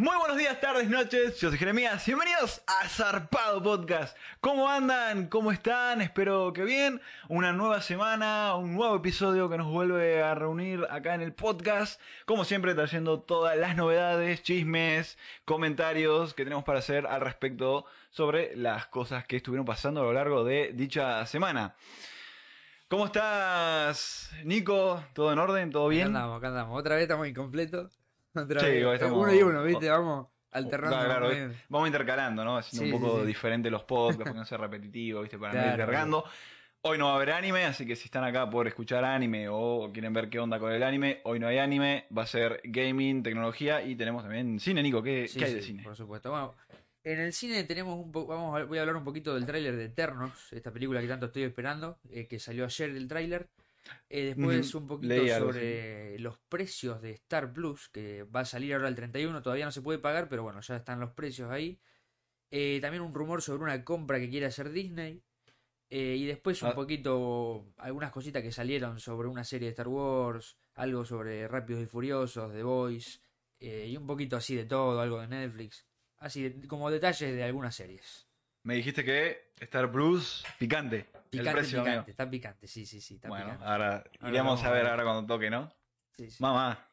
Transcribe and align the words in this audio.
Muy 0.00 0.16
buenos 0.16 0.38
días, 0.38 0.58
tardes, 0.58 0.88
noches. 0.88 1.38
Yo 1.40 1.50
soy 1.50 1.58
Jeremías. 1.58 2.06
Bienvenidos 2.06 2.62
a 2.66 2.88
Zarpado 2.88 3.62
Podcast. 3.62 4.16
¿Cómo 4.40 4.66
andan? 4.66 5.26
¿Cómo 5.26 5.52
están? 5.52 6.00
Espero 6.00 6.54
que 6.54 6.64
bien. 6.64 7.02
Una 7.28 7.52
nueva 7.52 7.82
semana, 7.82 8.54
un 8.54 8.76
nuevo 8.76 8.96
episodio 8.96 9.50
que 9.50 9.58
nos 9.58 9.66
vuelve 9.66 10.22
a 10.22 10.34
reunir 10.34 10.86
acá 10.88 11.14
en 11.14 11.20
el 11.20 11.34
podcast. 11.34 12.00
Como 12.24 12.46
siempre, 12.46 12.74
trayendo 12.74 13.20
todas 13.20 13.58
las 13.58 13.76
novedades, 13.76 14.42
chismes, 14.42 15.18
comentarios 15.44 16.32
que 16.32 16.44
tenemos 16.44 16.64
para 16.64 16.78
hacer 16.78 17.06
al 17.06 17.20
respecto 17.20 17.84
sobre 18.08 18.56
las 18.56 18.86
cosas 18.86 19.26
que 19.26 19.36
estuvieron 19.36 19.66
pasando 19.66 20.00
a 20.00 20.04
lo 20.04 20.14
largo 20.14 20.44
de 20.44 20.72
dicha 20.72 21.26
semana. 21.26 21.74
¿Cómo 22.88 23.04
estás, 23.04 24.30
Nico? 24.44 25.04
¿Todo 25.12 25.30
en 25.30 25.38
orden? 25.38 25.70
¿Todo 25.70 25.88
bien? 25.88 26.08
Acá 26.08 26.20
andamos, 26.20 26.38
acá 26.38 26.48
andamos. 26.48 26.80
Otra 26.80 26.94
vez 26.94 27.02
estamos 27.02 27.28
incompletos. 27.28 27.99
Otra 28.34 28.60
Sí, 28.60 28.66
vez. 28.66 28.94
estamos- 28.94 29.22
Uno 29.22 29.34
y 29.34 29.42
uno, 29.42 29.62
¿viste? 29.64 29.88
Vamos 29.88 30.28
alternando. 30.52 30.96
Claro, 31.04 31.28
menos. 31.28 31.56
vamos 31.68 31.88
intercalando, 31.88 32.44
¿no? 32.44 32.56
Haciendo 32.58 32.86
Sí, 32.86 32.92
un 32.92 33.00
poco 33.00 33.20
sí, 33.20 33.26
diferente 33.26 33.70
los 33.70 33.84
podcasts, 33.84 34.24
para 34.24 34.34
no 34.34 34.44
ser 34.46 34.60
repetitivo, 34.60 35.20
¿viste? 35.22 35.38
Para 35.38 35.52
Claro, 35.52 35.76
cargando. 35.76 36.24
Hoy 36.82 36.96
no 36.96 37.06
va 37.06 37.12
a 37.12 37.16
haber 37.16 37.32
anime, 37.32 37.66
así 37.66 37.84
que 37.84 37.94
si 37.94 38.06
están 38.06 38.24
acá 38.24 38.48
por 38.48 38.66
escuchar 38.66 39.04
anime 39.04 39.48
o 39.50 39.90
quieren 39.92 40.14
ver 40.14 40.30
qué 40.30 40.38
onda 40.38 40.58
con 40.58 40.72
el 40.72 40.82
anime, 40.82 41.20
hoy 41.24 41.38
no 41.38 41.46
hay 41.46 41.58
anime, 41.58 42.06
va 42.16 42.22
a 42.22 42.26
ser 42.26 42.62
gaming, 42.64 43.22
tecnología 43.22 43.82
y 43.82 43.96
tenemos 43.96 44.22
también 44.22 44.58
cine, 44.58 44.82
Nico. 44.82 45.02
¿Qué, 45.02 45.28
Sí, 45.28 45.38
qué 45.38 45.44
hay 45.44 45.50
sí, 45.50 45.56
de 45.56 45.62
cine? 45.62 45.82
Por 45.82 45.94
supuesto. 45.94 46.30
Bueno, 46.30 46.54
en 47.04 47.20
el 47.20 47.34
cine 47.34 47.64
tenemos 47.64 47.98
un 47.98 48.10
poco. 48.10 48.32
Vamos 48.34 48.58
a, 48.58 48.64
voy 48.64 48.78
a 48.78 48.80
hablar 48.80 48.96
un 48.96 49.04
poquito 49.04 49.34
del 49.34 49.44
tráiler 49.44 49.76
de 49.76 49.84
Eternos, 49.84 50.50
esta 50.54 50.72
película 50.72 51.02
que 51.02 51.06
tanto 51.08 51.26
estoy 51.26 51.42
esperando, 51.42 51.98
eh, 52.10 52.26
que 52.26 52.38
salió 52.38 52.64
ayer 52.64 52.88
el 52.90 53.06
tráiler. 53.06 53.46
Eh, 54.08 54.34
después 54.34 54.74
un 54.74 54.86
poquito 54.86 55.14
sobre 55.38 56.18
los 56.18 56.38
precios 56.48 57.00
de 57.00 57.12
Star 57.12 57.52
Plus, 57.52 57.88
que 57.88 58.24
va 58.24 58.40
a 58.40 58.44
salir 58.44 58.74
ahora 58.74 58.88
el 58.88 58.94
31, 58.94 59.40
todavía 59.42 59.64
no 59.64 59.72
se 59.72 59.82
puede 59.82 59.98
pagar, 59.98 60.28
pero 60.28 60.42
bueno, 60.42 60.60
ya 60.60 60.76
están 60.76 61.00
los 61.00 61.12
precios 61.12 61.50
ahí. 61.50 61.80
Eh, 62.50 62.78
también 62.82 63.02
un 63.02 63.14
rumor 63.14 63.42
sobre 63.42 63.62
una 63.64 63.84
compra 63.84 64.18
que 64.18 64.28
quiere 64.28 64.46
hacer 64.46 64.70
Disney. 64.70 65.22
Eh, 65.92 66.16
y 66.18 66.26
después 66.26 66.62
un 66.62 66.68
Ah. 66.68 66.74
poquito 66.74 67.72
algunas 67.78 68.12
cositas 68.12 68.42
que 68.42 68.52
salieron 68.52 69.00
sobre 69.00 69.26
una 69.28 69.42
serie 69.44 69.66
de 69.66 69.70
Star 69.70 69.88
Wars, 69.88 70.56
algo 70.74 71.04
sobre 71.04 71.48
Rápidos 71.48 71.82
y 71.82 71.86
Furiosos, 71.86 72.52
The 72.52 72.62
Voice, 72.62 73.18
y 73.58 73.96
un 73.96 74.06
poquito 74.06 74.36
así 74.36 74.54
de 74.54 74.64
todo, 74.66 75.00
algo 75.00 75.20
de 75.20 75.26
Netflix. 75.28 75.84
Así, 76.18 76.48
de- 76.48 76.68
como 76.68 76.90
detalles 76.90 77.34
de 77.34 77.42
algunas 77.42 77.74
series. 77.74 78.28
Me 78.62 78.74
dijiste 78.74 79.04
que 79.04 79.52
Star 79.60 79.90
Plus, 79.90 80.44
picante. 80.58 81.06
el 81.14 81.20
Picante, 81.30 81.52
precio, 81.52 81.78
picante, 81.78 81.90
amigo. 81.98 82.10
está 82.10 82.30
picante, 82.30 82.66
sí, 82.66 82.84
sí, 82.86 83.00
sí, 83.00 83.14
está 83.14 83.28
Bueno, 83.28 83.44
picante. 83.46 83.64
ahora 83.64 84.04
vamos 84.20 84.62
a 84.64 84.70
ver. 84.70 84.86
ahora 84.86 85.02
cuando 85.04 85.26
toque, 85.26 85.48
¿no? 85.50 85.72
Sí, 86.16 86.30
sí. 86.30 86.36
Mamá. 86.42 86.86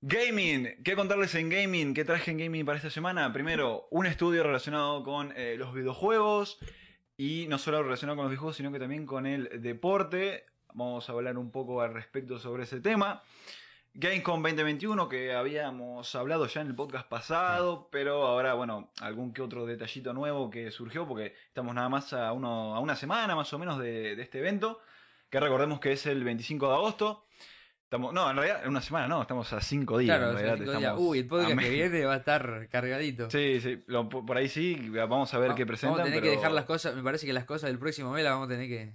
Gaming, 0.00 0.82
¿qué 0.84 0.94
contarles 0.94 1.34
en 1.34 1.48
gaming? 1.48 1.94
¿Qué 1.94 2.04
traje 2.04 2.30
en 2.30 2.38
gaming 2.38 2.64
para 2.64 2.76
esta 2.76 2.90
semana? 2.90 3.32
Primero, 3.32 3.88
un 3.90 4.06
estudio 4.06 4.42
relacionado 4.42 5.02
con 5.02 5.32
eh, 5.36 5.56
los 5.58 5.74
videojuegos 5.74 6.58
y 7.16 7.46
no 7.48 7.58
solo 7.58 7.82
relacionado 7.82 8.16
con 8.16 8.24
los 8.26 8.30
videojuegos, 8.30 8.56
sino 8.56 8.70
que 8.70 8.78
también 8.78 9.06
con 9.06 9.26
el 9.26 9.60
deporte. 9.62 10.44
Vamos 10.74 11.08
a 11.08 11.12
hablar 11.12 11.38
un 11.38 11.50
poco 11.50 11.80
al 11.80 11.92
respecto 11.94 12.38
sobre 12.38 12.64
ese 12.64 12.80
tema. 12.80 13.22
Gamescom 13.98 14.42
2021, 14.42 15.08
que 15.08 15.32
habíamos 15.32 16.14
hablado 16.14 16.46
ya 16.46 16.60
en 16.60 16.66
el 16.66 16.74
podcast 16.74 17.08
pasado, 17.08 17.88
pero 17.90 18.26
ahora, 18.26 18.52
bueno, 18.52 18.92
algún 19.00 19.32
que 19.32 19.40
otro 19.40 19.64
detallito 19.64 20.12
nuevo 20.12 20.50
que 20.50 20.70
surgió, 20.70 21.08
porque 21.08 21.34
estamos 21.48 21.74
nada 21.74 21.88
más 21.88 22.12
a, 22.12 22.32
uno, 22.32 22.74
a 22.74 22.80
una 22.80 22.94
semana 22.94 23.34
más 23.34 23.50
o 23.54 23.58
menos 23.58 23.78
de, 23.78 24.14
de 24.14 24.22
este 24.22 24.40
evento, 24.40 24.80
que 25.30 25.40
recordemos 25.40 25.80
que 25.80 25.92
es 25.92 26.04
el 26.04 26.22
25 26.24 26.68
de 26.68 26.74
agosto. 26.74 27.24
Estamos, 27.84 28.12
no, 28.12 28.28
en 28.28 28.36
realidad, 28.36 28.62
en 28.64 28.68
una 28.68 28.82
semana 28.82 29.08
no, 29.08 29.22
estamos 29.22 29.50
a 29.54 29.62
cinco 29.62 29.96
días. 29.96 30.18
Claro, 30.18 30.32
en 30.32 30.36
o 30.36 30.38
sea, 30.40 30.46
realidad, 30.48 30.64
cinco 30.66 30.78
días. 30.78 30.90
estamos 30.92 31.08
Uy, 31.10 31.18
el 31.20 31.26
podcast 31.26 31.58
que 31.58 31.70
viene 31.70 32.04
va 32.04 32.14
a 32.14 32.16
estar 32.18 32.68
cargadito. 32.68 33.30
Sí, 33.30 33.60
sí, 33.62 33.82
lo- 33.86 34.08
por 34.10 34.36
ahí 34.36 34.48
sí, 34.50 34.90
vamos 34.90 35.32
a 35.32 35.38
ver 35.38 35.54
qué 35.54 35.64
presentan. 35.64 35.92
Vamos 35.98 36.00
a 36.00 36.04
tener 36.04 36.20
pero- 36.20 36.32
que 36.32 36.36
dejar 36.36 36.52
las 36.52 36.66
cosas, 36.66 36.94
me 36.94 37.02
parece 37.02 37.24
que 37.26 37.32
las 37.32 37.44
cosas 37.46 37.70
del 37.70 37.78
próximo 37.78 38.10
mes 38.12 38.24
las 38.24 38.32
vamos 38.34 38.46
a 38.48 38.50
tener 38.50 38.68
que... 38.68 38.94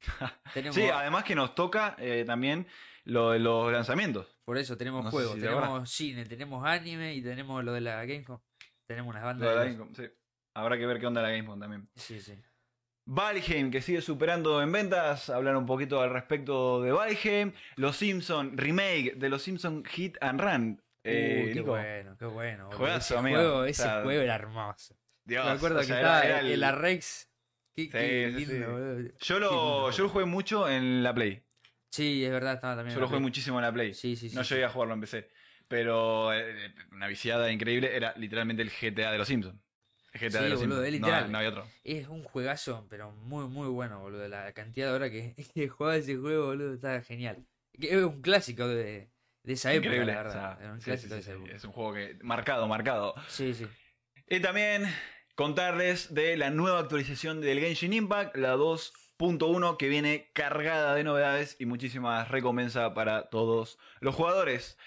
Tenemos, 0.54 0.76
Sí, 0.76 0.82
además 0.82 1.24
que 1.24 1.34
nos 1.34 1.56
toca 1.56 1.96
eh, 1.98 2.22
también 2.24 2.68
lo 3.08 3.30
de 3.32 3.38
los 3.38 3.72
lanzamientos. 3.72 4.38
por 4.44 4.56
eso 4.58 4.76
tenemos 4.76 5.04
no 5.04 5.10
juegos, 5.10 5.34
si 5.34 5.40
tenemos 5.40 5.90
cine, 5.90 6.24
tenemos 6.26 6.64
anime 6.66 7.14
y 7.14 7.22
tenemos 7.22 7.64
lo 7.64 7.72
de 7.72 7.80
la 7.80 8.04
Gamescom. 8.04 8.38
Tenemos 8.86 9.10
unas 9.10 9.22
Lo 9.22 9.26
bandas 9.26 9.48
de 9.48 9.54
la 9.54 9.84
de... 9.86 9.94
Sí. 9.94 10.14
Habrá 10.54 10.78
que 10.78 10.86
ver 10.86 10.98
qué 11.00 11.06
onda 11.06 11.20
la 11.22 11.30
Gamescom 11.30 11.58
también. 11.60 11.88
Sí, 11.94 12.20
sí. 12.20 12.34
Valheim, 13.06 13.70
que 13.70 13.80
sigue 13.80 14.02
superando 14.02 14.60
en 14.62 14.70
ventas, 14.70 15.30
hablar 15.30 15.56
un 15.56 15.64
poquito 15.66 16.00
al 16.02 16.10
respecto 16.10 16.82
de 16.82 16.92
Valheim. 16.92 17.52
Los 17.76 17.96
Simpson 17.96 18.56
remake 18.58 19.14
de 19.16 19.28
Los 19.30 19.42
Simpson 19.42 19.84
Hit 19.84 20.18
and 20.20 20.40
Run. 20.40 20.82
Eh, 21.04 21.44
Uy, 21.46 21.52
qué 21.52 21.60
Nico, 21.60 21.70
bueno, 21.70 22.16
qué 22.18 22.26
bueno. 22.26 22.70
Juegazo, 22.72 23.14
ese 23.14 23.18
amigo. 23.18 23.36
juego, 23.38 23.56
O 23.60 23.64
ese 23.64 23.82
sea, 23.82 24.02
juego 24.02 24.20
era 24.22 24.34
hermoso. 24.34 24.94
Dios, 25.24 25.44
Me 25.46 25.52
acuerdo 25.52 25.76
o 25.78 25.80
que 25.80 25.86
sea, 25.86 25.96
estaba 25.96 26.20
era- 26.22 26.40
era 26.40 26.48
el 26.48 26.62
Arrex. 26.64 27.30
Qué, 27.74 28.32
Sí, 28.36 28.44
sí. 28.44 29.26
Yo 29.26 29.38
lo, 29.38 29.90
yo 29.90 30.02
lo 30.02 30.08
jugué 30.10 30.24
mucho 30.24 30.68
en 30.68 31.02
la 31.02 31.14
Play. 31.14 31.42
Sí, 31.90 32.24
es 32.24 32.30
verdad, 32.30 32.54
estaba 32.54 32.76
también. 32.76 32.94
Yo 32.94 33.00
lo 33.00 33.08
jugué 33.08 33.20
muchísimo 33.20 33.58
en 33.58 33.64
la 33.64 33.72
Play. 33.72 33.94
Sí, 33.94 34.14
sí, 34.16 34.28
sí. 34.28 34.36
no 34.36 34.42
llegué 34.42 34.64
a 34.64 34.68
jugarlo 34.70 34.94
en 34.94 35.00
PC. 35.00 35.28
Pero 35.68 36.32
eh, 36.32 36.74
una 36.92 37.06
viciada 37.08 37.50
increíble 37.52 37.94
era 37.94 38.14
literalmente 38.16 38.62
el 38.62 38.70
GTA 38.70 39.12
de 39.12 39.18
los 39.18 39.28
Simpsons. 39.28 39.60
El 40.12 40.20
GTA 40.20 40.38
Sí, 40.38 40.44
de 40.44 40.50
los 40.50 40.60
boludo, 40.60 40.76
Simpsons. 40.76 40.86
es 40.86 40.92
literal. 40.92 41.32
no 41.32 41.38
había 41.38 41.50
otro. 41.50 41.66
Es 41.84 42.08
un 42.08 42.24
juegazo, 42.24 42.86
pero 42.88 43.12
muy, 43.12 43.46
muy 43.48 43.68
bueno, 43.68 44.00
boludo. 44.00 44.26
La 44.28 44.52
cantidad 44.52 44.88
de 44.88 44.92
horas 44.94 45.10
que, 45.10 45.34
que 45.54 45.68
jugaba 45.68 45.96
ese 45.96 46.16
juego, 46.16 46.46
boludo, 46.46 46.74
está 46.74 47.02
genial. 47.02 47.44
Que 47.78 47.88
Es 47.98 48.02
un 48.04 48.22
clásico 48.22 48.66
de, 48.66 49.10
de 49.42 49.52
esa 49.52 49.72
época, 49.72 49.88
Increíble. 49.88 50.12
la 50.14 50.20
o 50.20 50.24
verdad. 50.24 50.58
sea, 50.58 50.72
un 50.72 50.80
sí, 50.80 50.84
clásico 50.84 51.08
sí, 51.08 51.14
de 51.14 51.20
esa 51.20 51.32
época. 51.32 51.52
Es 51.52 51.64
un 51.64 51.72
juego 51.72 51.94
que 51.94 52.18
marcado, 52.22 52.66
marcado. 52.68 53.14
Sí, 53.28 53.52
sí. 53.54 53.66
Y 54.26 54.40
también 54.40 54.84
contarles 55.34 56.12
de 56.14 56.36
la 56.36 56.50
nueva 56.50 56.80
actualización 56.80 57.40
del 57.40 57.60
Genshin 57.60 57.92
Impact, 57.92 58.36
la 58.36 58.52
2.1, 59.18 59.76
que 59.76 59.88
viene 59.88 60.30
cargada 60.32 60.94
de 60.94 61.04
novedades 61.04 61.56
y 61.58 61.66
muchísimas 61.66 62.28
recompensas 62.28 62.92
para 62.92 63.28
todos 63.30 63.78
los 64.00 64.14
jugadores. 64.14 64.78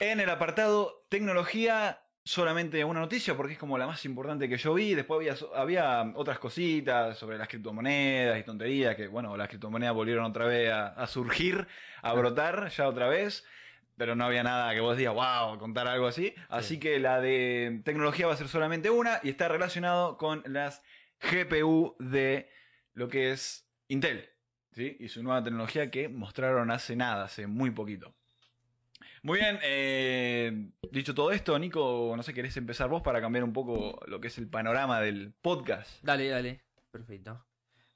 En 0.00 0.18
el 0.18 0.28
apartado 0.28 1.06
tecnología, 1.08 2.02
solamente 2.24 2.84
una 2.84 3.00
noticia 3.00 3.36
porque 3.36 3.52
es 3.52 3.58
como 3.58 3.78
la 3.78 3.86
más 3.86 4.04
importante 4.04 4.48
que 4.48 4.56
yo 4.56 4.74
vi. 4.74 4.94
Después 4.94 5.18
había, 5.18 5.36
había 5.54 6.12
otras 6.16 6.38
cositas 6.38 7.16
sobre 7.16 7.38
las 7.38 7.48
criptomonedas 7.48 8.38
y 8.40 8.42
tonterías 8.42 8.96
que, 8.96 9.06
bueno, 9.06 9.36
las 9.36 9.48
criptomonedas 9.48 9.94
volvieron 9.94 10.24
otra 10.24 10.46
vez 10.46 10.72
a, 10.72 10.88
a 10.88 11.06
surgir, 11.06 11.66
a 12.02 12.12
brotar 12.12 12.70
ya 12.70 12.88
otra 12.88 13.08
vez. 13.08 13.44
Pero 13.96 14.16
no 14.16 14.24
había 14.24 14.42
nada 14.42 14.74
que 14.74 14.80
vos 14.80 14.96
digas, 14.96 15.14
wow, 15.14 15.56
contar 15.60 15.86
algo 15.86 16.08
así. 16.08 16.34
Así 16.48 16.80
que 16.80 16.98
la 16.98 17.20
de 17.20 17.80
tecnología 17.84 18.26
va 18.26 18.34
a 18.34 18.36
ser 18.36 18.48
solamente 18.48 18.90
una 18.90 19.20
y 19.22 19.28
está 19.28 19.46
relacionado 19.46 20.18
con 20.18 20.42
las 20.46 20.82
GPU 21.20 21.94
de 22.00 22.50
lo 22.94 23.08
que 23.08 23.32
es 23.32 23.68
Intel. 23.88 24.28
¿sí? 24.72 24.96
Y 24.98 25.08
su 25.08 25.22
nueva 25.22 25.42
tecnología 25.44 25.90
que 25.90 26.08
mostraron 26.08 26.70
hace 26.70 26.96
nada, 26.96 27.24
hace 27.24 27.46
muy 27.46 27.70
poquito. 27.70 28.14
Muy 29.22 29.38
bien, 29.38 29.58
eh, 29.62 30.70
dicho 30.90 31.14
todo 31.14 31.30
esto, 31.32 31.58
Nico, 31.58 32.12
no 32.16 32.22
sé, 32.22 32.34
¿querés 32.34 32.56
empezar 32.56 32.88
vos 32.88 33.02
para 33.02 33.20
cambiar 33.20 33.44
un 33.44 33.52
poco 33.52 33.98
lo 34.06 34.20
que 34.20 34.28
es 34.28 34.36
el 34.38 34.48
panorama 34.48 35.00
del 35.00 35.32
podcast? 35.40 36.02
Dale, 36.02 36.28
dale. 36.28 36.62
Perfecto. 36.90 37.46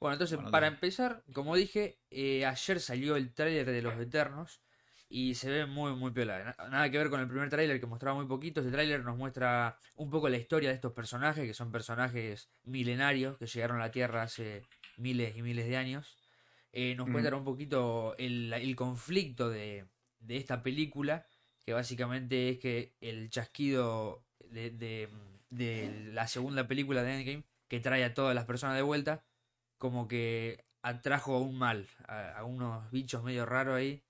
Bueno, 0.00 0.14
entonces, 0.14 0.36
Bueno, 0.36 0.50
para 0.50 0.66
dale. 0.66 0.76
empezar, 0.76 1.22
como 1.34 1.54
dije, 1.56 1.98
eh, 2.10 2.46
ayer 2.46 2.80
salió 2.80 3.16
el 3.16 3.34
tráiler 3.34 3.66
de 3.66 3.82
Los 3.82 3.98
Eternos 4.00 4.62
y 5.10 5.34
se 5.34 5.50
ve 5.50 5.66
muy, 5.66 5.94
muy 5.96 6.12
piola. 6.12 6.54
Na- 6.58 6.68
Nada 6.68 6.90
que 6.90 6.98
ver 6.98 7.10
con 7.10 7.20
el 7.20 7.28
primer 7.28 7.48
tráiler 7.50 7.78
que 7.80 7.86
mostraba 7.86 8.16
muy 8.16 8.26
poquito. 8.26 8.60
Este 8.60 8.72
tráiler 8.72 9.04
nos 9.04 9.16
muestra 9.16 9.76
un 9.96 10.08
poco 10.10 10.28
la 10.28 10.36
historia 10.38 10.68
de 10.70 10.76
estos 10.76 10.92
personajes, 10.92 11.44
que 11.44 11.54
son 11.54 11.70
personajes 11.72 12.50
milenarios 12.64 13.36
que 13.38 13.46
llegaron 13.46 13.78
a 13.78 13.86
la 13.86 13.90
Tierra 13.90 14.22
hace 14.22 14.62
miles 14.98 15.36
y 15.36 15.42
miles 15.42 15.66
de 15.66 15.76
años. 15.76 16.18
Eh, 16.72 16.94
nos 16.96 17.04
Ujú. 17.06 17.12
muestra 17.12 17.36
un 17.36 17.44
poquito 17.44 18.14
el, 18.18 18.52
el 18.52 18.76
conflicto 18.76 19.48
de, 19.48 19.86
de 20.20 20.36
esta 20.36 20.62
película, 20.62 21.26
que 21.64 21.72
básicamente 21.72 22.50
es 22.50 22.58
que 22.58 22.96
el 23.00 23.30
chasquido 23.30 24.24
de, 24.50 24.70
de- 24.70 25.08
de 25.50 26.10
la 26.12 26.26
segunda 26.28 26.68
película 26.68 27.02
de 27.02 27.14
Endgame, 27.14 27.44
que 27.68 27.80
trae 27.80 28.04
a 28.04 28.12
todas 28.12 28.34
las 28.34 28.44
personas 28.44 28.76
de 28.76 28.82
vuelta, 28.82 29.24
como 29.78 30.08
que 30.08 30.66
atrajo 30.82 31.38
un 31.38 31.56
mal, 31.58 31.86
a, 32.06 32.32
a 32.38 32.44
unos 32.44 32.90
bichos 32.90 33.22
medio 33.24 33.46
raros 33.46 33.76
ahí, 33.76 34.02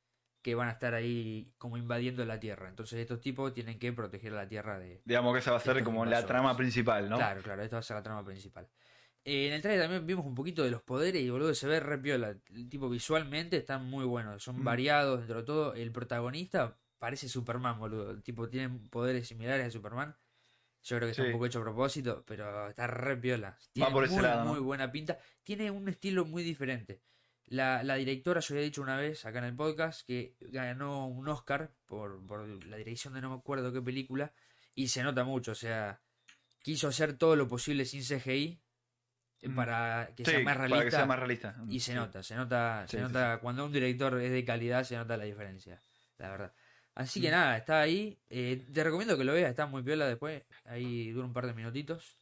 que 0.43 0.55
van 0.57 0.69
a 0.69 0.73
estar 0.73 0.95
ahí 0.95 1.53
como 1.59 1.77
invadiendo 1.77 2.25
la 2.25 2.41
Tierra. 2.41 2.69
Entonces 2.69 2.99
estos 2.99 3.21
tipos 3.21 3.53
tienen 3.55 3.79
que 3.79 3.93
proteger 3.93 4.33
a 4.33 4.37
la 4.37 4.49
Tierra 4.49 4.79
de, 4.79 5.01
Digamos 5.05 5.33
que 5.33 5.41
esa 5.41 5.53
va 5.53 5.59
a 5.59 5.61
ser 5.61 5.83
como 5.85 6.05
la 6.07 6.25
trama 6.27 6.57
principal, 6.57 7.09
¿no? 7.09 7.17
Claro, 7.17 7.41
claro, 7.43 7.63
esta 7.63 7.77
va 7.77 7.81
a 7.81 7.83
ser 7.83 7.97
la 7.97 8.03
trama 8.03 8.25
principal. 8.25 8.69
Eh, 9.29 9.49
en 9.49 9.53
el 9.53 9.61
trailer 9.61 9.83
también 9.85 10.07
vimos 10.07 10.25
un 10.25 10.35
poquito 10.35 10.63
de 10.65 10.71
los 10.71 10.83
poderes 10.83 11.21
y 11.23 11.29
boludo, 11.29 11.53
se 11.55 11.67
ve 11.67 11.81
re 11.81 11.99
piola. 11.99 12.35
El 12.55 12.69
tipo 12.71 12.89
visualmente 12.89 13.59
están 13.59 13.85
muy 13.85 14.05
buenos, 14.07 14.43
son 14.43 14.61
Mm. 14.61 14.65
variados 14.65 15.19
dentro 15.19 15.39
de 15.41 15.45
todo. 15.45 15.75
El 15.75 15.93
protagonista 15.93 16.79
parece 16.99 17.29
Superman, 17.29 17.79
boludo. 17.79 18.11
El 18.11 18.23
tipo 18.23 18.49
tiene 18.49 18.71
poderes 18.91 19.29
similares 19.29 19.67
a 19.67 19.71
Superman. 19.71 20.17
Yo 20.83 20.97
creo 20.97 21.09
que 21.09 21.11
está 21.11 21.25
un 21.25 21.33
poco 21.33 21.45
hecho 21.47 21.59
a 21.59 21.63
propósito, 21.63 22.25
pero 22.27 22.69
está 22.69 22.87
re 22.87 23.17
piola. 23.19 23.59
Tiene 23.73 23.91
por 23.91 24.05
ese 24.05 24.15
muy, 24.15 24.23
lado, 24.23 24.45
¿no? 24.45 24.53
muy 24.53 24.61
buena 24.61 24.91
pinta. 24.91 25.19
Tiene 25.43 25.71
un 25.71 25.89
estilo 25.89 26.25
muy 26.25 26.43
diferente. 26.43 27.03
La, 27.47 27.83
la 27.83 27.97
directora, 27.97 28.41
yo 28.41 28.55
había 28.55 28.65
dicho 28.65 28.81
una 28.81 28.97
vez 28.97 29.27
acá 29.27 29.39
en 29.39 29.45
el 29.45 29.55
podcast, 29.57 30.07
que 30.07 30.37
ganó 30.41 31.07
un 31.07 31.29
Oscar 31.29 31.71
por, 31.87 32.25
por 32.27 32.47
la 32.67 32.77
dirección 32.77 33.13
de 33.15 33.21
no 33.21 33.31
me 33.31 33.37
acuerdo 33.37 33.73
qué 33.73 33.83
película. 33.83 34.33
Y 34.75 34.89
se 34.89 35.03
nota 35.03 35.25
mucho, 35.25 35.53
o 35.53 35.55
sea, 35.57 36.01
quiso 36.63 36.89
hacer 36.89 37.19
todo 37.19 37.37
lo 37.37 37.47
posible 37.49 37.85
sin 37.85 38.03
CGI. 38.03 38.61
Para 39.55 40.11
que 40.17 40.25
Sí, 40.25 40.31
sea 40.33 40.41
más 40.41 40.57
para 40.57 40.67
realista. 40.69 40.85
que 40.85 40.91
sea 40.91 41.07
más 41.07 41.19
realista. 41.19 41.57
Y 41.69 41.81
se 41.81 41.95
nota, 41.95 42.23
se 42.23 42.35
nota, 42.35 42.85
se 42.89 42.97
sí, 42.97 43.03
nota 43.03 43.39
cuando 43.39 43.65
un 43.67 43.73
director 43.73 44.21
es 44.21 44.33
de 44.33 44.45
calidad, 44.45 44.85
se 44.85 44.97
nota 44.97 45.17
la 45.17 45.25
diferencia, 45.25 45.81
la 46.19 46.31
verdad. 46.31 46.53
Así 46.95 47.21
que 47.21 47.29
Mm. 47.29 47.33
nada, 47.33 47.57
está 47.57 47.81
ahí. 47.81 48.19
eh, 48.31 48.67
te 48.73 48.83
recomiendo 48.83 49.17
que 49.17 49.23
lo 49.25 49.33
veas, 49.33 49.51
está 49.51 49.67
muy 49.67 49.83
piola 49.83 50.07
después. 50.09 50.43
Ahí 50.65 51.11
dura 51.13 51.27
un 51.27 51.33
par 51.33 51.47
de 51.47 51.55
minutitos. 51.55 52.17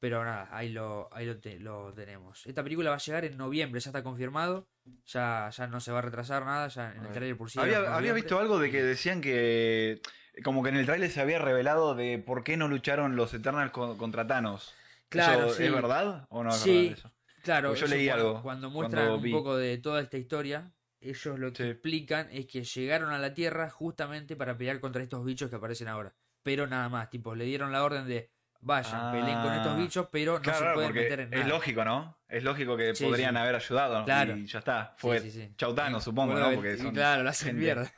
Pero 0.00 0.22
nada, 0.22 0.48
ahí 0.52 0.68
lo, 0.68 1.08
ahí 1.14 1.24
lo, 1.24 1.38
te- 1.38 1.58
lo 1.58 1.94
tenemos. 1.94 2.46
Esta 2.46 2.62
película 2.62 2.90
va 2.90 2.96
a 2.96 2.98
llegar 2.98 3.24
en 3.24 3.38
noviembre, 3.38 3.80
ya 3.80 3.88
está 3.88 4.02
confirmado. 4.02 4.68
Ya, 5.06 5.48
ya 5.48 5.66
no 5.66 5.80
se 5.80 5.92
va 5.92 6.00
a 6.00 6.02
retrasar 6.02 6.44
nada, 6.44 6.68
ya 6.68 6.92
en 6.92 7.06
el 7.06 7.12
trailer 7.12 7.38
por 7.38 7.50
sí. 7.50 7.58
Había, 7.58 7.96
había 7.96 8.12
visto 8.12 8.38
algo 8.38 8.58
de 8.58 8.70
que 8.70 8.82
decían 8.82 9.22
que. 9.22 10.02
Como 10.42 10.62
que 10.62 10.68
en 10.68 10.76
el 10.76 10.84
tráiler 10.84 11.10
se 11.10 11.22
había 11.22 11.38
revelado 11.38 11.94
de 11.94 12.18
por 12.18 12.44
qué 12.44 12.58
no 12.58 12.68
lucharon 12.68 13.16
los 13.16 13.32
Eternals 13.32 13.70
con- 13.72 13.96
contra 13.96 14.26
Thanos. 14.26 14.74
Claro, 15.14 15.46
¿Eso 15.46 15.54
sí. 15.54 15.64
¿Es 15.64 15.72
verdad 15.74 16.26
o 16.28 16.42
no 16.44 16.50
es 16.50 16.56
Sí, 16.56 16.82
verdad 16.88 16.98
eso? 16.98 17.12
Claro, 17.42 17.68
Porque 17.68 17.80
yo 17.80 17.86
eso 17.86 17.94
leí 17.94 18.06
cuando, 18.08 18.26
algo 18.28 18.42
Cuando 18.42 18.42
cuando 18.42 18.70
muestran 18.70 19.10
un 19.12 19.22
vi. 19.22 19.32
poco 19.32 19.56
de 19.56 19.78
toda 19.78 20.00
esta 20.00 20.16
historia, 20.18 20.72
ellos 21.00 21.38
lo 21.38 21.52
que 21.52 21.62
Sí. 21.64 21.68
explican 21.70 22.28
es 22.32 22.46
que 22.46 22.64
llegaron 22.64 23.10
a 23.12 23.18
la 23.18 23.34
Tierra 23.34 23.68
justamente 23.70 24.36
para 24.36 24.56
pelear 24.56 24.80
contra 24.80 25.02
estos 25.02 25.24
bichos 25.24 25.50
que 25.50 25.56
aparecen 25.56 25.88
ahora. 25.88 26.14
Pero 26.42 26.66
nada 26.66 26.88
más, 26.88 27.10
tipo, 27.10 27.34
le 27.34 27.44
dieron 27.44 27.72
la 27.72 27.84
orden 27.84 28.06
de 28.06 28.30
vayan, 28.60 29.12
peleen 29.12 29.42
con 29.42 29.52
estos 29.52 29.72
Ah. 29.72 29.76
bichos, 29.76 30.08
pero 30.10 30.34
no 30.36 30.40
Claro, 30.40 30.68
se 30.68 30.72
pueden 30.74 30.94
meter 30.94 31.20
en 31.20 31.34
es 31.34 31.40
nada. 31.40 31.48
lógico, 31.48 31.84
¿no? 31.84 32.18
Es 32.28 32.42
lógico 32.42 32.76
que 32.78 32.94
Sí, 32.94 33.04
podrían 33.04 33.34
sí. 33.34 33.38
haber 33.40 33.54
ayudado 33.56 34.04
Claro. 34.06 34.36
y 34.38 34.46
ya 34.46 34.58
está. 34.60 34.94
Fue. 34.96 35.22
Chautano, 35.56 36.00
supongo, 36.00 36.34
¿no? 36.38 36.50
Porque 36.54 36.78
son 36.78 36.92
claro, 36.94 37.22
la 37.22 37.30
hacen 37.30 37.58
mierda. 37.58 37.92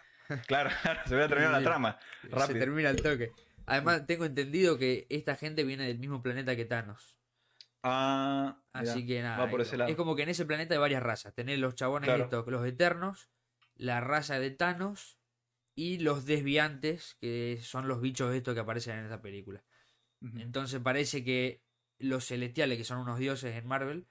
Claro, 0.48 0.70
claro, 0.82 1.00
se 1.06 1.14
hubiera 1.14 1.28
terminado 1.28 1.52
la 1.56 1.62
trama. 1.62 1.98
Se 2.22 2.28
Rápido. 2.30 2.58
termina 2.58 2.90
el 2.90 3.00
toque. 3.00 3.30
Además, 3.66 4.06
tengo 4.06 4.24
entendido 4.24 4.78
que 4.78 5.06
esta 5.10 5.36
gente 5.36 5.64
viene 5.64 5.86
del 5.86 5.98
mismo 5.98 6.22
planeta 6.22 6.54
que 6.56 6.64
Thanos. 6.64 7.16
Ah, 7.82 8.60
Así 8.72 9.06
que 9.06 9.22
nada. 9.22 9.38
Va 9.38 9.50
por 9.50 9.60
es- 9.60 9.68
ese 9.68 9.76
lado. 9.76 9.90
Es 9.90 9.96
como 9.96 10.16
que 10.16 10.22
en 10.22 10.28
ese 10.28 10.44
planeta 10.44 10.74
hay 10.74 10.80
varias 10.80 11.02
razas. 11.02 11.34
Tenés 11.34 11.58
los 11.58 11.74
chabones 11.74 12.08
Claro. 12.08 12.24
estos, 12.24 12.46
los 12.48 12.66
eternos, 12.66 13.28
la 13.76 14.00
raza 14.00 14.38
de 14.38 14.50
Thanos 14.50 15.18
y 15.74 15.98
los 15.98 16.24
desviantes, 16.26 17.16
que 17.20 17.58
son 17.62 17.86
los 17.88 18.00
bichos 18.00 18.34
estos 18.34 18.54
que 18.54 18.60
aparecen 18.60 18.98
en 18.98 19.04
esta 19.04 19.20
película. 19.22 19.62
Entonces 20.38 20.80
parece 20.80 21.22
que 21.22 21.62
los 21.98 22.26
celestiales, 22.26 22.78
que 22.78 22.84
son 22.84 22.98
unos 22.98 23.18
dioses 23.18 23.54
en 23.54 23.66
Marvel, 23.66 24.06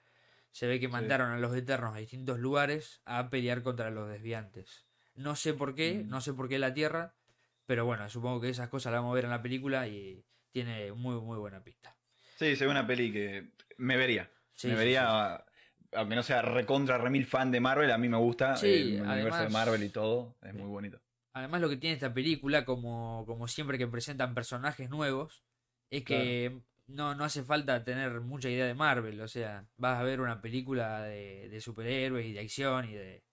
se 0.51 0.67
ve 0.67 0.79
que 0.79 0.87
mandaron 0.87 1.31
a 1.31 1.39
los 1.39 1.53
eternos 1.55 1.93
a 1.93 1.97
distintos 1.97 2.39
lugares 2.39 3.01
a 3.05 3.29
pelear 3.29 3.63
contra 3.63 3.89
los 3.89 4.07
desviantes. 4.09 4.85
No 5.15 5.35
sé 5.35 5.53
por 5.53 5.75
qué, 5.75 6.03
Mm. 6.05 6.07
no 6.09 6.21
sé 6.21 6.33
por 6.33 6.47
qué 6.47 6.59
la 6.59 6.73
Tierra, 6.73 7.15
pero 7.65 7.85
bueno, 7.85 8.07
supongo 8.09 8.41
que 8.41 8.49
esas 8.49 8.69
cosas 8.69 8.91
las 8.91 9.01
vamos 9.01 9.13
a 9.13 9.15
ver 9.15 9.25
en 9.25 9.31
la 9.31 9.41
película 9.41 9.87
y 9.87 10.23
tiene 10.51 10.91
muy, 10.93 11.19
muy 11.21 11.37
buena 11.37 11.63
pista. 11.63 11.97
Sí, 12.37 12.55
se 12.55 12.65
ve 12.65 12.71
una 12.71 12.85
peli 12.85 13.11
que 13.11 13.51
me 13.77 13.97
vería. 13.97 14.29
Sí, 14.53 14.67
me 14.67 14.73
sí, 14.73 14.79
vería, 14.79 15.45
aunque 15.93 16.15
no 16.15 16.23
sea 16.23 16.41
recontra 16.41 16.97
remil 16.97 17.25
fan 17.25 17.51
de 17.51 17.59
Marvel, 17.59 17.91
a 17.91 17.97
mí 17.97 18.09
me 18.09 18.17
gusta 18.17 18.55
Sí, 18.55 18.95
el 18.95 19.01
universo 19.01 19.43
de 19.43 19.49
Marvel 19.49 19.83
y 19.83 19.89
todo. 19.89 20.37
Es 20.41 20.53
muy 20.53 20.67
bonito. 20.67 21.01
Además 21.33 21.61
lo 21.61 21.69
que 21.69 21.77
tiene 21.77 21.95
esta 21.95 22.13
película, 22.13 22.63
como, 22.63 23.25
como 23.25 23.47
siempre 23.47 23.77
que 23.77 23.87
presentan 23.87 24.33
personajes 24.33 24.89
nuevos, 24.89 25.43
es 25.89 26.03
que 26.03 26.61
no, 26.87 27.15
no 27.15 27.23
hace 27.25 27.43
falta 27.43 27.83
tener 27.83 28.21
mucha 28.21 28.49
idea 28.49 28.65
de 28.65 28.73
Marvel. 28.73 29.19
O 29.19 29.27
sea, 29.27 29.67
vas 29.77 29.99
a 29.99 30.03
ver 30.03 30.21
una 30.21 30.41
película 30.41 31.03
de, 31.03 31.49
de 31.49 31.61
superhéroes 31.61 32.25
y 32.25 32.33
de 32.33 32.39
acción 32.39 32.89
y 32.89 32.93
de, 32.93 33.23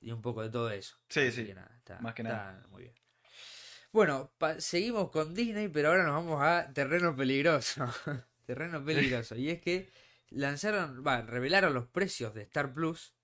y 0.00 0.12
un 0.12 0.22
poco 0.22 0.42
de 0.42 0.50
todo 0.50 0.70
eso. 0.70 0.96
Sí, 1.08 1.20
Así 1.20 1.32
sí. 1.32 1.46
que 1.46 1.54
nada, 1.54 1.74
está, 1.78 1.98
más 2.00 2.14
que 2.14 2.22
está 2.22 2.64
muy 2.70 2.82
bien. 2.82 2.94
Bueno, 3.92 4.30
seguimos 4.58 5.10
con 5.10 5.34
Disney, 5.34 5.68
pero 5.68 5.88
ahora 5.88 6.04
nos 6.04 6.14
vamos 6.14 6.42
a 6.42 6.70
terreno 6.72 7.16
peligroso. 7.16 7.86
terreno 8.46 8.84
peligroso. 8.84 9.34
Y 9.36 9.50
es 9.50 9.60
que 9.60 9.88
lanzaron, 10.30 11.02
va, 11.06 11.22
revelaron 11.22 11.72
los 11.74 11.86
precios 11.86 12.34
de 12.34 12.42
Star 12.42 12.72
Plus 12.72 13.14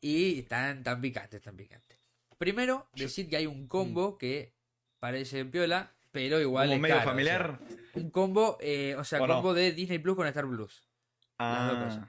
y 0.00 0.40
están 0.40 0.82
tan 0.82 1.00
picantes, 1.00 1.40
tan 1.40 1.56
picantes. 1.56 1.98
Primero, 2.38 2.88
decir 2.94 3.28
que 3.28 3.36
hay 3.36 3.46
un 3.46 3.66
combo 3.66 4.18
que 4.18 4.52
parece 4.98 5.44
piola, 5.46 5.92
pero 6.12 6.40
igual 6.40 6.66
Como 6.66 6.76
es 6.76 6.80
medio 6.82 6.96
caro, 6.96 7.08
o 7.08 7.10
familiar. 7.12 7.60
sea, 7.66 7.76
un 8.02 8.10
combo, 8.10 8.58
eh, 8.60 8.94
o 8.98 9.04
sea, 9.04 9.20
combo 9.20 9.54
de 9.54 9.72
Disney 9.72 9.98
Plus 9.98 10.16
con 10.16 10.26
Star 10.26 10.46
Plus. 10.46 10.86
las 11.38 11.68
dos 11.70 11.76
Ah, 11.78 11.84
cosas. 11.84 12.08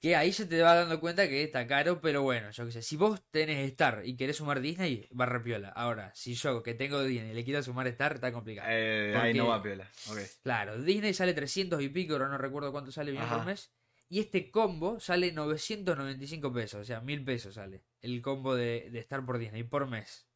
Que 0.00 0.16
ahí 0.16 0.32
se 0.32 0.46
te 0.46 0.62
va 0.62 0.74
dando 0.76 0.98
cuenta 0.98 1.28
que 1.28 1.42
está 1.42 1.66
caro, 1.66 2.00
pero 2.00 2.22
bueno, 2.22 2.50
yo 2.52 2.64
qué 2.64 2.72
sé. 2.72 2.80
Si 2.82 2.96
vos 2.96 3.20
tenés 3.30 3.68
Star 3.70 4.00
y 4.04 4.16
querés 4.16 4.36
sumar 4.38 4.60
Disney, 4.60 5.06
va 5.18 5.26
repiola. 5.26 5.68
Ahora, 5.68 6.10
si 6.14 6.34
yo 6.34 6.62
que 6.62 6.72
tengo 6.72 7.02
Disney 7.02 7.34
le 7.34 7.44
quiero 7.44 7.62
sumar 7.62 7.86
Star, 7.88 8.14
está 8.14 8.32
complicado. 8.32 8.66
eh, 8.70 9.10
Porque- 9.12 9.28
ahí 9.28 9.34
no 9.34 9.48
va 9.48 9.62
piola. 9.62 9.90
Ok. 10.08 10.18
Claro, 10.42 10.80
Disney 10.80 11.12
sale 11.12 11.34
300 11.34 11.82
y 11.82 11.90
pico, 11.90 12.14
ahora 12.14 12.28
no 12.28 12.38
recuerdo 12.38 12.72
cuánto 12.72 12.90
sale 12.90 13.10
bien 13.12 13.24
por 13.28 13.44
mes. 13.44 13.70
Y 14.08 14.20
este 14.20 14.50
combo 14.50 14.98
sale 14.98 15.32
995 15.32 16.50
pesos, 16.52 16.80
o 16.80 16.84
sea, 16.84 17.00
1000 17.00 17.22
pesos 17.22 17.54
sale. 17.54 17.84
El 18.00 18.22
combo 18.22 18.56
de, 18.56 18.88
de 18.90 18.98
Star 19.00 19.24
por 19.26 19.38
Disney 19.38 19.64
por 19.64 19.86
mes. 19.86 20.26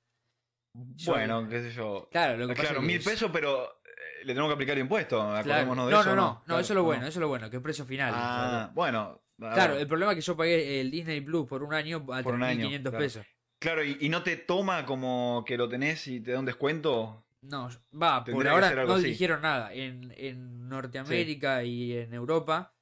Yo- 0.96 1.12
Bueno, 1.12 1.48
qué 1.48 1.62
sé 1.62 1.70
yo. 1.72 2.08
Claro, 2.12 2.36
lo 2.36 2.48
que 2.48 2.54
pasa 2.54 2.68
Claro, 2.68 2.80
es 2.80 2.82
que 2.82 2.86
mil 2.86 2.98
es- 3.00 3.04
pesos, 3.04 3.30
pero 3.32 3.64
eh, 3.82 4.24
le 4.24 4.32
tenemos 4.34 4.50
que 4.50 4.54
aplicar 4.54 4.76
impuestos. 4.76 5.20
Claro, 5.22 5.38
Acordémonos 5.38 5.86
de 5.86 5.92
no, 5.92 6.00
eso. 6.02 6.10
no, 6.10 6.16
no, 6.16 6.22
no, 6.22 6.42
Claro, 6.44 6.60
eso 6.60 6.72
es 6.72 6.74
lo 6.76 6.82
¿o 6.82 6.84
bueno, 6.84 7.02
no? 7.02 7.08
eso 7.08 7.18
es 7.18 7.20
lo 7.22 7.28
bueno, 7.28 7.48
que 7.50 7.56
es 7.56 7.62
precio 7.62 7.84
final. 7.86 8.12
Ah, 8.14 8.70
bueno. 8.74 9.20
Claro, 9.38 9.76
el 9.76 9.86
problema 9.86 10.12
es 10.12 10.16
que 10.16 10.22
yo 10.22 10.36
pagué 10.36 10.80
el 10.80 10.90
Disney 10.90 11.20
Plus 11.20 11.46
por 11.48 11.62
un 11.62 11.74
año 11.74 12.04
a 12.12 12.22
Por 12.22 12.34
un 12.34 12.42
año, 12.42 12.68
3.500 12.68 12.80
claro. 12.82 12.98
pesos. 12.98 13.26
Claro, 13.58 13.84
y, 13.84 13.96
y 14.00 14.08
no 14.08 14.22
te 14.22 14.36
toma 14.36 14.84
como 14.86 15.42
que 15.46 15.56
lo 15.56 15.68
tenés 15.68 16.06
y 16.06 16.20
te 16.20 16.32
da 16.32 16.38
un 16.38 16.44
descuento. 16.44 17.24
No, 17.42 17.68
va, 18.00 18.24
por 18.24 18.46
ahora 18.48 18.84
no 18.86 18.94
así. 18.94 19.08
dijeron 19.08 19.42
nada. 19.42 19.72
En, 19.74 20.12
en 20.16 20.68
Norteamérica 20.68 21.62
y 21.64 21.92
en 21.96 22.14
Europa 22.14 22.74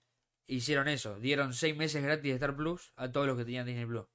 hicieron 0.47 0.89
eso. 0.89 1.19
Dieron 1.19 1.53
seis 1.55 1.77
meses 1.77 2.03
gratis 2.03 2.25
de 2.25 2.35
Star 2.35 2.55
Plus 2.55 2.93
a 2.97 3.11
todos 3.11 3.27
los 3.27 3.37
que 3.37 3.45
tenían 3.45 3.67
Disney 3.67 3.87
Plus. 3.87 4.07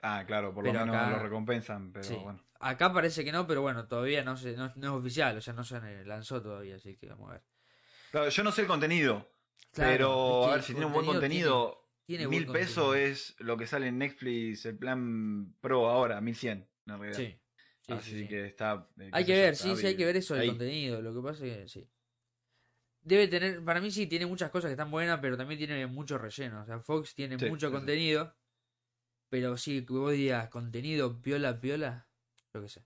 Ah, 0.00 0.24
claro, 0.26 0.54
por 0.54 0.62
Pero 0.64 0.74
lo 0.80 0.86
menos 0.86 0.96
acá- 0.96 1.10
lo 1.10 1.18
recompensan, 1.18 1.92
pero 1.92 2.04
Sí. 2.04 2.14
bueno. 2.22 2.44
Acá 2.60 2.92
parece 2.92 3.24
que 3.24 3.32
no, 3.32 3.46
pero 3.46 3.62
bueno, 3.62 3.86
todavía 3.86 4.22
no, 4.24 4.36
se, 4.36 4.56
no, 4.56 4.72
no 4.76 4.86
es 4.86 5.00
oficial, 5.00 5.36
o 5.36 5.40
sea, 5.40 5.54
no 5.54 5.62
se 5.64 5.80
lanzó 6.04 6.42
todavía, 6.42 6.76
así 6.76 6.96
que 6.96 7.08
vamos 7.08 7.30
a 7.30 7.32
ver. 7.34 7.42
Claro, 8.10 8.28
yo 8.28 8.42
no 8.44 8.50
sé 8.52 8.62
el 8.62 8.66
contenido, 8.68 9.28
Claro, 9.72 9.92
pero 9.92 10.40
es 10.40 10.46
que 10.46 10.50
a 10.50 10.54
ver 10.54 10.62
si 10.62 10.72
tiene 10.72 10.86
un 10.86 10.92
buen 10.92 11.06
contenido. 11.06 11.88
tiene 12.06 12.26
buen 12.26 12.38
mil 12.44 12.50
pesos 12.52 12.84
contenido. 12.86 12.94
es 13.12 13.34
lo 13.38 13.56
que 13.56 13.66
sale 13.66 13.86
en 13.88 13.98
Netflix, 13.98 14.64
el 14.66 14.78
plan 14.78 15.54
Pro 15.60 15.88
ahora, 15.88 16.20
1100 16.20 16.68
en 16.86 16.98
realidad. 16.98 17.16
Sí. 17.18 17.40
sí, 17.82 17.92
Así 17.92 18.10
sí, 18.10 18.18
sí. 18.22 18.28
que 18.28 18.46
está. 18.46 18.88
eh, 18.98 19.10
Hay 19.12 19.24
que 19.24 19.32
ver, 19.36 19.56
sí, 19.56 19.76
sí, 19.76 19.86
hay 19.86 19.96
que 19.96 20.04
ver 20.04 20.16
eso 20.16 20.34
del 20.34 20.48
contenido. 20.48 21.00
Lo 21.02 21.14
que 21.14 21.20
pasa 21.20 21.44
es 21.46 21.56
que 21.62 21.68
sí. 21.68 21.90
Debe 23.02 23.28
tener, 23.28 23.64
para 23.64 23.80
mí 23.80 23.90
sí, 23.90 24.06
tiene 24.06 24.26
muchas 24.26 24.50
cosas 24.50 24.68
que 24.68 24.72
están 24.72 24.90
buenas, 24.90 25.18
pero 25.20 25.36
también 25.36 25.58
tiene 25.58 25.86
mucho 25.86 26.18
relleno. 26.18 26.62
O 26.62 26.66
sea, 26.66 26.80
Fox 26.80 27.14
tiene 27.14 27.36
mucho 27.48 27.70
contenido, 27.70 28.34
pero 29.30 29.56
sí, 29.56 29.84
que 29.86 29.92
vos 29.92 30.12
digas 30.12 30.48
contenido 30.50 31.20
piola, 31.22 31.60
piola, 31.60 32.08
lo 32.52 32.62
que 32.62 32.68
sé. 32.68 32.84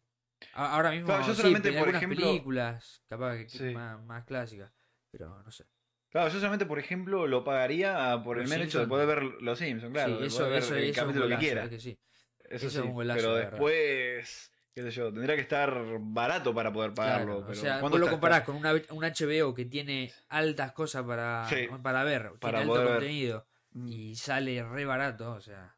Ahora 0.53 0.91
mismo, 0.91 1.07
Claro, 1.07 1.27
yo 1.27 1.35
solamente, 1.35 1.71
por 1.71 1.79
algunas 1.79 2.03
ejemplo- 2.03 2.27
películas, 2.27 3.03
capaz 3.09 3.47
que 3.47 3.71
más, 3.73 4.05
más 4.05 4.25
clásicas, 4.25 4.73
pero 5.11 5.43
no 5.43 5.51
sé. 5.51 5.65
Claro, 6.13 6.29
yo 6.29 6.35
solamente, 6.35 6.67
por 6.67 6.79
ejemplo, 6.79 7.27
lo 7.27 7.43
pagaría 7.43 8.21
por 8.23 8.39
el 8.39 8.47
mero 8.47 8.65
hecho 8.65 8.81
de 8.81 8.87
poder 8.87 9.07
ver 9.07 9.23
los 9.41 9.59
Simpsons, 9.59 9.93
claro. 9.93 10.15
sí, 10.15 10.21
de 10.21 10.27
eso, 10.27 10.37
poder 10.39 10.53
ver 10.53 10.63
eso, 10.63 10.75
el 10.77 10.83
eso 10.85 10.91
es 10.91 10.97
capítulo 10.99 11.29
que 11.29 11.39
quiera. 11.39 11.65
es 11.65 11.71
que 11.71 11.81
sí. 11.81 11.99
Eso, 12.45 12.55
eso 12.55 12.67
es 12.67 12.73
sí, 12.75 12.79
un 12.81 12.93
golazo, 12.93 13.19
pero 13.19 13.35
después, 13.37 14.53
qué 14.75 14.83
sé 14.83 14.91
yo, 14.91 15.13
tendría 15.13 15.37
que 15.37 15.41
estar 15.43 15.75
barato 16.01 16.55
para 16.55 16.71
poder 16.71 16.93
pagarlo. 16.93 17.39
Claro, 17.39 17.47
pero 17.47 17.59
o 17.59 17.63
sea, 17.63 17.81
¿cuánto 17.81 17.99
vos 17.99 18.01
lo 18.07 18.11
comparás 18.11 18.43
con 18.43 18.57
una, 18.57 18.73
un 18.91 19.05
HBO 19.05 19.55
que 19.55 19.65
tiene 19.65 20.13
altas 20.29 20.73
cosas 20.73 21.03
para, 21.05 21.47
Sí, 21.49 21.67
para 21.83 22.05
ver, 22.05 22.33
para 22.39 22.59
tiene 22.59 22.73
alto 22.73 22.85
ver. 22.85 22.93
contenido 22.93 23.47
Mm. 23.75 23.89
y 23.89 24.15
sale 24.17 24.63
re 24.63 24.85
barato, 24.85 25.33
o 25.33 25.41
sea. 25.41 25.75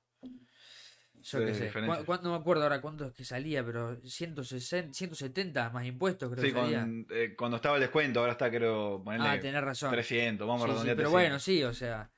Yo 1.25 1.39
Sí, 1.39 1.45
qué 1.47 1.55
sé. 1.55 1.73
¿Cu- 2.05 2.19
no 2.23 2.33
me 2.33 2.37
acuerdo 2.37 2.65
ahora 2.65 2.83
cuánto 2.83 3.07
es 3.07 3.15
que 3.15 3.25
salía, 3.25 3.65
pero 3.65 3.99
160, 4.05 4.93
170 4.93 5.71
más 5.71 5.87
impuestos 5.87 6.31
creo 6.31 6.45
Sí, 6.45 6.53
que 6.53 6.61
salía. 6.61 6.81
con, 6.83 7.07
eh, 7.11 7.35
cuando 7.35 7.57
estaba 7.57 7.77
el 7.77 7.81
descuento, 7.81 8.21
ahora 8.21 8.33
está, 8.33 8.51
creo, 8.51 9.03
ponerle 9.03 9.29
Ah, 9.29 9.41
tenés 9.41 9.63
razón. 9.63 9.91
300, 9.91 10.47
vamos 10.47 10.61
Sí, 10.63 10.65
a 10.65 10.67
sí, 10.67 10.73
redondear 10.73 10.97
pero 10.97 11.09
300. 11.09 11.23
bueno, 11.23 11.39
sí, 11.39 11.65
o 11.65 11.73
sea. 11.73 12.11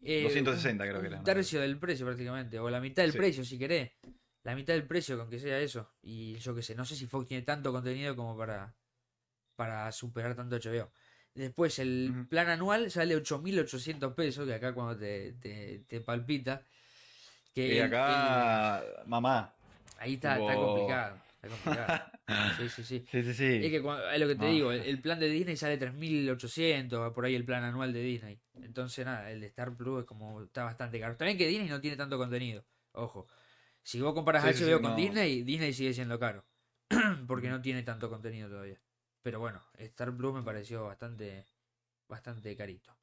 eh, 0.00 0.22
260 0.22 0.84
un- 0.84 0.88
creo 0.90 1.00
que 1.02 1.06
un 1.08 1.12
era, 1.12 1.18
¿no? 1.18 1.24
tercio 1.24 1.60
del 1.60 1.78
precio 1.78 2.06
prácticamente, 2.06 2.58
o 2.58 2.70
la 2.70 2.80
mitad 2.80 3.02
del 3.02 3.12
Sí. 3.12 3.18
precio 3.18 3.44
si 3.44 3.58
querés. 3.58 3.92
La 4.44 4.54
mitad 4.54 4.72
del 4.74 4.86
precio, 4.86 5.18
con 5.18 5.28
que 5.28 5.38
sea 5.38 5.58
eso. 5.58 5.90
Y 6.02 6.36
yo 6.36 6.54
qué 6.54 6.62
sé, 6.62 6.74
no 6.74 6.84
sé 6.86 6.96
si 6.96 7.06
Fox 7.06 7.26
tiene 7.26 7.42
tanto 7.42 7.70
contenido 7.72 8.16
como 8.16 8.34
para, 8.36 8.74
para 9.56 9.92
superar 9.92 10.34
tanto 10.34 10.56
HBO. 10.56 10.90
Después, 11.34 11.78
el 11.80 12.26
plan 12.30 12.48
anual 12.48 12.90
sale 12.90 13.14
8.800 13.16 14.14
pesos, 14.14 14.46
que 14.46 14.54
acá 14.54 14.72
cuando 14.72 14.96
te, 14.96 15.32
te, 15.34 15.80
te 15.86 16.00
palpita. 16.00 16.64
Que 17.54 17.68
Y 17.74 17.78
el- 17.78 17.84
acá, 17.84 18.82
mamá. 19.06 19.54
ahí 19.98 20.14
está, 20.14 20.38
está 20.38 20.54
complicado. 20.54 21.18
Está 21.42 21.48
complicado. 21.48 22.04
Sí, 22.58 22.68
sí, 22.70 22.82
sí. 22.84 23.04
Sí, 23.10 23.22
sí, 23.22 23.34
sí. 23.34 23.60
Es 23.66 23.70
que 23.70 23.82
cuando- 23.82 24.10
es 24.10 24.18
lo 24.18 24.26
que 24.26 24.34
te 24.34 24.46
Ah. 24.46 24.48
digo, 24.48 24.72
el, 24.72 24.80
el 24.80 24.98
plan 25.02 25.20
de 25.20 25.28
Disney 25.28 25.56
sale 25.58 25.76
3.800, 25.78 27.12
por 27.12 27.26
ahí 27.26 27.34
el 27.34 27.44
plan 27.44 27.62
anual 27.64 27.92
de 27.92 28.00
Disney. 28.00 28.40
Entonces 28.62 29.04
nada, 29.04 29.30
el 29.30 29.40
de 29.42 29.46
Star 29.48 29.76
Plus 29.76 30.00
es 30.00 30.06
como 30.06 30.40
está 30.42 30.64
bastante 30.64 30.98
caro. 30.98 31.16
También 31.16 31.36
que 31.36 31.46
Disney 31.46 31.68
no 31.68 31.82
tiene 31.82 31.98
tanto 31.98 32.16
contenido, 32.16 32.64
ojo. 32.92 33.28
Si 33.82 34.00
vos 34.00 34.14
comparas 34.14 34.42
Sí, 34.56 34.64
HBO 34.64 34.80
con 34.80 34.92
no. 34.92 34.96
Disney, 34.96 35.42
Disney 35.42 35.74
sigue 35.74 35.92
siendo 35.92 36.18
caro. 36.18 36.46
Porque 37.28 37.50
no 37.50 37.60
tiene 37.60 37.82
tanto 37.82 38.08
contenido 38.08 38.48
todavía. 38.48 38.80
Pero 39.22 39.38
bueno, 39.38 39.62
Star 39.76 40.16
Plus 40.16 40.32
me 40.34 40.42
pareció 40.42 40.84
bastante, 40.86 41.44
bastante 42.08 42.56
carito. 42.56 42.96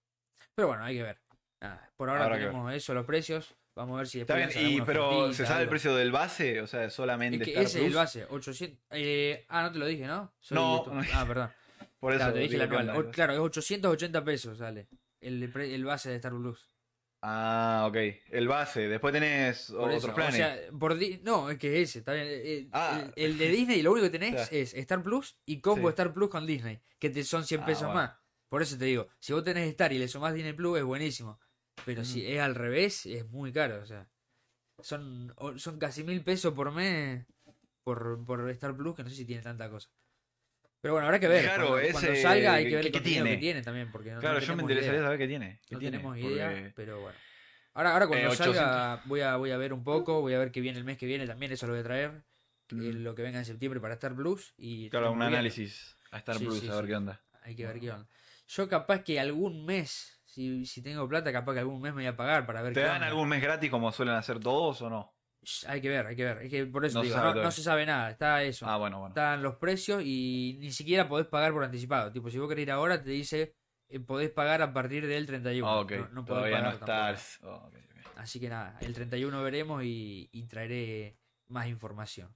Pero 0.56 0.70
bueno, 0.70 0.84
hay 0.84 0.96
que 0.98 1.04
ver. 1.04 1.22
Nada, 1.62 1.92
por 1.96 2.10
ahora 2.10 2.32
tenemos 2.40 2.74
eso, 2.74 2.96
los 2.96 3.06
precios. 3.06 3.54
Vamos 3.76 3.96
a 3.96 3.98
ver 4.00 4.08
si 4.08 4.20
Está 4.22 4.36
después 4.36 4.54
bien, 4.56 4.66
lanzan 4.66 4.84
y, 4.84 4.86
pero 4.86 5.34
¿se 5.34 5.46
sabe 5.46 5.64
el 5.64 5.70
precio 5.70 5.96
del 5.96 6.12
base? 6.12 6.60
O 6.62 6.68
sea, 6.68 6.90
solamente 6.90 7.38
Es 7.38 7.44
que 7.46 7.52
Star 7.52 7.64
ese 7.66 7.80
es 7.80 7.86
el 7.88 7.94
base, 7.94 8.26
800. 8.30 8.80
eh, 8.92 9.46
ah, 9.48 9.64
no 9.64 9.72
te 9.72 9.80
lo 9.80 9.86
dije, 9.86 10.06
¿no? 10.08 10.34
Soy 10.40 10.56
No. 10.56 10.84
Ah, 11.14 11.26
perdón. 11.26 11.50
Por 12.00 12.12
eso 12.14 12.20
Claro, 12.20 12.34
te 12.34 12.40
dije 12.40 12.58
¿qué 12.58 12.64
anual. 12.64 12.90
O- 12.90 13.12
claro, 13.12 13.34
es 13.34 13.40
880 13.40 14.24
pesos 14.26 14.58
sale 14.58 14.88
el, 15.22 15.44
el 15.56 15.86
base 15.86 16.10
de 16.10 16.16
Star 16.18 16.32
Plus. 16.34 16.68
Ah, 17.22 17.86
ok. 17.88 17.96
El 18.32 18.48
base. 18.48 18.88
Después 18.90 19.14
tenés 19.14 19.68
Por 19.72 19.82
otros 19.90 20.04
eso, 20.06 20.16
planes. 20.16 20.34
O 20.34 20.38
sea, 20.38 20.60
por 20.80 20.98
no, 21.24 21.50
es 21.52 21.58
que 21.60 21.82
ese, 21.82 22.00
está 22.00 22.14
bien. 22.14 22.28
eh, 22.30 22.68
Ah. 22.74 23.04
el, 23.16 23.32
el 23.32 23.38
de 23.38 23.48
Disney, 23.50 23.82
lo 23.84 23.92
único 23.92 24.06
que 24.10 24.18
tenés 24.18 24.50
es 24.52 24.74
Star 24.74 25.04
Plus 25.04 25.38
y 25.46 25.62
combo 25.62 25.88
Sí. 25.88 25.92
Star 25.92 26.14
Plus 26.14 26.30
con 26.30 26.46
Disney, 26.48 26.82
que 27.00 27.10
te 27.12 27.24
son 27.24 27.46
100 27.46 27.62
Ah, 27.62 27.66
pesos 27.66 27.84
bueno. 27.84 27.96
más. 28.02 28.12
Por 28.50 28.62
eso 28.64 28.78
te 28.78 28.86
digo, 28.86 29.08
si 29.20 29.32
vos 29.34 29.44
tenés 29.44 29.70
Star 29.70 29.94
y 29.94 30.00
le 30.00 30.08
sumás 30.08 30.34
Disney 30.34 30.54
Plus 30.54 30.80
es 30.80 30.84
buenísimo. 30.84 31.40
Pero 31.86 32.04
si 32.06 32.26
es 32.26 32.40
al 32.40 32.56
revés, 32.56 33.06
es 33.06 33.28
muy 33.30 33.52
caro. 33.52 33.82
O 33.82 33.86
sea, 33.86 34.08
son, 34.80 35.34
son 35.58 35.80
casi 35.80 36.04
mil 36.04 36.24
pesos 36.24 36.54
por 36.54 36.72
mes 36.72 37.26
por, 37.84 38.24
por 38.26 38.50
Star 38.52 38.76
Plus, 38.76 38.96
que 38.96 39.04
no 39.04 39.10
sé 39.10 39.16
si 39.16 39.26
tiene 39.26 39.42
tanta 39.42 39.70
cosa. 39.70 39.90
Pero 40.82 40.94
bueno, 40.96 41.06
habrá 41.08 41.20
que 41.20 41.28
ver. 41.28 41.44
Claro, 41.46 41.70
cuando, 41.70 41.92
cuando 41.92 42.12
ese- 42.12 42.22
salga 42.22 42.54
hay 42.56 42.70
que 42.70 42.76
ver 42.76 42.82
¿qué- 42.82 42.88
el 42.88 42.92
qué 42.94 43.00
contenido 43.00 43.24
tiene? 43.24 43.38
que 43.38 43.42
tiene 43.42 43.62
también. 43.62 43.92
Porque 43.92 44.12
no, 44.12 44.20
claro, 44.20 44.40
no 44.40 44.46
yo 44.46 44.56
me 44.56 44.62
interesaría 44.64 44.94
idea. 44.98 45.04
saber 45.06 45.20
qué 45.20 45.28
tiene. 45.28 45.62
¿Qué 45.68 45.76
No 45.76 45.80
tiene? 45.80 45.98
tenemos 45.98 46.18
idea, 46.18 46.50
Porque- 46.50 46.74
pero 46.76 47.02
bueno. 47.02 47.18
Ahora, 47.74 47.94
ahora 47.94 48.08
cuando 48.08 48.28
Eh, 48.34 48.36
salga 48.36 49.02
voy 49.06 49.22
a, 49.22 49.36
voy 49.38 49.52
a 49.52 49.58
ver 49.58 49.74
un 49.74 49.84
poco, 49.84 50.22
voy 50.22 50.34
a 50.34 50.40
ver 50.40 50.52
qué 50.52 50.60
viene 50.60 50.78
el 50.78 50.84
mes 50.84 50.98
que 50.98 51.06
viene 51.06 51.26
también, 51.26 51.52
eso 51.52 51.68
lo 51.68 51.74
voy 51.74 51.82
a 51.82 51.84
traer. 51.84 52.24
eh, 52.70 52.76
Mm. 52.76 53.04
lo 53.04 53.16
que 53.16 53.22
venga 53.22 53.38
en 53.40 53.44
septiembre 53.46 53.80
para 53.82 53.96
Star 53.96 54.16
Plus. 54.16 54.54
Y 54.58 54.90
Claro, 54.90 55.12
un 55.12 55.22
análisis 55.22 55.98
a 56.12 56.18
Star 56.20 56.38
Sí, 56.38 56.46
Plus, 56.46 56.60
sí, 56.60 56.68
a 56.70 56.76
ver 56.76 56.86
sí. 56.86 56.88
qué 56.90 56.96
onda. 56.96 57.22
Hay 57.44 57.56
que 57.56 57.66
ver 57.66 57.80
qué 57.82 57.92
onda. 57.92 58.08
Yo 58.48 58.70
capaz 58.70 59.04
que 59.04 59.20
algún 59.20 59.66
mes, 59.66 60.21
si, 60.32 60.66
si 60.66 60.82
tengo 60.82 61.08
plata, 61.10 61.32
capaz 61.32 61.54
que 61.54 61.60
algún 61.60 61.82
mes 61.82 61.94
me 61.94 62.02
voy 62.04 62.06
a 62.08 62.16
pagar 62.16 62.46
para 62.46 62.62
ver 62.62 62.74
¿Te 62.74 62.80
qué 62.80 62.86
dan 62.86 62.96
onda. 62.96 63.08
algún 63.08 63.28
mes 63.28 63.42
gratis 63.42 63.70
como 63.70 63.92
suelen 63.92 64.16
hacer 64.16 64.40
todos 64.40 64.82
o 64.82 64.90
no? 64.90 65.14
Hay 65.68 65.82
que 65.82 65.90
ver, 65.90 66.06
hay 66.06 66.16
que 66.16 66.24
ver. 66.24 66.38
Es 66.44 66.50
que 66.52 66.66
por 66.68 66.86
eso 66.86 67.00
No 67.00 67.02
te 67.02 67.08
se 67.08 67.14
digo, 67.14 67.22
sabe 67.24 67.36
no, 67.36 67.44
no 67.44 67.52
se 67.52 67.64
sabe 67.64 67.86
nada, 67.86 68.12
está 68.12 68.44
eso. 68.44 68.66
Ah, 68.68 68.78
bueno, 68.78 69.00
bueno. 69.00 69.10
Están 69.12 69.42
los 69.42 69.56
precios 69.56 70.02
y 70.06 70.58
ni 70.60 70.72
siquiera 70.72 71.08
podés 71.10 71.28
pagar 71.28 71.52
por 71.52 71.64
anticipado. 71.64 72.12
Tipo, 72.12 72.30
si 72.30 72.38
vos 72.38 72.48
querés 72.48 72.64
ir 72.64 72.72
ahora, 72.72 73.04
te 73.04 73.10
dice 73.10 73.56
eh, 73.90 74.00
podés 74.00 74.30
pagar 74.30 74.62
a 74.62 74.72
partir 74.72 75.06
del 75.06 75.26
31. 75.26 75.68
Ah, 75.68 75.80
ok. 75.82 75.92
No, 75.92 75.98
no 75.98 76.26
podés 76.26 76.26
Todavía 76.26 76.62
no 76.62 76.80
pagar 76.80 77.16
tampoco. 77.18 77.48
Oh, 77.50 77.68
ok, 77.68 77.76
ok. 77.76 78.18
Así 78.18 78.40
que 78.40 78.50
nada, 78.50 78.78
el 78.82 78.94
31 78.94 79.42
veremos 79.44 79.84
y, 79.84 80.30
y 80.32 80.46
traeré 80.48 81.18
más 81.48 81.68
información. 81.68 82.34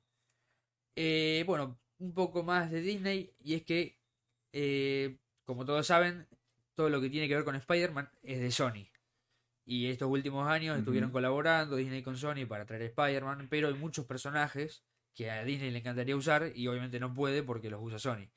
Eh, 0.95 1.43
bueno, 1.45 1.79
un 1.99 2.13
poco 2.13 2.43
más 2.43 2.71
de 2.71 2.81
Disney 2.81 3.33
y 3.39 3.53
es 3.55 3.63
que, 3.63 3.99
eh, 4.51 5.17
como 5.45 5.63
todos 5.65 5.85
saben, 5.85 6.27
todo 6.75 6.89
lo 6.89 7.01
que 7.01 7.09
tiene 7.09 7.27
que 7.27 7.35
ver 7.35 7.43
con 7.43 7.55
Spider-Man 7.55 8.09
es 8.23 8.39
de 8.39 8.51
Sony. 8.51 8.87
Y 9.65 9.87
estos 9.87 10.09
últimos 10.09 10.47
años 10.47 10.77
estuvieron 10.77 11.09
colaborando 11.09 11.75
Disney 11.75 12.03
con 12.03 12.17
Sony 12.17 12.45
para 12.47 12.65
traer 12.65 12.83
Spider-Man, 12.83 13.47
pero 13.49 13.67
hay 13.67 13.73
muchos 13.73 14.05
personajes 14.05 14.83
que 15.15 15.31
a 15.31 15.43
Disney 15.43 15.71
le 15.71 15.79
encantaría 15.79 16.15
usar 16.15 16.51
y 16.53 16.67
obviamente 16.67 16.99
no 16.99 17.13
puede 17.13 17.41
porque 17.41 17.69
los 17.69 17.81
usa 17.81 17.97
Sony. 17.97 18.27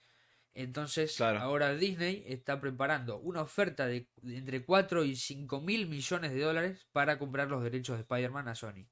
Entonces, 0.54 1.16
Claro. 1.16 1.40
ahora 1.40 1.74
Disney 1.74 2.24
está 2.26 2.60
preparando 2.60 3.18
una 3.18 3.42
oferta 3.42 3.86
de, 3.86 4.08
entre 4.24 4.64
4 4.64 5.04
y 5.04 5.14
5 5.14 5.60
mil 5.60 5.86
millones 5.86 6.32
de 6.32 6.40
dólares 6.40 6.86
para 6.92 7.18
comprar 7.18 7.48
los 7.48 7.62
derechos 7.62 7.96
de 7.96 8.02
Spider-Man 8.02 8.48
a 8.48 8.54
Sony. 8.54 8.86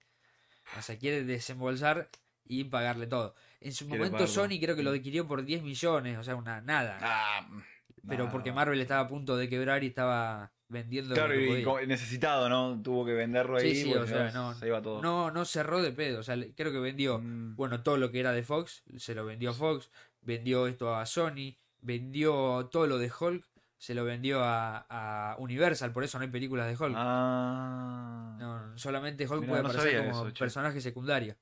O 0.78 0.82
sea, 0.82 0.98
quiere 0.98 1.24
desembolsar 1.24 2.10
y 2.44 2.64
pagarle 2.64 3.06
todo. 3.06 3.34
En 3.60 3.72
su 3.72 3.88
momento 3.88 4.12
pagarlo. 4.12 4.26
Sony 4.32 4.60
creo 4.60 4.76
que 4.76 4.82
lo 4.82 4.90
adquirió 4.90 5.26
por 5.26 5.44
10 5.44 5.62
millones, 5.62 6.18
o 6.18 6.22
sea, 6.22 6.36
una 6.36 6.60
nada. 6.60 6.98
Ah, 7.00 7.48
pero 8.08 8.28
porque 8.30 8.52
Marvel 8.52 8.80
estaba 8.80 9.00
a 9.02 9.08
punto 9.08 9.36
de 9.36 9.48
quebrar 9.48 9.82
y 9.84 9.88
estaba 9.88 10.52
vendiendo 10.68 11.14
Claro, 11.14 11.34
y 11.38 11.64
podía. 11.64 11.86
necesitado, 11.86 12.48
¿no? 12.48 12.80
Tuvo 12.82 13.04
que 13.06 13.12
venderlo 13.14 13.56
ahí. 13.56 13.75
Sí, 13.75 13.82
sí, 13.84 13.88
porque 13.90 14.02
o 14.02 14.06
si 14.06 14.12
sea, 14.12 14.30
no, 14.32 14.52
no, 14.52 14.54
Se 14.58 14.66
iba 14.66 14.82
todo. 14.82 15.00
no, 15.02 15.30
no 15.30 15.44
cerró 15.44 15.80
de 15.82 15.92
pedo. 15.92 16.20
O 16.20 16.22
sea, 16.22 16.36
creo 16.56 16.72
que 16.72 16.78
vendió, 16.80 17.18
Mm. 17.20 17.54
bueno, 17.56 17.82
todo 17.82 17.96
lo 17.98 18.10
que 18.10 18.18
era 18.20 18.32
de 18.32 18.42
Fox, 18.42 18.82
se 18.96 19.14
lo 19.14 19.25
vendió 19.25 19.50
a 19.50 19.54
Fox, 19.54 19.90
vendió 20.22 20.66
esto 20.66 20.94
a 20.96 21.06
Sony, 21.06 21.56
vendió 21.80 22.68
todo 22.72 22.86
lo 22.88 22.98
de 22.98 23.12
Hulk, 23.16 23.44
se 23.78 23.94
lo 23.94 24.04
vendió 24.04 24.42
a, 24.42 24.86
a 24.88 25.36
Universal, 25.38 25.92
por 25.92 26.02
eso 26.02 26.18
no 26.18 26.25
hay 26.25 26.30
películas 26.30 26.66
de 26.66 26.84
Hulk. 26.84 26.96
Ah. 26.98 28.36
No, 28.40 28.78
solamente 28.78 29.25
Hulk 29.28 29.40
Mirá, 29.42 29.50
puede 29.50 29.62
no 29.62 29.68
aparecer 29.68 29.98
como 30.10 30.26
eso, 30.28 30.38
personaje 30.38 30.80
secundario. 30.80 31.36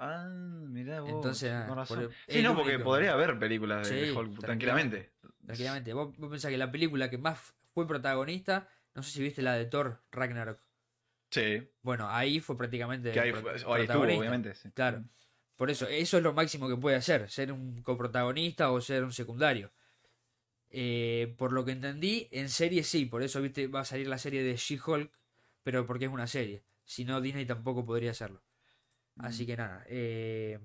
Ah, 0.00 0.28
mirá 0.68 1.00
vos. 1.00 1.10
Entonces, 1.10 1.50
con 1.50 1.60
nada, 1.60 1.74
razón. 1.74 2.04
por- 2.04 2.12
Sí, 2.28 2.40
no, 2.42 2.54
porque 2.54 2.74
único- 2.76 2.84
podría 2.84 3.12
haber 3.14 3.36
películas 3.38 3.88
de, 3.90 4.12
Hulk 4.12 4.38
tranquilamente. 4.38 5.10
Tranquilamente. 5.48 5.92
Vos, 5.92 6.16
vos 6.16 6.30
pensás 6.30 6.50
que 6.50 6.58
la 6.58 6.70
película 6.70 7.10
que 7.10 7.18
más 7.18 7.38
fue 7.74 7.86
protagonista, 7.86 8.68
no 8.94 9.02
sé 9.02 9.10
si 9.12 9.22
viste 9.22 9.42
la 9.42 9.54
de 9.54 9.66
Thor 9.66 10.00
Ragnarok. 10.12 10.60
Sí, 11.30 11.68
Bueno, 11.82 12.08
ahí 12.08 12.40
fue 12.40 12.56
prácticamente. 12.56 13.12
que 13.12 13.20
ahí, 13.20 13.32
pro- 13.32 13.40
fue- 13.42 13.50
ahí 13.52 13.56
estuvo, 13.58 13.74
protagonista. 13.76 14.18
obviamente. 14.20 14.54
sí. 14.54 14.70
Claro. 14.72 15.04
Por 15.56 15.70
eso, 15.70 15.86
eso 15.88 16.16
es 16.18 16.22
lo 16.22 16.32
máximo 16.32 16.68
que 16.68 16.76
puede 16.76 16.96
hacer, 16.96 17.28
ser 17.30 17.50
un 17.52 17.82
coprotagonista 17.82 18.70
o 18.70 18.80
ser 18.80 19.02
un 19.04 19.12
secundario. 19.12 19.72
Eh, 20.70 21.34
por 21.38 21.52
lo 21.52 21.64
que 21.64 21.72
entendí, 21.72 22.28
en 22.30 22.48
serie 22.48 22.84
sí, 22.84 23.06
por 23.06 23.22
eso 23.22 23.40
viste 23.40 23.66
va 23.68 23.80
a 23.80 23.84
salir 23.84 24.06
la 24.06 24.18
serie 24.18 24.42
de 24.42 24.56
She-Hulk, 24.56 25.10
pero 25.62 25.86
porque 25.86 26.04
es 26.04 26.10
una 26.10 26.26
serie. 26.26 26.62
Si 26.84 27.04
no, 27.04 27.20
Disney 27.20 27.46
tampoco 27.46 27.84
podría 27.84 28.10
hacerlo. 28.12 28.42
Así 29.18 29.46
que 29.46 29.56
nada, 29.56 29.82
eh, 29.88 30.60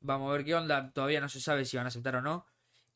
vamos 0.00 0.30
a 0.30 0.32
ver 0.32 0.44
qué 0.44 0.54
onda. 0.54 0.90
Todavía 0.92 1.20
no 1.20 1.28
se 1.28 1.40
sabe 1.40 1.64
si 1.66 1.76
van 1.76 1.84
a 1.86 1.88
aceptar 1.88 2.16
o 2.16 2.22
no. 2.22 2.46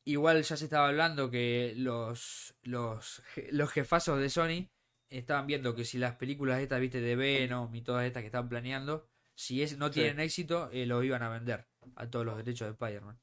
Igual 0.05 0.43
ya 0.43 0.55
se 0.55 0.65
estaba 0.65 0.87
hablando 0.87 1.31
que 1.31 1.73
los, 1.77 2.55
los, 2.61 3.23
los 3.51 3.71
jefazos 3.71 4.19
de 4.19 4.29
Sony 4.29 4.69
estaban 5.09 5.47
viendo 5.47 5.73
que 5.75 5.83
si 5.83 5.97
las 5.97 6.15
películas 6.15 6.61
estas, 6.61 6.79
viste, 6.79 7.01
de 7.01 7.15
Venom 7.15 7.73
y 7.73 7.81
todas 7.81 8.05
estas 8.05 8.21
que 8.21 8.27
están 8.27 8.47
planeando, 8.47 9.07
si 9.33 9.63
es, 9.63 9.77
no 9.77 9.87
Sí. 9.87 9.93
tienen 9.95 10.19
éxito, 10.19 10.69
eh, 10.71 10.85
los 10.85 11.03
iban 11.03 11.23
a 11.23 11.29
vender 11.29 11.67
a 11.95 12.09
todos 12.09 12.25
los 12.25 12.37
derechos 12.37 12.67
de 12.67 12.73
Spider-Man. 12.73 13.19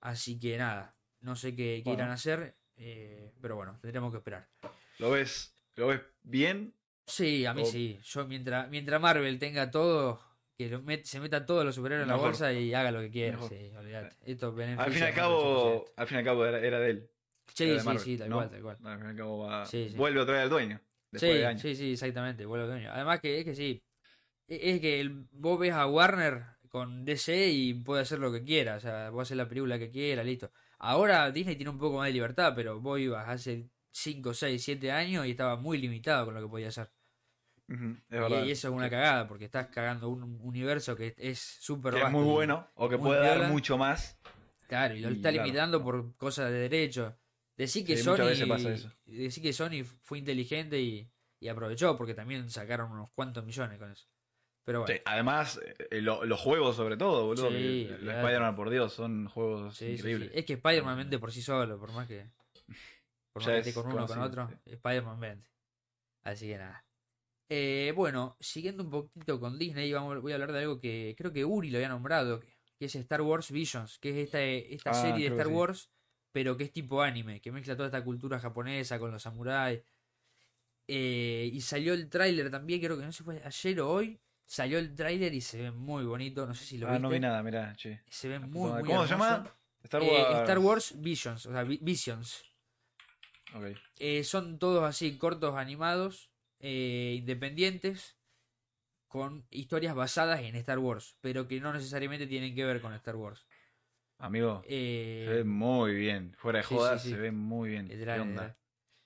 Así 0.00 0.38
que 0.38 0.56
nada, 0.58 0.96
no 1.20 1.34
sé 1.36 1.56
qué, 1.56 1.80
qué 1.82 1.90
Bueno. 1.90 1.98
irán 2.00 2.10
a 2.10 2.14
hacer, 2.14 2.56
eh, 2.76 3.32
pero 3.40 3.56
bueno, 3.56 3.78
tendremos 3.80 4.12
que 4.12 4.18
esperar. 4.18 4.48
¿Lo 4.98 5.10
ves, 5.10 5.56
¿Lo 5.74 5.88
ves 5.88 6.00
bien? 6.22 6.74
Sí, 7.06 7.46
a 7.46 7.54
mí 7.54 7.62
O- 7.62 7.66
sí. 7.66 7.98
Yo 8.04 8.26
mientras, 8.26 8.68
mientras 8.70 9.00
Marvel 9.00 9.38
tenga 9.40 9.70
todo, 9.72 10.20
que 10.70 10.78
met- 10.78 11.04
se 11.04 11.20
meta 11.20 11.44
todos 11.46 11.64
los 11.64 11.74
superhéroes 11.74 12.04
en 12.04 12.08
la 12.08 12.16
bolsa 12.16 12.52
y 12.52 12.72
haga 12.74 12.90
lo 12.90 13.00
que 13.00 13.10
quiera. 13.10 13.38
Sí. 13.48 13.70
Esto 14.24 14.54
Al 14.78 14.92
fin 14.92 15.02
y 15.02 15.06
al 15.06 15.14
cabo, 15.14 15.84
100%. 15.86 15.92
al 15.96 16.06
fin 16.06 16.14
y 16.16 16.18
al 16.18 16.24
cabo 16.24 16.46
era, 16.46 16.58
era 16.60 16.80
de 16.80 16.90
él. 16.90 17.10
Sí, 17.54 17.64
era 17.64 17.82
de 17.82 17.98
sí, 17.98 18.04
sí, 18.04 18.18
tal 18.18 18.30
¿no? 18.30 18.36
cual, 18.36 18.50
tal 18.50 18.62
cual. 18.62 18.76
Al 18.84 18.98
fin 18.98 19.06
y 19.06 19.10
al 19.10 19.16
cabo 19.16 19.38
va- 19.40 19.66
Sí, 19.66 19.88
sí. 19.90 19.96
vuelve 19.96 20.20
otra 20.20 20.34
vez 20.34 20.42
al 20.44 20.50
dueño. 20.50 20.80
Sí, 21.14 21.26
de 21.26 21.58
sí, 21.58 21.74
sí, 21.76 21.92
exactamente, 21.92 22.46
vuelve 22.46 22.64
al 22.64 22.70
dueño. 22.70 22.90
Además 22.92 23.20
que 23.20 23.38
es 23.40 23.44
que 23.44 23.54
sí, 23.54 23.82
e- 24.48 24.70
es 24.74 24.80
que 24.80 25.00
el- 25.00 25.26
vos 25.32 25.58
ves 25.58 25.72
a 25.72 25.86
Warner 25.86 26.44
con 26.68 27.04
DC 27.04 27.50
y 27.50 27.74
puede 27.74 28.00
hacer 28.02 28.18
lo 28.18 28.32
que 28.32 28.42
quiera, 28.42 28.76
o 28.76 28.80
sea, 28.80 29.10
vos 29.10 29.22
hacer 29.28 29.36
la 29.36 29.46
película 29.48 29.78
que 29.78 29.90
quiera, 29.90 30.24
listo. 30.24 30.50
Ahora 30.78 31.30
Disney 31.30 31.56
tiene 31.56 31.70
un 31.70 31.78
poco 31.78 31.98
más 31.98 32.06
de 32.06 32.12
libertad, 32.14 32.54
pero 32.56 32.80
vos 32.80 32.98
ibas 32.98 33.28
hace 33.28 33.68
5, 33.90 34.32
6, 34.32 34.64
7 34.64 34.90
años 34.90 35.26
y 35.26 35.32
estaba 35.32 35.56
muy 35.56 35.76
limitado 35.76 36.24
con 36.24 36.34
lo 36.34 36.40
que 36.40 36.48
podía 36.48 36.68
hacer. 36.68 36.88
Es 37.72 37.78
Y, 38.10 38.20
verdad. 38.20 38.44
y 38.44 38.50
eso 38.50 38.68
es 38.68 38.74
una 38.74 38.90
cagada, 38.90 39.26
porque 39.28 39.44
estás 39.46 39.68
cagando 39.68 40.08
un 40.08 40.38
universo 40.42 40.94
que 40.96 41.14
es 41.16 41.38
súper 41.38 41.92
Que 41.94 41.98
es 41.98 42.04
vasto 42.04 42.18
muy 42.18 42.26
bueno 42.28 42.68
o 42.74 42.88
que 42.88 42.98
puede 42.98 43.20
dar 43.20 43.48
mucho 43.50 43.78
más. 43.78 44.18
Claro, 44.68 44.94
y 44.94 45.00
lo 45.00 45.10
Y 45.10 45.14
está 45.14 45.30
claro, 45.30 45.44
limitando 45.46 45.82
por 45.82 46.14
cosas 46.16 46.50
de 46.50 46.58
derecho. 46.68 47.16
Decir 47.56 47.84
que 47.86 47.96
Sí, 47.96 48.02
Sony 48.02 48.16
decir 49.06 49.42
que 49.42 49.52
Sony 49.52 49.84
fue 50.02 50.18
inteligente 50.18 50.80
y, 50.80 51.08
y 51.40 51.48
aprovechó 51.48 51.96
porque 51.96 52.14
también 52.14 52.48
sacaron 52.50 52.90
unos 52.90 53.10
cuantos 53.14 53.44
millones 53.44 53.78
con 53.78 53.90
eso. 53.92 54.06
Pero 54.64 54.80
bueno, 54.80 54.94
Sí, 54.94 55.00
además, 55.04 55.60
eh, 55.90 56.00
lo- 56.00 56.24
los 56.24 56.40
juegos 56.40 56.76
sobre 56.76 56.96
todo, 56.96 57.26
boludo. 57.26 57.50
Sí. 57.50 57.88
Spider-Man, 57.90 58.54
por 58.56 58.70
Dios, 58.70 58.92
son 58.92 59.26
juegos 59.28 59.80
increíbles. 59.82 60.30
Es 60.34 60.44
que 60.46 60.54
Spider-Man 60.54 60.96
vende 60.98 61.18
por 61.18 61.32
sí 61.32 61.42
solo, 61.42 61.78
por 61.78 61.92
más 61.92 62.06
que 62.06 62.26
por 63.32 63.42
más 63.42 63.46
que 63.46 63.58
esté 63.58 63.74
con 63.74 63.92
uno 63.92 64.04
o 64.04 64.06
con 64.06 64.20
otro, 64.20 64.50
Spider-Man 64.64 65.20
vende. 65.20 65.48
Así 66.22 66.46
que 66.46 66.56
nada. 66.58 66.84
Eh, 67.54 67.92
bueno, 67.94 68.36
siguiendo 68.40 68.82
un 68.82 68.90
poquito 68.90 69.38
con 69.38 69.58
Disney, 69.58 69.92
vamos, 69.92 70.22
voy 70.22 70.32
a 70.32 70.36
hablar 70.36 70.52
de 70.52 70.60
algo 70.60 70.80
que 70.80 71.14
creo 71.18 71.32
que 71.34 71.44
Uri 71.44 71.68
lo 71.70 71.76
había 71.76 71.90
nombrado, 71.90 72.40
que, 72.40 72.46
que 72.78 72.86
es 72.86 72.94
Star 72.96 73.20
Wars 73.20 73.50
Visions, 73.50 73.98
que 73.98 74.08
es 74.10 74.16
esta, 74.26 74.40
esta 74.42 74.90
Ah, 74.90 74.94
serie 74.94 75.24
de 75.24 75.30
Star 75.36 75.48
sí. 75.48 75.52
Wars, 75.54 75.90
pero 76.32 76.56
que 76.56 76.64
es 76.64 76.72
tipo 76.72 77.02
anime, 77.02 77.42
que 77.42 77.52
mezcla 77.52 77.76
toda 77.76 77.88
esta 77.88 78.02
cultura 78.02 78.38
japonesa 78.40 78.98
con 78.98 79.10
los 79.10 79.22
samuráis. 79.22 79.82
Eh, 80.88 81.50
y 81.52 81.60
salió 81.60 81.92
el 81.94 82.08
tráiler 82.08 82.50
también, 82.50 82.80
creo 82.80 82.96
que 82.98 83.04
no 83.04 83.12
sé 83.12 83.18
si 83.18 83.24
fue 83.24 83.42
ayer 83.44 83.80
o 83.80 83.90
hoy, 83.90 84.18
salió 84.46 84.78
el 84.78 84.94
tráiler 84.94 85.32
y 85.34 85.40
se 85.40 85.62
ve 85.62 85.70
muy 85.70 86.04
bonito, 86.04 86.46
no 86.46 86.54
sé 86.54 86.64
si 86.64 86.78
lo 86.78 86.86
ah, 86.86 86.90
viste. 86.92 87.02
no 87.02 87.10
vi 87.10 87.20
nada, 87.20 87.42
mirá, 87.42 87.74
che. 87.76 88.00
Se 88.08 88.28
ve 88.28 88.38
muy, 88.38 88.70
muy 88.70 88.88
¿Cómo 88.88 89.04
se 89.04 89.10
llama? 89.10 89.44
Star 89.84 90.02
Eh, 90.02 90.06
Wars. 90.08 90.40
Star 90.40 90.58
Wars 90.58 90.94
Visions, 91.00 91.46
o 91.46 91.52
sea, 91.52 91.64
Vi- 91.64 91.80
Visions. 91.82 92.42
Eh, 93.98 94.24
son 94.24 94.58
todos 94.58 94.82
así 94.84 95.16
cortos 95.18 95.54
animados, 95.54 96.31
eh, 96.62 97.16
independientes, 97.18 98.16
con 99.08 99.44
historias 99.50 99.94
basadas 99.94 100.40
en 100.40 100.56
Star 100.56 100.78
Wars, 100.78 101.16
pero 101.20 101.46
que 101.46 101.60
no 101.60 101.72
necesariamente 101.72 102.26
tienen 102.26 102.54
que 102.54 102.64
ver 102.64 102.80
con 102.80 102.94
Star 102.94 103.16
Wars. 103.16 103.44
Amigo, 104.18 104.62
Eh, 104.66 105.24
se 105.26 105.34
ve 105.34 105.44
muy 105.44 105.94
bien. 105.94 106.34
Fuera 106.38 106.60
de 106.60 106.64
sí, 106.64 106.74
joda, 106.74 106.98
sí, 106.98 107.08
sí. 107.08 107.14
se 107.14 107.20
ve 107.20 107.32
muy 107.32 107.70
bien. 107.70 107.88
literal, 107.88 108.16
¿Qué 108.16 108.20
onda? 108.22 108.32
literal. 108.42 108.56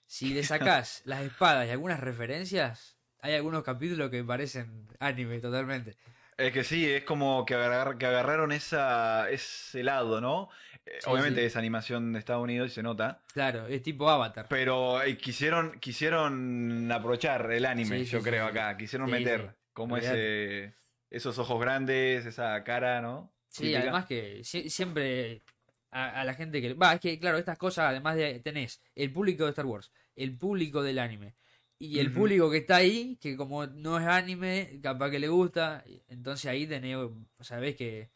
Si 0.06 0.32
le 0.32 0.44
sacás 0.44 1.02
las 1.06 1.22
espadas 1.22 1.66
y 1.66 1.70
algunas 1.70 1.98
referencias, 1.98 2.96
hay 3.18 3.34
algunos 3.34 3.64
capítulos 3.64 4.10
que 4.10 4.22
parecen 4.22 4.86
anime 5.00 5.40
totalmente. 5.40 5.96
Es 6.38 6.52
que 6.52 6.64
sí, 6.64 6.86
es 6.90 7.04
como 7.04 7.46
que, 7.46 7.54
agarrar- 7.54 7.96
que 7.96 8.04
agarraron 8.06 8.52
esa, 8.52 9.30
ese 9.30 9.82
lado, 9.82 10.20
¿no? 10.20 10.48
Eh, 10.84 10.98
Sí, 11.00 11.10
Obviamente 11.10 11.40
sí. 11.40 11.46
es 11.46 11.56
animación 11.56 12.12
de 12.12 12.18
Estados 12.18 12.42
Unidos 12.44 12.70
y 12.70 12.74
se 12.74 12.82
nota. 12.82 13.22
Claro, 13.32 13.66
es 13.66 13.82
tipo 13.82 14.08
Avatar. 14.08 14.46
Pero 14.48 15.02
eh, 15.02 15.16
quisieron, 15.16 15.80
quisieron 15.80 16.90
aprovechar 16.92 17.50
el 17.50 17.64
anime, 17.64 18.00
Sí, 18.00 18.04
yo 18.04 18.22
creo, 18.22 18.46
acá. 18.46 18.76
Quisieron 18.76 19.10
meter 19.10 19.56
como 19.72 19.96
ese, 19.96 20.74
esos 21.10 21.38
ojos 21.38 21.60
grandes, 21.60 22.26
esa 22.26 22.62
cara, 22.64 23.00
¿no? 23.00 23.32
Sí, 23.48 23.62
Típica. 23.64 23.80
además 23.80 24.06
que 24.06 24.40
sie- 24.44 24.68
siempre 24.68 25.42
a, 25.90 26.20
a 26.20 26.24
la 26.24 26.34
gente 26.34 26.60
que... 26.60 26.74
Va, 26.74 26.92
es 26.94 27.00
que 27.00 27.18
claro, 27.18 27.38
estas 27.38 27.56
cosas, 27.58 27.86
además 27.86 28.16
de... 28.16 28.40
Tenés 28.40 28.82
el 28.94 29.10
público 29.12 29.44
de 29.44 29.50
Star 29.50 29.66
Wars, 29.66 29.90
el 30.14 30.36
público 30.36 30.82
del 30.82 30.98
anime. 30.98 31.34
Y 31.78 31.98
el 31.98 32.10
público 32.10 32.50
que 32.50 32.58
está 32.58 32.76
ahí, 32.76 33.18
que 33.20 33.36
como 33.36 33.66
no 33.66 33.98
es 33.98 34.06
anime, 34.06 34.80
capaz 34.82 35.10
que 35.10 35.18
le 35.18 35.28
gusta, 35.28 35.84
entonces 36.08 36.46
ahí 36.46 36.66
tenés, 36.66 36.96
sabés 37.40 37.76
que, 37.76 38.10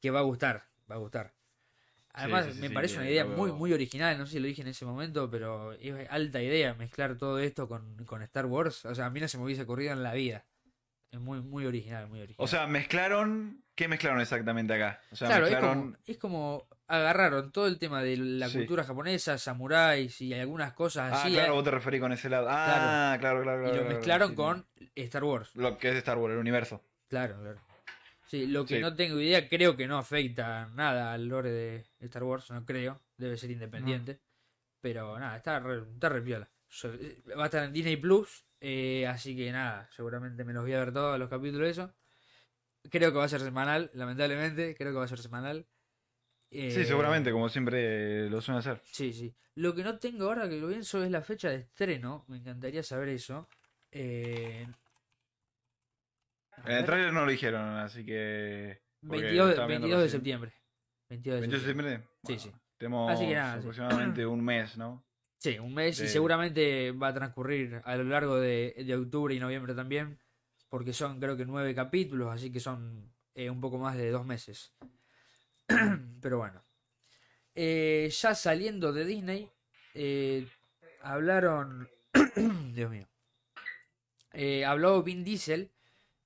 que 0.00 0.10
va 0.10 0.20
a 0.20 0.22
gustar, 0.22 0.64
va 0.90 0.94
a 0.94 0.98
gustar. 0.98 1.34
Además, 2.14 2.46
sí, 2.46 2.52
sí, 2.52 2.60
me 2.60 2.68
sí, 2.68 2.74
parece 2.74 2.96
una 2.96 3.10
idea 3.10 3.24
muy, 3.24 3.52
muy 3.52 3.72
original, 3.72 4.16
no 4.16 4.24
sé 4.24 4.32
si 4.32 4.38
lo 4.38 4.46
dije 4.46 4.62
en 4.62 4.68
ese 4.68 4.86
momento, 4.86 5.28
pero 5.28 5.72
es 5.72 6.08
alta 6.08 6.40
idea 6.40 6.72
mezclar 6.74 7.18
todo 7.18 7.40
esto 7.40 7.68
con, 7.68 7.96
con 8.06 8.22
Star 8.22 8.46
Wars. 8.46 8.84
O 8.86 8.94
sea, 8.94 9.06
a 9.06 9.10
mí 9.10 9.20
no 9.20 9.28
se 9.28 9.36
me 9.36 9.44
hubiese 9.44 9.62
ocurrido 9.62 9.92
en 9.92 10.02
la 10.02 10.14
vida. 10.14 10.44
Es 11.10 11.20
muy, 11.20 11.42
muy 11.42 11.66
original, 11.66 12.08
muy 12.08 12.20
original. 12.20 12.44
O 12.44 12.48
sea, 12.48 12.66
mezclaron. 12.66 13.62
¿Qué 13.74 13.88
mezclaron 13.88 14.20
exactamente 14.20 14.74
acá? 14.74 15.00
O 15.10 15.16
sea, 15.16 15.28
claro, 15.28 15.46
es 15.46 15.52
mezclaron. 15.52 15.82
como, 15.82 15.96
es 16.06 16.18
como 16.18 16.68
agarraron 16.86 17.50
todo 17.52 17.66
el 17.66 17.78
tema 17.78 18.02
de 18.02 18.16
la 18.16 18.48
Sí. 18.48 18.58
cultura 18.58 18.84
japonesa, 18.84 19.38
samuráis 19.38 20.20
y 20.20 20.34
algunas 20.34 20.72
cosas 20.74 21.12
Ah, 21.12 21.22
así, 21.22 21.32
claro, 21.32 21.52
¿eh? 21.52 21.54
vos 21.54 21.64
te 21.64 21.70
referís 21.70 22.00
con 22.00 22.12
ese 22.12 22.28
lado. 22.28 22.46
Ah, 22.50 23.16
claro, 23.20 23.42
claro, 23.42 23.62
claro. 23.62 23.74
y 23.74 23.76
lo 23.78 23.82
claro, 23.84 23.94
mezclaron 23.96 24.28
sí. 24.30 24.34
con 24.36 24.66
Star 24.94 25.24
Wars. 25.24 25.50
Lo 25.56 25.78
que 25.78 25.88
es 25.90 25.96
Star 25.96 26.18
Wars, 26.18 26.32
el 26.34 26.38
universo. 26.40 26.82
Claro, 27.08 27.40
claro. 27.40 27.60
Sí, 28.26 28.46
lo 28.46 28.64
que 28.66 28.76
Sí. 28.76 28.80
no 28.80 28.94
tengo 28.94 29.20
idea, 29.20 29.48
creo 29.48 29.76
que 29.76 29.86
no 29.86 29.98
afecta 29.98 30.66
nada 30.74 31.12
al 31.12 31.26
lore 31.28 31.50
de 31.50 31.84
Star 32.00 32.24
Wars, 32.24 32.50
no 32.50 32.64
creo, 32.64 33.00
debe 33.16 33.36
ser 33.36 33.50
independiente. 33.50 34.20
Pero 34.80 35.18
nada, 35.18 35.36
está 35.36 35.60
re, 35.60 35.82
está 35.94 36.08
re 36.08 36.20
piola. 36.22 36.48
Eh, 36.84 37.22
Va 37.38 37.44
a 37.44 37.46
estar 37.46 37.64
en 37.64 37.72
Disney 37.72 37.96
Plus, 37.96 38.44
eh, 38.60 39.06
así 39.06 39.36
que 39.36 39.52
nada, 39.52 39.88
seguramente 39.92 40.42
me 40.44 40.52
los 40.52 40.62
voy 40.64 40.72
a 40.74 40.80
ver 40.80 40.92
todos 40.92 41.18
los 41.18 41.28
capítulos 41.30 41.66
de 41.66 41.70
eso. 41.70 41.94
Creo 42.90 43.12
que 43.12 43.18
va 43.18 43.24
a 43.24 43.28
ser 43.28 43.40
semanal, 43.40 43.90
lamentablemente, 43.94 44.74
creo 44.74 44.92
que 44.92 44.98
va 44.98 45.04
a 45.04 45.08
ser 45.08 45.20
semanal. 45.20 45.66
Sí, 46.54 46.80
Eh, 46.80 46.84
seguramente, 46.84 47.32
como 47.32 47.48
siempre 47.48 48.30
lo 48.30 48.40
suelen 48.40 48.60
hacer. 48.60 48.80
Sí, 48.84 49.12
sí. 49.12 49.34
Lo 49.56 49.74
que 49.74 49.82
no 49.82 49.98
tengo 49.98 50.26
ahora 50.26 50.48
que 50.48 50.56
lo 50.56 50.68
pienso 50.68 51.02
es 51.02 51.10
la 51.10 51.20
fecha 51.22 51.48
de 51.50 51.56
estreno. 51.56 52.24
Me 52.28 52.36
encantaría 52.38 52.82
saber 52.82 53.08
eso. 53.08 53.48
Eh, 53.90 54.66
En 56.64 56.72
el 56.72 56.84
trailer 56.84 57.12
no 57.12 57.24
lo 57.24 57.30
dijeron, 57.30 57.60
así 57.78 58.04
que. 58.04 58.80
porque 59.00 59.22
22, 59.22 59.46
de- 59.46 59.52
estaba 59.52 59.66
viendo 59.68 59.86
22 59.88 60.02
de 60.04 60.08
septiembre. 60.10 60.52
22 61.08 61.34
de 61.34 61.40
22 61.40 61.62
de 61.62 61.66
septiembre. 61.68 62.08
Sí, 62.24 62.38
sí. 62.38 62.52
Tenemos 62.76 63.10
Así 63.12 63.26
que 63.28 63.34
nada, 63.34 63.54
sí. 63.54 63.58
aproximadamente 63.60 64.26
un 64.26 64.44
mes, 64.44 64.76
¿no? 64.76 65.04
Sí, 65.38 65.58
un 65.58 65.74
mes 65.74 66.00
y 66.00 66.08
seguramente 66.08 66.92
va 66.92 67.08
a 67.08 67.14
transcurrir 67.14 67.80
a 67.84 67.96
lo 67.96 68.04
largo 68.04 68.36
de, 68.40 68.74
de 68.84 68.96
octubre 68.96 69.34
y 69.34 69.38
noviembre 69.40 69.74
también. 69.74 70.18
Porque 70.68 70.92
son 70.92 71.20
creo 71.20 71.36
que 71.36 71.44
nueve 71.44 71.74
capítulos, 71.74 72.32
así 72.34 72.50
que 72.50 72.58
son 72.60 73.12
eh, 73.34 73.50
un 73.50 73.60
poco 73.60 73.78
más 73.78 73.96
de 73.96 74.10
dos 74.10 74.24
meses. 74.24 74.72
Pero 76.20 76.38
bueno. 76.38 76.64
Eh, 77.54 78.10
ya 78.10 78.34
saliendo 78.34 78.92
de 78.92 79.04
Disney, 79.04 79.50
eh, 79.94 80.46
hablaron... 81.02 81.88
Dios 82.74 82.90
mío. 82.90 83.08
Eh, 84.32 84.64
habló 84.64 85.02
Vin 85.02 85.22
Diesel 85.22 85.70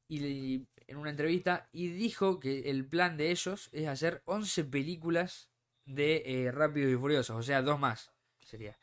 y, 0.09 0.67
en 0.87 0.97
una 0.97 1.11
entrevista 1.11 1.69
y 1.73 1.89
dijo 1.89 2.41
que 2.41 2.71
el 2.71 2.87
plan 2.87 3.19
de 3.19 3.31
ellos 3.31 3.69
es 3.73 3.87
hacer 3.87 4.23
11 4.25 4.65
películas 4.65 5.51
de 5.85 6.51
Rápidos 6.55 6.93
y 6.93 6.97
Furiosos, 6.97 7.37
o 7.37 7.43
sea, 7.43 7.61
dos 7.61 7.79
más 7.79 8.13
sería. 8.41 8.79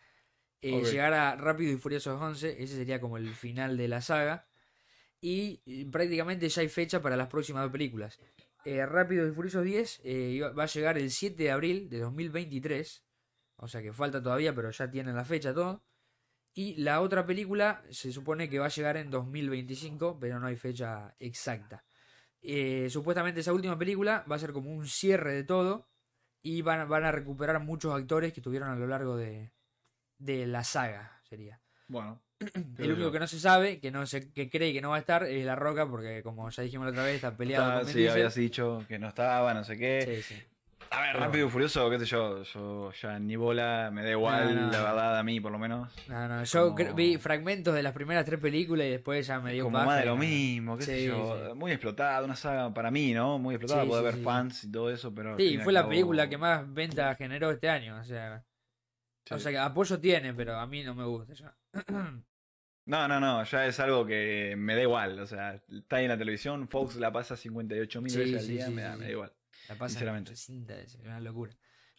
Llegar 0.62 1.13
a 1.13 1.36
Rápidos 1.36 1.75
y 1.75 1.78
Furiosos 1.78 2.19
11, 2.19 2.63
ese 2.63 2.75
sería 2.75 2.99
como 2.99 3.17
el 3.17 3.34
final 3.34 3.78
de 3.78 3.88
la 3.88 4.01
saga. 4.01 4.47
Y 5.21 5.86
prácticamente 5.86 6.49
ya 6.49 6.62
hay 6.62 6.69
fecha 6.69 7.01
para 7.01 7.15
las 7.15 7.28
próximas 7.28 7.63
dos 7.63 7.71
películas. 7.71 8.19
Eh, 8.65 8.86
Rápidos 8.86 9.30
y 9.30 9.36
Furiosos 9.36 9.63
10 9.63 10.01
eh, 10.04 10.41
va 10.58 10.63
a 10.63 10.67
llegar 10.67 10.97
el 10.97 11.12
7 11.12 11.43
de 11.43 11.51
abril 11.51 11.89
de 11.89 11.99
2023. 11.99 13.04
O 13.58 13.67
sea 13.67 13.82
que 13.82 13.93
falta 13.93 14.21
todavía, 14.21 14.54
pero 14.54 14.69
ya 14.71 14.89
tienen 14.89 15.15
la 15.15 15.23
fecha 15.25 15.54
todo. 15.54 15.84
Y 16.54 16.75
la 16.78 17.01
otra 17.01 17.25
película 17.25 17.84
se 17.89 18.12
supone 18.12 18.49
que 18.49 18.60
va 18.60 18.65
a 18.65 18.69
llegar 18.69 18.97
en 18.97 19.10
2025, 19.12 20.19
pero 20.19 20.39
no 20.39 20.47
hay 20.47 20.56
fecha 20.56 21.15
exacta. 21.19 21.86
Eh, 22.41 22.89
supuestamente 22.89 23.41
esa 23.41 23.54
última 23.54 23.78
película 23.78 24.25
va 24.30 24.36
a 24.36 24.39
ser 24.39 24.51
como 24.54 24.71
un 24.71 24.88
cierre 24.88 25.34
de 25.34 25.43
todo. 25.43 25.89
Y 26.41 26.62
van, 26.62 26.82
a- 26.82 26.86
van 26.86 27.04
a 27.06 27.12
recuperar 27.12 27.60
muchos 27.60 27.93
actores 27.93 28.32
que 28.32 28.39
estuvieron 28.39 28.69
a 28.69 28.75
lo 28.75 28.86
largo 28.88 29.17
de, 29.17 29.51
de 30.17 30.45
la 30.47 30.63
saga, 30.63 31.19
sería. 31.23 31.60
Bueno. 31.88 32.21
El 32.78 32.91
único 32.91 33.12
que 33.12 33.19
no 33.19 33.28
se 33.28 33.39
sabe, 33.39 33.80
que 33.80 33.91
no 33.91 34.06
se, 34.06 34.32
que 34.32 34.50
cree 34.50 34.74
que 34.74 34.82
no 34.82 34.89
va 34.89 34.98
a 34.98 35.00
estar, 35.00 35.24
es 35.24 35.45
La 35.45 35.56
Roca, 35.56 35.88
porque 35.88 36.21
como 36.21 36.50
ya 36.50 36.63
dijimos 36.63 36.86
la 36.86 36.91
otra 36.91 37.04
vez, 37.04 37.15
está 37.15 37.36
peleado 37.36 37.71
Ah, 37.71 37.80
con 37.82 37.88
sí, 37.88 38.00
Diesel. 38.00 38.12
habías 38.13 38.36
dicho 38.36 38.84
que 38.88 39.00
no 39.00 39.08
estaba, 39.08 39.54
no 39.54 39.63
sé 39.63 39.78
qué. 39.78 40.21
Sí, 40.24 40.36
sí. 40.36 40.43
A 40.91 41.02
ver, 41.02 41.10
Pero 41.13 41.26
rápido 41.26 41.48
y 41.48 41.50
furioso, 41.50 41.89
qué 41.89 41.98
sé 42.00 42.06
yo. 42.06 42.43
Yo 42.43 42.91
ya 43.02 43.17
ni 43.19 43.36
bola, 43.36 43.89
me 43.91 44.04
da 44.04 44.12
igual, 44.12 44.54
No, 44.56 44.62
no. 44.67 44.71
la 44.71 44.82
verdad, 44.84 45.17
a 45.19 45.24
mí 45.24 45.39
por 45.41 45.52
lo 45.52 45.58
menos. 45.58 45.91
No, 46.08 46.28
no, 46.28 46.43
yo 46.43 46.76
Como- 46.76 46.93
vi 46.93 47.17
fragmentos 47.17 47.74
de 47.74 47.82
las 47.82 47.91
primeras 47.93 48.24
tres 48.24 48.39
películas 48.39 48.86
y 48.86 48.91
después 48.91 49.26
ya 49.26 49.39
me 49.39 49.52
dio 49.54 49.63
Como 49.63 49.80
más 49.84 50.00
de 50.00 50.06
lo 50.06 50.15
mismo, 50.15 50.78
qué 50.78 50.84
sé 50.84 51.06
yo. 51.06 51.48
sí. 51.50 51.54
Muy 51.56 51.71
explotada, 51.71 52.24
una 52.24 52.36
saga 52.36 52.71
para 52.74 52.91
mí, 52.91 53.13
¿no? 53.13 53.39
Muy 53.39 53.56
explotada, 53.56 53.84
Sí, 53.86 53.93
haber 53.93 54.13
sí. 54.15 54.21
fans 54.21 54.63
y 54.65 54.71
todo 54.71 54.91
eso, 54.91 55.13
pero. 55.13 55.36
Sí, 55.38 55.58
fue 55.58 55.74
la 55.74 55.82
cabo- 55.82 55.89
película 55.89 56.30
que 56.30 56.38
más 56.38 56.71
venta 56.71 57.15
generó 57.15 57.50
este 57.52 57.67
año. 57.69 57.98
O 58.00 58.04
sea, 58.04 58.43
o 59.31 59.39
sea 59.39 59.51
que 59.51 59.57
apoyo 59.57 59.99
tiene, 59.99 60.33
pero 60.33 60.57
a 60.59 60.67
mí 60.67 60.83
no 60.83 60.93
me 60.95 61.03
gusta 61.05 61.33
ya. 61.33 61.55
No, 62.88 63.07
no, 63.07 63.19
no, 63.19 63.43
ya 63.45 63.65
es 63.65 63.79
algo 63.79 64.05
que 64.05 64.53
me 64.55 64.75
da 64.75 64.81
igual. 64.83 65.19
O 65.19 65.25
sea, 65.25 65.55
está 65.55 65.95
ahí 65.95 66.03
en 66.05 66.11
la 66.11 66.17
televisión, 66.19 66.67
Fox 66.67 66.97
la 66.97 67.11
pasa 67.11 67.35
58 67.35 67.99
mil 67.99 68.11
Sí, 68.11 68.19
veces 68.19 68.35
al 68.35 68.41
sí, 68.45 68.51
día, 68.53 68.65
sí, 68.67 68.73
me, 68.73 68.81
da, 68.83 68.95
me 68.95 69.05
da 69.05 69.11
igual. 69.11 69.33
La 69.69 69.73
pasan 69.75 69.89
Sinceramente. 69.89 70.33
es 70.33 70.49
una 71.03 71.19
locura. 71.19 71.51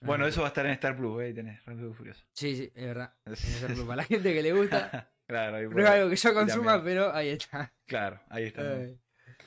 Una 0.03 0.07
Bueno, 0.07 0.25
locura. 0.25 0.29
eso 0.29 0.41
va 0.43 0.47
a 0.47 0.51
estar 0.51 0.65
en 0.67 0.73
Star 0.73 0.97
Plus, 0.97 1.21
¿eh? 1.21 1.25
Ahí 1.27 1.35
tenés, 1.35 1.65
Rápido 1.65 1.93
Furioso. 1.93 2.25
Sí, 2.33 2.55
sí, 2.55 2.73
es 2.73 2.85
verdad. 2.87 3.13
Para 3.87 3.97
la 3.97 4.05
gente 4.05 4.33
que 4.33 4.43
le 4.45 4.53
gusta. 4.53 5.11
claro, 5.27 5.57
ahí 5.57 5.67
No 5.69 5.81
es 5.83 5.87
algo 5.91 6.11
que 6.11 6.15
yo 6.17 6.35
consuma, 6.35 6.85
pero 6.85 7.13
ahí 7.13 7.31
está. 7.31 7.73
Claro, 7.87 8.21
ahí 8.29 8.45
está. 8.45 8.63
¿no? 8.63 8.71
Eh, 8.77 8.97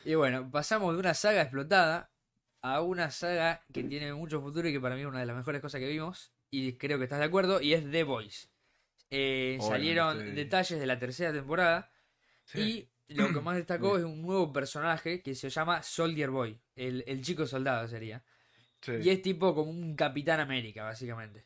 Y 0.03 0.15
bueno, 0.15 0.51
pasamos 0.51 0.93
de 0.93 0.99
una 0.99 1.13
saga 1.13 1.41
explotada 1.43 2.11
a 2.61 2.81
una 2.81 3.11
saga 3.11 3.63
que 3.71 3.85
tiene 3.85 4.13
mucho 4.13 4.41
futuro 4.41 4.67
y 4.67 4.73
que 4.73 4.81
para 4.81 4.95
mí 4.95 5.01
es 5.03 5.07
una 5.07 5.21
de 5.21 5.25
las 5.25 5.37
mejores 5.37 5.61
cosas 5.61 5.79
que 5.79 5.87
vimos. 5.87 6.33
Y 6.51 6.73
creo 6.77 6.97
que 6.97 7.03
estás 7.05 7.19
de 7.19 7.25
acuerdo, 7.25 7.62
y 7.62 7.73
es 7.73 7.89
The 7.89 8.03
Voice. 8.03 8.47
Eh, 9.12 9.57
salieron 9.62 10.35
detalles 10.35 10.79
de 10.79 10.85
la 10.85 10.99
tercera 10.99 11.31
temporada. 11.33 11.91
Sí. 12.45 12.89
Y 13.07 13.13
lo 13.15 13.31
que 13.33 13.41
más 13.41 13.55
destacó 13.55 13.97
es 13.97 14.03
un 14.03 14.21
nuevo 14.21 14.51
personaje 14.53 15.21
que 15.21 15.35
se 15.35 15.49
llama 15.49 15.81
Soldier 15.83 16.29
Boy, 16.29 16.59
el, 16.75 17.03
el 17.07 17.21
chico 17.23 17.45
soldado 17.45 17.88
sería. 17.88 18.23
Y 18.88 19.09
es 19.09 19.21
tipo 19.21 19.53
como 19.53 19.69
un 19.71 19.95
Capitán 19.95 20.39
América, 20.39 20.83
básicamente. 20.83 21.45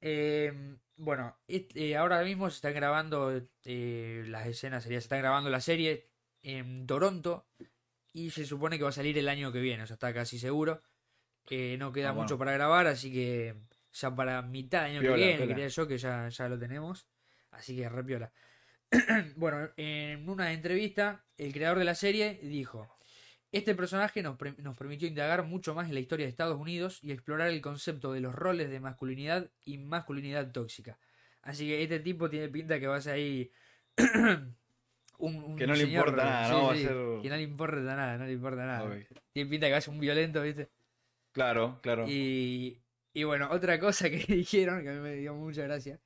Eh, 0.00 0.52
bueno, 0.96 1.36
eh, 1.48 1.96
ahora 1.96 2.22
mismo 2.22 2.48
se 2.50 2.56
están 2.56 2.74
grabando 2.74 3.42
eh, 3.64 4.24
las 4.28 4.46
escenas, 4.46 4.82
sería, 4.82 5.00
se 5.00 5.04
está 5.04 5.16
grabando 5.18 5.50
la 5.50 5.60
serie 5.60 6.08
en 6.42 6.86
Toronto 6.86 7.46
y 8.12 8.30
se 8.30 8.46
supone 8.46 8.78
que 8.78 8.84
va 8.84 8.88
a 8.90 8.92
salir 8.92 9.18
el 9.18 9.28
año 9.28 9.52
que 9.52 9.60
viene, 9.60 9.82
o 9.82 9.86
sea, 9.86 9.94
está 9.94 10.14
casi 10.14 10.38
seguro. 10.38 10.82
Eh, 11.50 11.76
no 11.78 11.92
queda 11.92 12.08
Ah, 12.08 12.12
bueno. 12.12 12.22
mucho 12.24 12.38
para 12.38 12.52
grabar, 12.52 12.86
así 12.86 13.12
que 13.12 13.54
ya 14.00 14.14
para 14.14 14.42
mitad 14.42 14.82
del 14.82 14.92
año 14.92 15.00
Piola, 15.00 15.16
que 15.16 15.22
viene, 15.22 15.36
piola. 15.38 15.54
creía 15.54 15.68
yo 15.68 15.88
que 15.88 15.98
ya, 15.98 16.28
ya 16.28 16.48
lo 16.48 16.58
tenemos. 16.58 17.06
Así 17.50 17.76
que 17.76 17.88
repiola. 17.88 18.32
bueno, 19.36 19.70
en 19.76 20.28
una 20.28 20.52
entrevista, 20.52 21.24
el 21.36 21.52
creador 21.52 21.78
de 21.78 21.84
la 21.84 21.94
serie 21.94 22.38
dijo: 22.42 22.88
Este 23.52 23.74
personaje 23.74 24.22
nos, 24.22 24.36
nos 24.58 24.76
permitió 24.76 25.08
indagar 25.08 25.44
mucho 25.44 25.74
más 25.74 25.88
en 25.88 25.94
la 25.94 26.00
historia 26.00 26.26
de 26.26 26.30
Estados 26.30 26.58
Unidos 26.60 26.98
y 27.02 27.12
explorar 27.12 27.48
el 27.48 27.60
concepto 27.60 28.12
de 28.12 28.20
los 28.20 28.34
roles 28.34 28.70
de 28.70 28.80
masculinidad 28.80 29.50
y 29.64 29.78
masculinidad 29.78 30.52
tóxica. 30.52 30.98
Así 31.42 31.66
que 31.66 31.82
este 31.82 32.00
tipo 32.00 32.28
tiene 32.28 32.48
pinta 32.48 32.78
que 32.78 32.86
va 32.86 32.96
a 32.96 33.00
ser 33.00 33.14
ahí. 33.14 33.50
un, 35.18 35.36
un 35.42 35.56
Que 35.56 35.66
no 35.66 35.74
le 35.74 35.84
importa 35.84 36.24
nada, 36.24 36.46
sí, 36.46 36.52
¿no? 36.52 36.66
Va 36.66 36.72
a 36.72 36.76
ser- 36.76 37.22
Que 37.22 37.28
no 37.30 37.36
le 37.36 37.42
importa 37.42 37.80
nada, 37.96 38.18
no 38.18 38.26
le 38.26 38.32
importa 38.32 38.66
nada. 38.66 38.98
Tiene 39.32 39.50
pinta 39.50 39.66
que 39.66 39.72
va 39.72 39.78
a 39.78 39.80
ser 39.80 39.94
un 39.94 40.00
violento, 40.00 40.42
¿viste? 40.42 40.68
Claro, 41.32 41.80
claro. 41.82 42.06
Y, 42.08 42.82
y 43.18 43.24
bueno, 43.24 43.48
otra 43.50 43.78
cosa 43.80 44.10
que 44.10 44.18
dijeron, 44.28 44.82
que 44.82 44.90
a 44.90 44.92
mí 44.92 45.00
me 45.00 45.14
dio 45.14 45.34
mucha 45.34 45.62
gracia, 45.62 45.98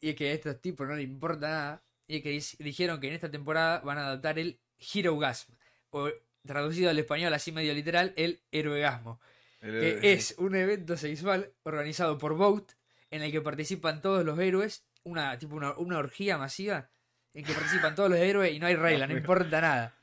y 0.00 0.08
es 0.10 0.14
que 0.16 0.30
a 0.30 0.32
estos 0.32 0.60
tipos 0.62 0.88
no 0.88 0.94
les 0.96 1.04
importa 1.04 1.48
nada, 1.48 1.84
y 2.06 2.16
es 2.16 2.22
que 2.22 2.64
dijeron 2.64 3.00
que 3.00 3.08
en 3.08 3.14
esta 3.14 3.30
temporada 3.30 3.80
van 3.80 3.98
a 3.98 4.06
adaptar 4.06 4.38
el 4.38 4.58
Hero 4.78 5.18
Gasm, 5.18 5.52
o 5.90 6.08
traducido 6.46 6.88
al 6.90 6.98
español 6.98 7.34
así 7.34 7.52
medio 7.52 7.74
literal, 7.74 8.12
el 8.16 8.42
heroegasmo. 8.50 9.20
El- 9.60 10.00
que 10.00 10.12
es 10.12 10.34
un 10.38 10.54
evento 10.54 10.96
sexual 10.96 11.52
organizado 11.64 12.16
por 12.18 12.34
Vogt 12.34 12.72
en 13.10 13.22
el 13.22 13.30
que 13.30 13.40
participan 13.40 14.00
todos 14.02 14.24
los 14.24 14.38
héroes, 14.38 14.86
una 15.04 15.38
tipo 15.38 15.56
una, 15.56 15.76
una 15.76 15.98
orgía 15.98 16.38
masiva 16.38 16.90
en 17.34 17.44
que 17.44 17.52
participan 17.52 17.94
todos 17.94 18.08
los 18.10 18.18
héroes 18.18 18.52
y 18.54 18.58
no 18.58 18.66
hay 18.66 18.74
regla, 18.76 19.06
no 19.06 19.16
importa 19.18 19.60
nada. 19.60 19.94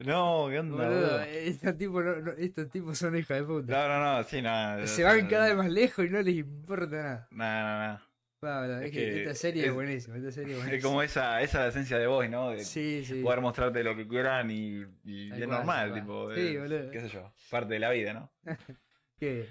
No, 0.00 0.46
¿qué 0.48 0.60
onda, 0.60 0.76
Boludo, 0.88 1.20
estos, 1.22 1.76
tipos 1.76 2.04
no- 2.04 2.16
no- 2.20 2.32
estos 2.32 2.70
tipos 2.70 2.96
son 2.96 3.16
hijos 3.16 3.36
de 3.36 3.42
puta. 3.44 3.72
No, 3.72 3.88
no, 3.88 4.16
no, 4.18 4.22
sí, 4.24 4.40
nada. 4.40 4.86
Se 4.86 5.02
van 5.02 5.26
cada 5.26 5.46
vez 5.48 5.56
más 5.56 5.70
lejos 5.70 6.06
y 6.06 6.08
no 6.10 6.22
les 6.22 6.36
importa 6.36 6.86
nada. 6.96 7.28
Nada, 7.32 7.62
nada, 7.62 7.78
nada. 7.78 8.04
Pablo, 8.40 8.78
es, 8.78 8.84
Es 8.86 8.90
que, 8.92 8.98
que 8.98 9.18
esta 9.22 9.34
serie 9.34 9.62
es, 9.62 9.68
es- 9.70 9.74
buenísima, 9.74 10.16
esta 10.18 10.30
serie 10.30 10.52
es 10.52 10.58
Es 10.60 10.64
buenísima. 10.66 10.88
como 10.88 11.02
esa, 11.02 11.42
esa 11.42 11.58
la 11.60 11.68
esencia 11.68 11.98
de 11.98 12.06
vos, 12.06 12.28
¿no? 12.30 12.50
De 12.50 12.64
Sí, 12.64 13.04
sí. 13.04 13.20
poder 13.22 13.40
mostrarte 13.40 13.82
lo 13.82 13.96
que 13.96 14.06
quieran 14.06 14.48
y, 14.52 14.84
y 15.04 15.32
es 15.32 15.48
normal, 15.48 15.92
tipo. 15.94 16.32
Sí, 16.32 16.56
boludo. 16.56 16.90
qué 16.92 17.00
sé 17.00 17.08
yo, 17.08 17.32
parte 17.50 17.74
de 17.74 17.80
la 17.80 17.90
vida, 17.90 18.12
¿no? 18.14 18.30
¿Qué? 19.18 19.48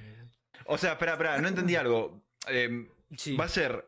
O 0.68 0.78
sea, 0.78 0.94
espera, 0.94 1.14
espera, 1.14 1.38
no 1.42 1.48
entendí 1.50 1.76
algo. 1.76 2.24
Eh, 2.50 2.88
Sí. 3.18 3.36
¿Va 3.38 3.46
a 3.46 3.50
ser 3.50 3.86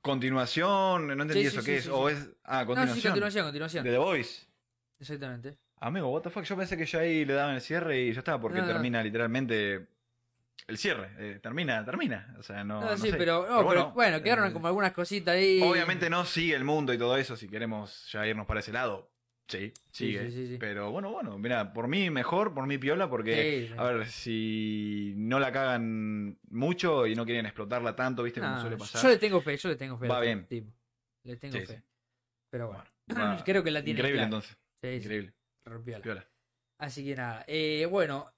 continuación? 0.00 1.06
No 1.06 1.12
entendí 1.22 1.42
Sí, 1.42 1.46
eso, 1.48 1.62
¿qué 1.62 1.76
es? 1.76 1.88
¿O 1.88 2.08
es. 2.08 2.30
Ah, 2.44 2.60
No, 2.60 2.66
continuación. 2.68 2.96
sí, 2.96 3.02
continuación, 3.08 3.44
continuación. 3.44 3.84
De 3.84 3.90
The 3.90 3.98
Voice. 3.98 4.46
Exactamente. 5.00 5.58
Amigo, 5.84 6.08
what 6.10 6.22
the 6.22 6.30
fuck, 6.30 6.44
yo 6.44 6.56
pensé 6.56 6.76
que 6.76 6.86
ya 6.86 7.00
ahí 7.00 7.24
le 7.24 7.34
daban 7.34 7.56
el 7.56 7.60
cierre 7.60 8.00
y 8.00 8.12
ya 8.12 8.20
estaba, 8.20 8.40
porque 8.40 8.60
No, 8.60 8.66
no. 8.66 8.72
termina 8.72 9.02
literalmente 9.02 9.88
el 10.68 10.78
cierre. 10.78 11.10
eh, 11.18 11.40
termina, 11.42 11.84
termina. 11.84 12.36
O 12.38 12.42
sea, 12.44 12.62
no. 12.62 12.80
No, 12.80 12.90
no 12.92 12.96
sí, 12.96 13.10
sé. 13.10 13.16
pero, 13.16 13.44
no, 13.48 13.68
pero 13.68 13.90
bueno, 13.90 14.22
quedaron 14.22 14.48
eh, 14.48 14.52
como 14.52 14.68
algunas 14.68 14.92
cositas 14.92 15.34
ahí. 15.34 15.60
Obviamente 15.60 16.08
no 16.08 16.24
sigue 16.24 16.54
el 16.54 16.62
mundo 16.62 16.92
y 16.92 16.98
todo 16.98 17.16
eso, 17.16 17.36
si 17.36 17.48
queremos 17.48 18.08
ya 18.12 18.24
irnos 18.26 18.46
para 18.46 18.60
ese 18.60 18.72
lado. 18.72 19.10
Sí, 19.48 19.72
sigue. 19.90 20.30
sí, 20.30 20.30
sí, 20.30 20.46
sí. 20.52 20.56
Pero 20.58 20.92
bueno, 20.92 21.10
bueno, 21.10 21.36
mira, 21.36 21.72
por 21.72 21.88
mí 21.88 22.10
mejor, 22.10 22.54
por 22.54 22.64
mí 22.68 22.78
piola, 22.78 23.10
porque, 23.10 23.42
Sí, 23.62 23.66
sí. 23.66 23.74
a 23.76 23.82
ver, 23.82 24.06
si 24.06 25.14
no 25.16 25.40
la 25.40 25.50
cagan 25.50 26.38
mucho 26.48 27.08
y 27.08 27.16
no 27.16 27.24
quieren 27.24 27.44
explotarla 27.46 27.96
tanto, 27.96 28.22
viste, 28.22 28.40
como 28.40 28.56
suele 28.60 28.76
pasar. 28.76 29.02
Yo 29.02 29.08
le 29.08 29.18
tengo 29.18 29.40
fe, 29.40 29.56
yo 29.56 29.68
le 29.68 29.74
tengo 29.76 29.98
fe. 29.98 30.06
Va 30.06 30.20
bien. 30.20 30.46
tipo. 30.46 30.72
Le 31.24 31.36
tengo 31.36 31.58
fe. 31.66 31.82
Pero 32.50 32.68
bueno, 32.68 32.84
Va- 33.10 33.42
creo 33.44 33.64
que 33.64 33.70
la 33.72 33.82
tiene 33.82 33.98
Increíble 33.98 34.20
clara. 34.20 34.24
entonces, 34.26 34.56
Sí, 34.80 34.88
sí, 34.88 34.96
increíble, 35.04 35.32
rompiola. 35.64 36.02
piola. 36.02 36.28
Así 36.78 37.04
que 37.04 37.14
nada. 37.14 37.44
Eh, 37.46 37.86
bueno, 37.86 38.32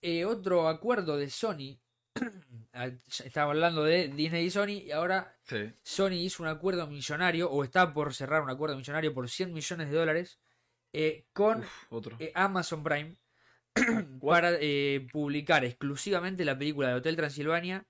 eh, 0.00 0.24
otro 0.24 0.68
acuerdo 0.68 1.16
de 1.16 1.28
Sony. 1.30 1.78
Estaba 3.24 3.50
hablando 3.52 3.84
de 3.84 4.08
Disney 4.08 4.46
y 4.46 4.50
Sony. 4.50 4.84
Y 4.86 4.90
ahora 4.92 5.36
Sí. 5.44 5.72
Sony 5.82 6.12
hizo 6.14 6.42
un 6.42 6.48
acuerdo 6.48 6.86
millonario. 6.86 7.50
O 7.50 7.64
está 7.64 7.92
por 7.92 8.14
cerrar 8.14 8.42
un 8.42 8.50
acuerdo 8.50 8.76
millonario 8.76 9.12
por 9.12 9.28
100 9.28 9.52
millones 9.52 9.90
de 9.90 9.96
dólares. 9.96 10.40
eh, 10.92 11.26
con 11.32 11.60
Uf, 11.60 11.92
otro. 11.92 12.16
eh, 12.18 12.32
Amazon 12.34 12.82
Prime. 12.82 13.16
Para 14.20 14.52
eh, 14.60 15.06
publicar 15.12 15.64
exclusivamente 15.64 16.44
la 16.44 16.58
película 16.58 16.88
de 16.88 16.94
Hotel 16.94 17.14
Transilvania 17.16 17.86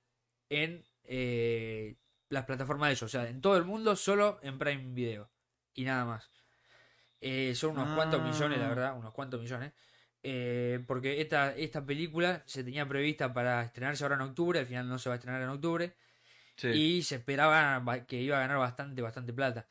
en 0.50 0.84
eh, 1.04 1.96
las 2.28 2.44
plataformas 2.44 2.88
de 2.88 2.92
ellos. 2.92 3.02
O 3.04 3.08
sea, 3.08 3.28
en 3.28 3.40
todo 3.40 3.56
el 3.56 3.64
mundo, 3.64 3.96
solo 3.96 4.38
en 4.42 4.58
Prime 4.58 4.92
Video. 4.92 5.30
Y 5.74 5.84
nada 5.84 6.04
más. 6.04 6.30
Eh, 7.20 7.54
son 7.54 7.72
unos 7.78 7.94
cuantos 7.94 8.20
Ah. 8.20 8.24
millones, 8.24 8.58
la 8.58 8.68
verdad, 8.68 8.96
unos 8.98 9.12
cuantos 9.12 9.40
millones. 9.40 9.72
Eh, 10.22 10.82
porque 10.86 11.20
esta, 11.20 11.54
esta 11.56 11.84
película 11.84 12.42
se 12.46 12.62
tenía 12.64 12.86
prevista 12.86 13.32
para 13.32 13.62
estrenarse 13.62 14.04
ahora 14.04 14.16
en 14.16 14.22
octubre, 14.22 14.58
al 14.60 14.66
final 14.66 14.88
no 14.88 14.98
se 14.98 15.08
va 15.08 15.14
a 15.14 15.18
estrenar 15.18 15.40
en 15.42 15.48
octubre. 15.48 15.94
Sí. 16.56 16.68
Y 16.68 17.02
se 17.02 17.16
esperaba 17.16 17.78
ba- 17.78 18.04
que 18.06 18.16
iba 18.20 18.36
a 18.36 18.40
ganar 18.40 18.58
bastante, 18.58 19.00
bastante 19.00 19.32
plata. 19.32 19.66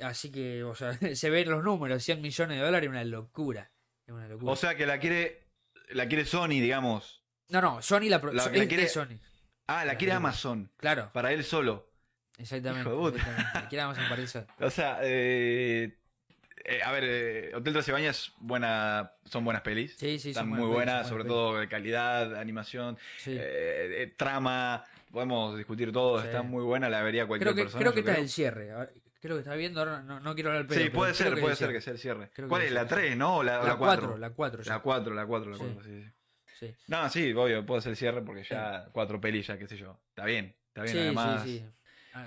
Así 0.00 0.30
que, 0.30 0.62
o 0.62 0.74
sea, 0.76 0.92
se 1.16 1.30
ven 1.30 1.50
los 1.50 1.64
números, 1.64 2.02
100 2.04 2.20
millones 2.22 2.58
de 2.58 2.64
dólares, 2.64 2.88
una 2.88 3.02
locura. 3.04 3.70
Es 4.06 4.12
una 4.14 4.28
locura. 4.28 4.52
O 4.52 4.56
sea 4.56 4.76
que 4.76 4.86
la 4.86 5.00
quiere, 5.00 5.48
la 5.90 6.06
quiere 6.06 6.24
Sony, 6.24 6.60
digamos. 6.60 7.22
no, 7.48 7.60
no, 7.60 7.82
Sony 7.82 8.08
la, 8.08 8.20
pro- 8.20 8.32
La- 8.32 8.44
la 8.44 8.50
de 8.50 8.68
quiere- 8.68 8.88
Sony. 8.88 9.18
Ah, 9.66 9.84
la 9.84 9.92
La 9.92 9.98
quiere. 9.98 10.12
Amazon, 10.14 10.70
Claro, 10.78 11.10
para 11.12 11.32
él 11.32 11.42
solo. 11.44 11.90
exactamente. 12.38 12.88
Exactamente. 12.88 13.68
Quiere 13.68 13.82
Amazon 13.82 14.04
para 14.08 14.22
eso. 14.22 14.46
O 14.60 14.70
sea, 14.70 14.98
eh, 15.02 15.98
eh, 16.68 16.80
a 16.82 16.92
ver, 16.92 17.04
eh, 17.06 17.50
Hotel 17.54 17.72
Transilvania 17.72 18.10
es 18.10 18.32
buena, 18.38 19.12
son 19.24 19.44
buenas 19.44 19.62
pelis. 19.62 19.96
Sí, 19.96 20.18
sí, 20.18 20.30
Están 20.30 20.48
son 20.50 20.58
muy 20.58 20.66
buenas, 20.68 21.02
son 21.08 21.10
sobre 21.18 21.24
todo 21.24 21.58
de 21.58 21.68
calidad, 21.68 22.36
animación, 22.36 22.96
Sí. 23.18 23.36
eh, 23.38 24.14
trama, 24.16 24.84
podemos 25.10 25.56
discutir 25.56 25.92
todo, 25.92 26.20
Sí. 26.20 26.26
está 26.26 26.42
muy 26.42 26.62
buena, 26.64 26.88
la 26.88 27.02
vería 27.02 27.26
cualquier 27.26 27.46
creo 27.48 27.54
que, 27.56 27.62
persona. 27.62 27.80
creo 27.80 27.92
que 27.92 28.02
yo 28.02 28.08
esta 28.10 28.12
es 28.12 28.16
creo. 28.16 28.24
el 28.24 28.30
cierre. 28.30 28.92
Creo 29.20 29.34
que 29.34 29.40
está 29.40 29.54
viendo, 29.56 29.80
ahora 29.80 30.00
no, 30.02 30.20
no 30.20 30.34
quiero 30.34 30.50
hablar 30.50 30.62
el 30.62 30.68
pedo. 30.68 30.80
Sí, 30.80 30.90
puede 30.90 31.12
ser, 31.12 31.40
puede 31.40 31.56
ser 31.56 31.72
que 31.72 31.80
sea 31.80 31.92
el 31.92 31.98
cierre. 31.98 32.30
Creo 32.32 32.48
¿Cuál 32.48 32.62
es 32.62 32.70
¿La 32.72 32.86
cierre. 32.86 33.02
3, 33.02 33.16
no? 33.16 33.38
¿O 33.38 33.42
la, 33.42 33.58
la 33.58 33.64
La 33.70 33.76
4? 33.76 34.06
4, 34.06 34.18
la 34.18 34.30
4. 34.30 34.62
La 34.64 34.78
4, 34.80 35.14
la 35.14 35.26
4, 35.26 35.50
la 35.50 35.56
Sí. 35.56 35.64
4, 35.64 35.82
sí, 35.82 36.04
sí. 36.60 36.74
No, 36.86 37.08
sí, 37.08 37.32
obvio, 37.32 37.66
puede 37.66 37.80
ser 37.80 37.90
el 37.90 37.96
cierre 37.96 38.22
porque 38.22 38.44
ya 38.44 38.88
cuatro 38.92 39.20
pelis, 39.20 39.46
ya 39.48 39.58
qué 39.58 39.66
sé 39.66 39.76
yo. 39.76 40.00
Está 40.10 40.24
bien, 40.24 40.54
está 40.68 40.82
bien, 40.82 40.92
sí, 40.94 40.98
además. 41.00 41.42
sí. 41.42 41.58
sí. 41.58 41.66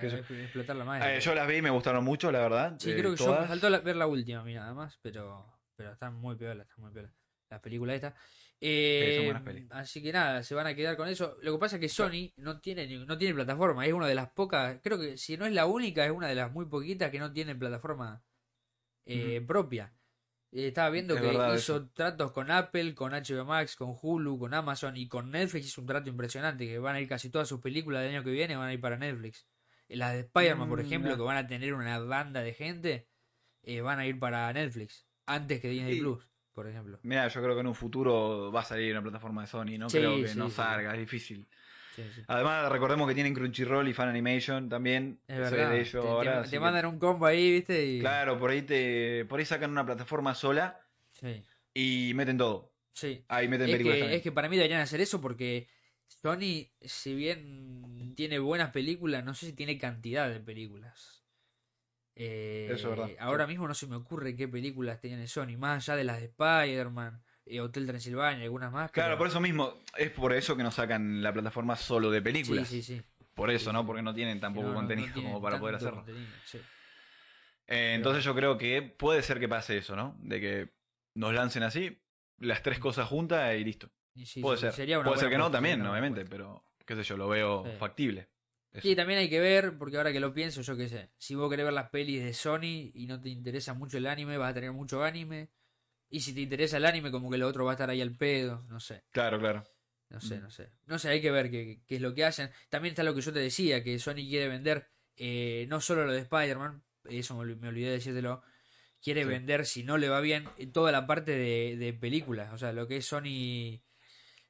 explotar 0.04 0.76
la 0.76 0.84
Eh, 0.84 0.86
madre. 0.86 1.20
yo 1.20 1.34
las 1.34 1.46
vi 1.48 1.56
y 1.56 1.62
me 1.62 1.70
gustaron 1.70 2.04
mucho, 2.04 2.30
la 2.32 2.40
verdad. 2.40 2.76
Sí, 2.78 2.90
eh, 2.90 2.96
creo 2.96 3.12
que 3.14 3.18
yo 3.22 3.40
me 3.40 3.46
faltó 3.46 3.70
la- 3.70 3.80
ver 3.80 3.96
la 3.96 4.06
última 4.06 4.40
a 4.40 4.44
mí 4.44 4.54
nada 4.54 4.72
más, 4.74 4.98
pero, 5.02 5.46
pero 5.76 5.92
están 5.92 6.14
muy 6.14 6.36
piolas, 6.36 6.66
están 6.68 6.82
muy 6.84 6.92
piolas. 6.92 7.12
La 7.50 7.60
película 7.60 7.94
esta. 7.94 8.14
Eh, 8.60 9.66
así 9.70 10.02
que 10.02 10.12
nada, 10.12 10.42
se 10.42 10.54
van 10.54 10.66
a 10.68 10.74
quedar 10.74 10.96
con 10.96 11.08
eso. 11.08 11.36
Lo 11.42 11.52
que 11.52 11.58
pasa 11.58 11.76
es 11.76 11.80
que 11.80 11.88
Sony 11.88 12.32
no 12.36 12.60
tiene 12.60 12.86
no 13.04 13.18
tiene 13.18 13.34
plataforma, 13.34 13.84
es 13.86 13.92
una 13.92 14.06
de 14.06 14.14
las 14.14 14.30
pocas, 14.30 14.78
creo 14.82 14.98
que 14.98 15.16
si 15.18 15.36
no 15.36 15.44
es 15.46 15.52
la 15.52 15.66
única, 15.66 16.04
es 16.06 16.12
una 16.12 16.28
de 16.28 16.34
las 16.36 16.52
muy 16.52 16.66
poquitas 16.66 17.10
que 17.10 17.18
no 17.18 17.32
tiene 17.32 17.54
plataforma 17.56 18.22
eh, 19.04 19.42
propia. 19.46 19.92
Eh, 20.52 20.68
estaba 20.68 20.90
viendo 20.90 21.14
Es 21.14 21.20
que 21.20 21.32
hizo 21.32 21.54
eso. 21.54 21.88
tratos 21.92 22.30
con 22.32 22.50
Apple, 22.50 22.94
con 22.94 23.12
HBO 23.12 23.44
Max, 23.44 23.74
con 23.74 23.96
Hulu, 24.00 24.38
con 24.38 24.54
Amazon 24.54 24.96
y 24.96 25.08
con 25.08 25.30
Netflix 25.30 25.66
hizo 25.66 25.80
un 25.80 25.86
trato 25.86 26.08
impresionante, 26.08 26.66
que 26.66 26.78
van 26.78 26.94
a 26.96 27.00
ir 27.00 27.08
casi 27.08 27.30
todas 27.30 27.48
sus 27.48 27.60
películas 27.60 28.02
del 28.02 28.12
año 28.14 28.22
que 28.24 28.30
viene, 28.30 28.56
van 28.56 28.68
a 28.68 28.72
ir 28.74 28.80
para 28.80 28.96
Netflix. 28.96 29.46
Las 29.96 30.12
de 30.14 30.20
Spider-Man, 30.20 30.68
por 30.68 30.78
Mm, 30.78 30.86
ejemplo, 30.86 31.16
que 31.16 31.22
van 31.22 31.36
a 31.36 31.46
tener 31.46 31.74
una 31.74 31.98
banda 31.98 32.42
de 32.42 32.54
gente, 32.54 33.08
eh, 33.62 33.80
van 33.80 33.98
a 33.98 34.06
ir 34.06 34.18
para 34.18 34.52
Netflix, 34.52 35.06
antes 35.26 35.60
que 35.60 35.68
Disney 35.68 35.98
Plus, 36.00 36.28
por 36.52 36.66
ejemplo. 36.68 36.98
Mira, 37.02 37.28
yo 37.28 37.42
creo 37.42 37.54
que 37.54 37.60
en 37.60 37.66
un 37.66 37.74
futuro 37.74 38.50
va 38.52 38.60
a 38.60 38.64
salir 38.64 38.92
una 38.92 39.02
plataforma 39.02 39.42
de 39.42 39.46
Sony, 39.48 39.78
no 39.78 39.88
Sí, 39.88 39.98
creo 39.98 40.20
que 40.20 40.28
sí, 40.28 40.38
no 40.38 40.48
salga, 40.50 40.92
es 40.94 40.98
difícil. 41.00 41.46
Además, 42.28 42.70
recordemos 42.70 43.06
que 43.08 43.14
tienen 43.14 43.34
Crunchyroll 43.34 43.86
y 43.88 43.92
Fan 43.92 44.08
Animation 44.08 44.68
también. 44.68 45.20
Es 45.26 45.38
verdad. 45.38 45.70
de 45.70 45.74
te, 45.76 45.80
ellos 45.80 45.92
te- 45.92 45.98
ahora, 46.08 46.42
te 46.42 46.50
que- 46.50 46.58
mandan 46.60 46.86
un 46.86 46.98
combo 46.98 47.26
ahí, 47.26 47.52
¿viste? 47.52 47.84
Y... 47.84 48.00
Claro, 48.00 48.38
por 48.38 48.50
ahí 48.50 48.62
te 48.62 49.24
por 49.26 49.38
ahí 49.38 49.44
sacan 49.44 49.70
una 49.70 49.84
plataforma 49.84 50.34
sola 50.34 50.80
y 51.74 52.12
meten 52.14 52.38
todo. 52.38 52.72
sí. 52.94 53.24
Ahí 53.28 53.48
meten 53.48 53.66
Es 53.68 53.72
películas 53.72 53.96
que, 53.96 54.00
también. 54.00 54.16
es 54.18 54.22
que 54.22 54.32
para 54.32 54.48
mí 54.48 54.56
deberían 54.56 54.80
hacer 54.80 55.00
eso 55.00 55.20
porque 55.20 55.68
Sony, 56.20 56.68
si 56.82 57.14
bien 57.14 58.14
tiene 58.16 58.38
buenas 58.38 58.70
películas, 58.70 59.24
no 59.24 59.34
sé 59.34 59.46
si 59.46 59.52
tiene 59.54 59.78
cantidad 59.78 60.28
de 60.28 60.40
películas. 60.40 61.24
Eh, 62.14 62.68
Eso 62.72 62.92
es 62.92 62.98
verdad, 62.98 63.16
Ahora 63.20 63.46
mismo 63.46 63.66
no 63.66 63.74
se 63.74 63.86
me 63.86 63.96
ocurre 63.96 64.36
qué 64.36 64.46
películas 64.46 65.00
tiene 65.00 65.26
Sony, 65.26 65.56
más 65.56 65.88
allá 65.88 65.96
de 65.96 66.04
las 66.04 66.18
de 66.20 66.26
Spider-Man, 66.26 67.22
eh, 67.46 67.60
Hotel 67.60 67.86
Transilvania 67.86 68.44
algunas 68.44 68.70
más. 68.70 68.90
Claro, 68.90 69.10
pero- 69.10 69.18
por 69.18 69.26
eso 69.28 69.40
mismo, 69.40 69.78
es 69.96 70.10
por 70.10 70.32
eso 70.32 70.56
que 70.56 70.62
no 70.62 70.70
sacan 70.70 71.22
la 71.22 71.32
plataforma 71.32 71.76
solo 71.76 72.10
de 72.10 72.20
películas. 72.20 72.68
Sí, 72.68 72.82
sí, 72.82 72.98
sí. 72.98 73.02
Por 73.34 73.50
eso, 73.50 73.70
Sí, 73.70 73.72
¿no? 73.72 73.86
Porque 73.86 74.02
no 74.02 74.14
tienen 74.14 74.38
tampoco 74.40 74.66
No, 74.66 74.74
no, 74.74 74.82
no 74.82 74.88
contenido 74.88 75.14
como 75.14 75.40
para 75.40 75.58
poder 75.58 75.76
hacerlo. 75.76 76.04
sí. 76.44 76.58
Eh, 77.68 77.94
entonces 77.94 78.22
yo 78.22 78.34
creo 78.34 78.58
que 78.58 78.82
puede 78.82 79.22
ser 79.22 79.40
que 79.40 79.48
pase 79.48 79.78
eso, 79.78 79.96
¿no? 79.96 80.14
De 80.20 80.40
que 80.40 80.68
nos 81.14 81.32
lancen 81.32 81.62
así, 81.62 81.98
las 82.38 82.62
tres 82.62 82.78
cosas 82.78 83.08
juntas 83.08 83.54
y 83.56 83.64
listo. 83.64 83.90
Sí, 84.24 84.40
puede 84.40 84.58
ser. 84.58 84.72
sería 84.72 84.98
una 84.98 85.08
puede 85.08 85.20
ser 85.20 85.30
que 85.30 85.38
no 85.38 85.50
también, 85.50 85.84
obviamente, 85.86 86.24
pero 86.24 86.64
qué 86.84 86.94
sé 86.96 87.02
yo, 87.02 87.16
lo 87.16 87.28
veo 87.28 87.64
Sí. 87.64 87.70
factible. 87.78 88.28
Eso. 88.72 88.88
Sí, 88.88 88.96
también 88.96 89.18
hay 89.18 89.28
que 89.28 89.40
ver, 89.40 89.76
porque 89.76 89.96
ahora 89.98 90.12
que 90.12 90.20
lo 90.20 90.32
pienso, 90.32 90.62
yo 90.62 90.76
qué 90.76 90.88
sé, 90.88 91.10
si 91.18 91.34
vos 91.34 91.50
querés 91.50 91.64
ver 91.66 91.74
las 91.74 91.90
pelis 91.90 92.22
de 92.22 92.32
Sony 92.32 92.90
y 92.94 93.06
no 93.06 93.20
te 93.20 93.28
interesa 93.28 93.74
mucho 93.74 93.98
el 93.98 94.06
anime, 94.06 94.38
vas 94.38 94.50
a 94.50 94.54
tener 94.54 94.72
mucho 94.72 95.02
anime. 95.04 95.50
Y 96.08 96.20
si 96.20 96.34
te 96.34 96.40
interesa 96.40 96.76
el 96.78 96.84
anime, 96.86 97.10
como 97.10 97.30
que 97.30 97.38
lo 97.38 97.48
otro 97.48 97.64
va 97.64 97.72
a 97.72 97.74
estar 97.74 97.88
ahí 97.90 98.00
al 98.00 98.16
pedo, 98.16 98.64
no 98.68 98.80
sé, 98.80 99.04
Claro, 99.10 99.38
claro. 99.38 99.64
no 100.10 100.20
sé, 100.20 100.38
Mm. 100.38 100.42
no 100.42 100.50
sé. 100.50 100.70
No 100.86 100.98
sé, 100.98 101.08
hay 101.10 101.20
que 101.22 101.30
ver 101.30 101.50
qué, 101.50 101.80
qué 101.86 101.96
es 101.96 102.00
lo 102.02 102.14
que 102.14 102.24
hacen. 102.24 102.50
También 102.68 102.92
está 102.92 103.02
lo 103.02 103.14
que 103.14 103.20
yo 103.22 103.32
te 103.32 103.38
decía, 103.40 103.82
que 103.82 103.98
Sony 103.98 104.16
quiere 104.28 104.48
vender 104.48 104.88
eh, 105.16 105.66
no 105.68 105.80
solo 105.82 106.06
lo 106.06 106.12
de 106.12 106.20
Spider-Man, 106.20 106.82
eso 107.04 107.36
me, 107.36 107.44
olvi- 107.44 107.58
me 107.58 107.68
olvidé 107.68 107.88
de 107.88 107.92
decírtelo, 107.94 108.42
quiere 109.02 109.22
Sí. 109.22 109.28
vender, 109.28 109.66
si 109.66 109.84
no 109.84 109.98
le 109.98 110.08
va 110.08 110.20
bien, 110.20 110.44
toda 110.72 110.90
la 110.92 111.06
parte 111.06 111.32
de, 111.32 111.76
de 111.76 111.92
películas, 111.92 112.52
o 112.54 112.58
sea, 112.58 112.72
lo 112.72 112.88
que 112.88 112.96
es 112.98 113.06
Sony... 113.06 113.82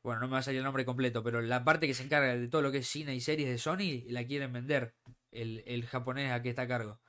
Bueno, 0.03 0.21
no 0.21 0.27
me 0.27 0.33
va 0.33 0.39
a 0.39 0.43
salir 0.43 0.59
el 0.59 0.65
nombre 0.65 0.85
completo, 0.85 1.23
pero 1.23 1.41
la 1.41 1.65
parte 1.65 1.87
que 1.87 1.95
se 1.95 2.03
encarga 2.03 2.35
de 2.37 2.49
todo 2.49 2.63
lo 2.63 2.73
que 2.73 2.79
es 2.79 2.89
cine 2.89 3.15
y 3.15 3.21
series 3.21 3.49
de 3.49 3.59
Sony 3.59 4.03
la 4.09 4.25
quieren 4.27 4.53
vender 4.53 4.95
el, 5.31 5.63
el 5.67 5.87
japonés 5.87 6.33
a 6.33 6.43
que 6.43 6.51
está 6.51 6.63
a 6.63 6.69
cargo. 6.69 7.01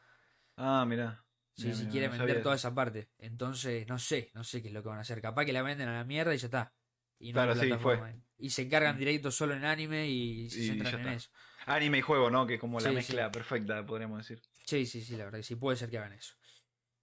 Ah, 0.58 0.86
mira. 0.88 1.25
Sí, 1.56 1.73
si 1.73 1.86
quiere 1.88 2.08
vender 2.08 2.41
toda 2.43 2.56
esa 2.56 2.73
parte. 2.73 3.10
Entonces, 3.19 3.88
no 3.88 3.99
sé, 3.99 4.32
no 4.34 4.43
sé 4.43 4.62
qué 4.62 4.69
es 4.69 4.73
lo 4.73 4.82
que 4.82 4.89
van 4.89 4.97
a 4.97 5.01
hacer. 5.01 5.21
Capaz 5.21 5.45
que 5.45 5.53
la 5.53 5.62
venden 5.62 5.88
a 5.88 5.93
la 5.93 6.03
mierda 6.03 6.34
y 6.34 6.38
ya 6.38 6.47
está. 6.47 6.73
Y 7.19 7.32
no 7.32 7.41
Claro, 7.41 7.56
sí, 7.56 7.71
ahí. 7.71 8.21
Y 8.38 8.49
se 8.49 8.63
encargan 8.63 8.97
directo 8.97 9.32
solo 9.32 9.53
en 9.53 9.63
anime 9.63 10.08
y 10.08 10.49
se 10.49 10.60
Y 10.60 10.67
centran 10.67 10.99
en 11.01 11.13
eso. 11.13 11.29
Anime 11.65 11.99
y 11.99 12.01
juego, 12.01 12.29
¿no? 12.29 12.45
Que 12.45 12.56
es 12.56 12.60
como 12.60 12.79
la 12.79 12.91
mezcla 12.91 13.27
sí. 13.27 13.34
perfecta, 13.34 13.86
podríamos 13.86 14.17
decir. 14.17 14.41
Sí, 14.65 14.86
sí, 14.86 15.01
sí, 15.01 15.15
la 15.15 15.25
verdad 15.25 15.39
que 15.39 15.43
sí, 15.43 15.56
puede 15.56 15.77
ser 15.77 15.89
que 15.89 15.97
hagan 15.97 16.13
eso. 16.13 16.34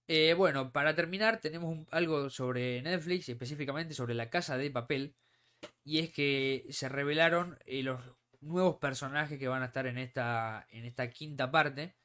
Eh, 0.07 0.33
bueno, 0.33 0.71
para 0.71 0.93
terminar, 0.93 1.39
tenemos 1.39 1.69
un- 1.71 1.87
algo 1.91 2.29
sobre 2.29 2.81
Netflix, 2.81 3.29
específicamente 3.29 3.93
sobre 3.93 4.13
La 4.13 4.29
Casa 4.29 4.57
de 4.57 4.69
Papel, 4.69 5.15
Y 5.83 5.99
es 5.99 6.11
que 6.11 6.65
se 6.69 6.89
revelaron 6.89 7.57
eh, 7.65 7.83
los 7.83 8.01
nuevos 8.39 8.77
personajes 8.77 9.39
que 9.39 9.47
van 9.47 9.63
a 9.63 9.67
estar 9.67 9.87
en 9.87 9.97
esta, 9.97 10.65
en 10.69 10.85
esta 10.85 11.09
quinta 11.09 11.51
parte. 11.51 11.95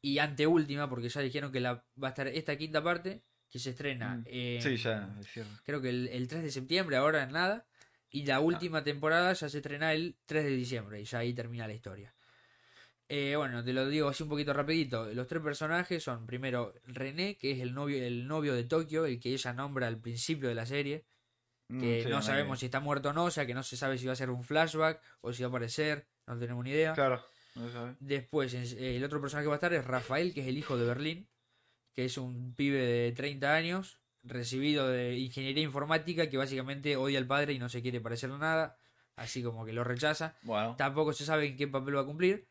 Y 0.00 0.18
anteúltima, 0.18 0.88
porque 0.88 1.08
ya 1.08 1.20
dijeron 1.20 1.52
que 1.52 1.60
la, 1.60 1.84
va 2.02 2.08
a 2.08 2.10
estar 2.10 2.26
esta 2.26 2.56
quinta 2.56 2.82
parte, 2.82 3.22
que 3.48 3.58
se 3.58 3.70
estrena. 3.70 4.16
Mm. 4.16 4.24
eh, 4.26 4.58
Sí, 4.62 4.76
ya, 4.76 5.16
es. 5.20 5.46
Creo 5.64 5.80
que 5.80 5.90
el, 5.90 6.08
el 6.08 6.26
3 6.26 6.42
de 6.42 6.50
septiembre, 6.50 6.96
ahora 6.96 7.22
en 7.22 7.32
nada. 7.32 7.66
Y 8.10 8.26
la 8.26 8.40
última 8.40 8.84
temporada 8.84 9.32
ya 9.32 9.48
se 9.48 9.58
estrena 9.58 9.92
el 9.92 10.16
3 10.26 10.44
de 10.44 10.50
diciembre. 10.50 11.00
Y 11.00 11.04
ya 11.04 11.18
ahí 11.18 11.32
termina 11.32 11.66
la 11.66 11.74
historia. 11.74 12.14
Eh, 13.14 13.36
bueno, 13.36 13.62
te 13.62 13.74
lo 13.74 13.86
digo 13.88 14.08
así 14.08 14.22
un 14.22 14.30
poquito 14.30 14.54
rapidito. 14.54 15.12
Los 15.12 15.26
tres 15.26 15.42
personajes 15.42 16.02
son 16.02 16.24
primero 16.24 16.72
René, 16.86 17.36
que 17.36 17.50
es 17.50 17.60
el 17.60 17.74
novio, 17.74 18.02
el 18.02 18.26
novio 18.26 18.54
de 18.54 18.64
Tokio, 18.64 19.04
el 19.04 19.20
que 19.20 19.34
ella 19.34 19.52
nombra 19.52 19.86
al 19.86 20.00
principio 20.00 20.48
de 20.48 20.54
la 20.54 20.64
serie. 20.64 21.04
Mm, 21.76 21.80
Que 21.80 22.02
sí, 22.02 22.08
no 22.08 22.16
sabemos 22.22 22.58
si 22.60 22.66
está 22.66 22.80
muerto 22.80 23.10
o 23.10 23.12
no, 23.12 23.24
o 23.24 23.30
sea 23.30 23.46
que 23.46 23.54
no 23.54 23.62
se 23.62 23.76
sabe 23.76 23.98
si 23.98 24.06
va 24.06 24.12
a 24.12 24.16
ser 24.16 24.30
un 24.30 24.42
flashback 24.44 25.00
o 25.22 25.32
si 25.32 25.42
va 25.42 25.46
a 25.46 25.50
aparecer, 25.50 26.06
no 26.26 26.38
tenemos 26.38 26.62
ni 26.64 26.70
idea. 26.70 26.92
Claro, 26.92 27.24
no 27.54 27.66
se 27.66 27.72
sabe. 27.72 27.96
Después, 28.00 28.52
en- 28.54 28.64
eh, 28.78 28.96
el 28.96 29.04
otro 29.04 29.20
personaje 29.20 29.44
que 29.44 29.48
va 29.48 29.54
a 29.54 29.56
estar 29.56 29.72
es 29.72 29.84
Rafael, 29.84 30.34
que 30.34 30.40
es 30.42 30.46
el 30.48 30.58
hijo 30.58 30.76
de 30.76 30.86
Berlín, 30.86 31.28
que 31.94 32.04
es 32.04 32.18
un 32.18 32.54
pibe 32.54 32.78
de 32.78 33.12
30 33.12 33.54
años, 33.54 33.98
recibido 34.22 34.88
de 34.88 35.18
ingeniería 35.18 35.62
informática, 35.64 36.28
que 36.28 36.36
básicamente 36.36 36.96
odia 36.96 37.18
al 37.18 37.26
padre 37.26 37.52
y 37.54 37.58
no 37.58 37.68
se 37.68 37.82
quiere 37.82 38.00
parecer 38.00 38.30
a 38.30 38.38
nada, 38.38 38.76
así 39.16 39.42
como 39.42 39.64
que 39.64 39.72
lo 39.72 39.82
rechaza. 39.84 40.36
Bueno, 40.42 40.74
Tampoco 40.76 41.12
se 41.12 41.24
sabe 41.24 41.46
en 41.46 41.56
qué 41.56 41.68
papel 41.68 41.96
va 41.96 42.02
a 42.02 42.06
cumplir. 42.06 42.46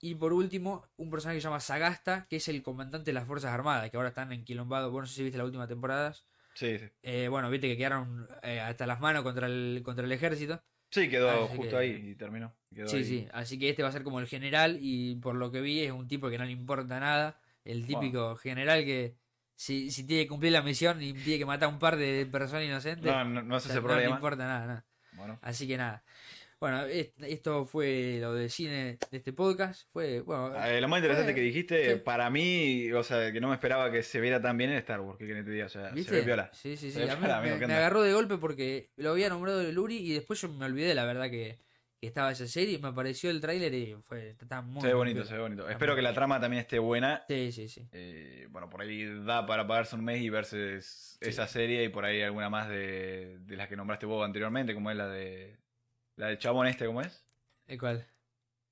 Y 0.00 0.16
por 0.16 0.32
último, 0.32 0.86
un 0.96 1.08
personaje 1.10 1.36
que 1.38 1.40
se 1.40 1.46
llama 1.48 1.60
Sagasta, 1.60 2.26
que 2.28 2.36
es 2.36 2.48
el 2.48 2.62
comandante 2.62 3.06
de 3.10 3.14
las 3.14 3.26
Fuerzas 3.26 3.52
Armadas, 3.52 3.90
que 3.90 3.96
ahora 3.96 4.10
están 4.10 4.32
enquilombados. 4.32 4.90
Bueno, 4.90 5.02
no 5.04 5.06
sé 5.08 5.14
si 5.14 5.22
viste 5.22 5.38
las 5.38 5.46
últimas 5.46 5.68
temporadas. 5.68 6.26
Sí, 6.54 6.78
sí. 6.78 6.84
Eh, 7.02 7.28
bueno, 7.28 7.50
viste 7.50 7.68
que 7.68 7.76
quedaron 7.76 8.26
eh, 8.42 8.60
hasta 8.60 8.86
las 8.86 9.00
manos 9.00 9.22
contra 9.22 9.46
el, 9.46 9.82
contra 9.84 10.04
el 10.04 10.12
ejército. 10.12 10.62
Sí, 10.90 11.08
quedó 11.08 11.44
Así 11.46 11.56
justo 11.56 11.72
que- 11.72 11.76
ahí 11.76 11.90
y 12.10 12.14
terminó. 12.14 12.54
Quedó 12.74 12.88
Sí, 12.88 12.96
ahí. 12.98 13.04
sí. 13.04 13.28
Así 13.32 13.58
que 13.58 13.68
este 13.70 13.82
va 13.82 13.88
a 13.88 13.92
ser 13.92 14.02
como 14.04 14.20
el 14.20 14.26
general 14.26 14.78
y 14.80 15.16
por 15.16 15.34
lo 15.34 15.50
que 15.50 15.60
vi 15.60 15.80
es 15.80 15.92
un 15.92 16.06
tipo 16.08 16.30
que 16.30 16.38
no 16.38 16.44
le 16.44 16.52
importa 16.52 16.98
nada. 17.00 17.40
El 17.64 17.86
típico 17.86 18.36
general 18.36 18.84
que 18.84 19.16
si, 19.56 19.90
si 19.90 20.06
tiene 20.06 20.24
que 20.24 20.28
cumplir 20.28 20.52
la 20.52 20.62
misión 20.62 21.00
y 21.02 21.12
tiene 21.14 21.38
que 21.38 21.46
matar 21.46 21.68
a 21.68 21.72
un 21.72 21.78
par 21.78 21.96
de 21.96 22.26
personas 22.26 22.64
inocentes, 22.64 23.10
No, 23.12 23.24
no, 23.24 23.42
no 23.42 23.56
es 23.56 23.64
o 23.64 23.68
sea, 23.68 23.76
ese 23.78 23.82
no 23.82 23.88
le 23.88 23.94
problema. 23.94 24.14
importa 24.16 24.46
nada, 24.46 24.66
nada. 24.66 24.86
Bueno, 25.12 25.38
Así 25.42 25.66
que 25.68 25.76
nada. 25.76 26.04
Bueno, 26.60 26.84
es- 26.86 27.12
esto 27.18 27.66
fue 27.66 28.18
lo 28.20 28.32
del 28.34 28.48
cine 28.50 28.98
de 29.10 29.16
este 29.18 29.32
podcast. 29.32 29.82
Fue, 29.92 30.20
bueno, 30.20 30.54
eh, 30.64 30.80
lo 30.80 30.88
más 30.88 30.98
interesante 30.98 31.32
fue- 31.32 31.40
que 31.40 31.46
dijiste, 31.46 31.94
sí. 31.94 32.00
para 32.00 32.30
mí, 32.30 32.90
o 32.92 33.02
sea, 33.02 33.32
que 33.32 33.40
no 33.40 33.48
me 33.48 33.54
esperaba 33.54 33.90
que 33.90 34.02
se 34.02 34.20
viera 34.20 34.40
tan 34.40 34.56
bien 34.56 34.70
en 34.70 34.78
Star 34.78 35.00
Wars, 35.00 35.18
que 35.18 35.26
te 35.26 35.42
diga, 35.50 35.66
o 35.66 35.68
sea, 35.68 35.90
¿viste? 35.90 36.10
se 36.12 36.20
ve 36.20 36.26
viola. 36.26 36.50
Sí, 36.54 36.76
sí, 36.76 36.90
sí. 36.90 37.02
A 37.02 37.16
mí 37.16 37.50
me, 37.66 37.74
agarró 37.74 38.02
de 38.02 38.12
golpe 38.12 38.38
porque 38.38 38.86
lo 38.96 39.10
había 39.10 39.28
nombrado 39.28 39.60
el 39.60 39.74
Luri 39.74 39.96
y 39.98 40.12
después 40.14 40.40
yo 40.40 40.48
me 40.48 40.64
olvidé, 40.64 40.94
la 40.94 41.04
verdad, 41.04 41.28
que, 41.30 41.58
que 42.00 42.06
estaba 42.06 42.32
esa 42.32 42.46
serie. 42.46 42.78
Me 42.78 42.88
apareció 42.88 43.30
el 43.30 43.40
tráiler 43.40 43.72
y 43.74 43.96
fue 44.02 44.30
está 44.30 44.62
muy 44.62 44.80
Se 44.80 44.88
ve 44.88 44.94
bonito, 44.94 45.24
se 45.24 45.34
ve 45.34 45.40
bonito. 45.40 45.62
Está 45.62 45.72
Espero 45.72 45.94
que 45.96 46.02
la 46.02 46.12
trama 46.14 46.40
también 46.40 46.60
esté 46.62 46.78
buena. 46.78 47.24
Sí, 47.28 47.50
sí, 47.52 47.68
sí. 47.68 47.86
Eh, 47.92 48.46
bueno, 48.50 48.68
por 48.70 48.80
ahí 48.82 49.04
da 49.24 49.44
para 49.46 49.66
pagarse 49.66 49.96
un 49.96 50.04
mes 50.04 50.20
y 50.22 50.30
verse 50.30 50.76
es- 50.76 51.18
esa 51.20 51.46
serie 51.46 51.84
y 51.84 51.88
por 51.88 52.04
ahí 52.04 52.22
alguna 52.22 52.48
más 52.50 52.68
de, 52.68 53.38
de 53.40 53.56
las 53.56 53.68
que 53.68 53.76
nombraste 53.76 54.06
vos 54.06 54.24
anteriormente, 54.24 54.72
como 54.74 54.90
es 54.90 54.96
la 54.96 55.08
de... 55.08 55.56
La 56.16 56.28
de 56.28 56.38
Chabón 56.38 56.66
este, 56.66 56.86
¿cómo 56.86 57.00
es? 57.00 57.24
¿El 57.66 57.78
cuál? 57.78 58.06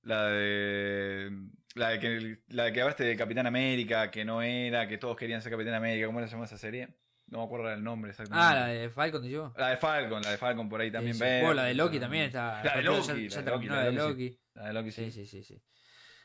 La 0.03 0.27
de. 0.27 1.31
La 1.75 1.89
de 1.91 1.99
que, 2.01 2.39
la 2.49 2.65
de 2.65 2.73
que 2.73 2.81
hablaste 2.83 3.05
de 3.05 3.17
Capitán 3.17 3.47
América, 3.47 4.11
que 4.11 4.25
no 4.25 4.43
era, 4.43 4.87
que 4.87 4.99
todos 4.99 5.17
querían 5.17 5.41
ser 5.41 5.53
Capitán 5.53 5.75
América. 5.75 6.07
¿Cómo 6.07 6.19
era 6.19 6.29
se 6.29 6.35
llama 6.35 6.45
esa 6.45 6.59
serie? 6.59 6.89
No 7.27 7.39
me 7.39 7.45
acuerdo 7.45 7.73
el 7.73 7.83
nombre 7.83 8.11
exactamente. 8.11 8.47
Ah, 8.47 8.55
la 8.55 8.67
de 8.67 8.91
Falcon, 8.91 9.23
digo. 9.23 9.55
La 9.57 9.71
de 9.71 9.77
Falcon, 9.79 10.21
la 10.23 10.31
de 10.33 10.37
Falcon 10.39 10.69
por 10.69 10.81
ahí 10.81 10.91
también 10.91 11.15
Sí, 11.15 11.21
la 11.21 11.65
de 11.65 11.75
Loki 11.75 11.99
también 11.99 12.25
está. 12.25 12.63
La 12.63 12.77
de 12.77 12.83
Loki, 12.83 13.07
Ya, 13.07 13.15
la 13.15 13.19
ya 13.21 13.23
de 13.23 13.29
Loki, 13.29 13.45
terminó 13.45 13.75
la 13.75 13.81
la 13.81 13.87
de 13.87 13.93
Loki, 13.93 14.09
Loki. 14.11 14.41
La 14.55 14.67
de 14.67 14.73
Loki 14.75 14.91
sí. 14.91 15.11
Sí, 15.11 15.27
sí, 15.27 15.27
sí, 15.27 15.45
sí. 15.45 15.63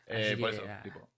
Eh, 0.08 0.38
por 0.40 0.50
eso, 0.50 0.64
tipo. 0.84 1.10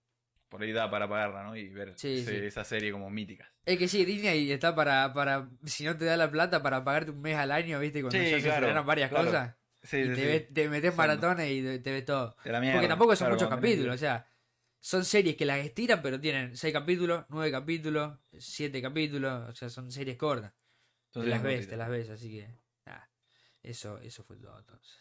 Por 0.48 0.62
ahí 0.62 0.72
da 0.72 0.90
para 0.90 1.08
pagarla, 1.08 1.44
¿no? 1.44 1.56
Y 1.56 1.68
ver 1.68 1.94
Sí, 1.96 2.18
ese- 2.18 2.40
sí. 2.40 2.46
esa 2.46 2.64
serie 2.64 2.90
como 2.92 3.08
mítica. 3.08 3.52
Es 3.64 3.78
que 3.78 3.86
sí, 3.88 4.04
Disney 4.04 4.50
está 4.50 4.74
para, 4.74 5.12
para, 5.12 5.48
si 5.64 5.84
no 5.84 5.96
te 5.96 6.04
da 6.04 6.16
la 6.16 6.28
plata, 6.30 6.60
para 6.62 6.82
pagarte 6.84 7.12
un 7.12 7.20
mes 7.20 7.36
al 7.36 7.52
año, 7.52 7.78
¿viste? 7.78 8.00
Cuando 8.02 8.18
Sí, 8.18 8.30
ya 8.30 8.36
se 8.38 8.42
claro, 8.42 8.66
estrenan 8.66 8.84
varias 8.86 9.10
claro. 9.10 9.26
cosas. 9.26 9.54
Sí, 9.82 10.04
y 10.04 10.08
sí, 10.08 10.14
te, 10.14 10.26
ves- 10.26 10.52
te 10.54 10.68
metes 10.68 10.94
maratones 10.94 11.50
y 11.50 11.62
te, 11.80 11.92
ves 11.92 12.04
todo. 12.04 12.36
De 12.44 12.52
la 12.52 12.60
mierda. 12.60 12.72
Porque 12.72 12.88
tampoco 12.88 13.16
son 13.16 13.28
Claro, 13.28 13.34
muchos 13.34 13.48
capítulos, 13.48 13.94
o 13.94 13.98
sea, 13.98 14.26
son 14.80 15.04
series 15.04 15.36
que 15.36 15.44
las 15.44 15.58
estiran, 15.64 16.02
pero 16.02 16.20
tienen 16.20 16.56
seis 16.56 16.72
capítulos, 16.72 17.24
nueve 17.28 17.50
capítulos, 17.50 18.18
siete 18.38 18.80
capítulos, 18.82 19.48
o 19.50 19.54
sea, 19.54 19.68
son 19.70 19.90
series 19.90 20.16
cortas. 20.16 20.54
Te 21.12 21.26
las 21.26 21.42
ves, 21.42 21.68
te 21.68 21.76
las 21.76 21.88
ves, 21.90 22.08
así 22.10 22.30
que, 22.30 22.58
nada, 22.86 23.10
eso, 23.62 23.98
eso 23.98 24.24
fue 24.24 24.36
todo 24.38 24.58
entonces. 24.58 24.96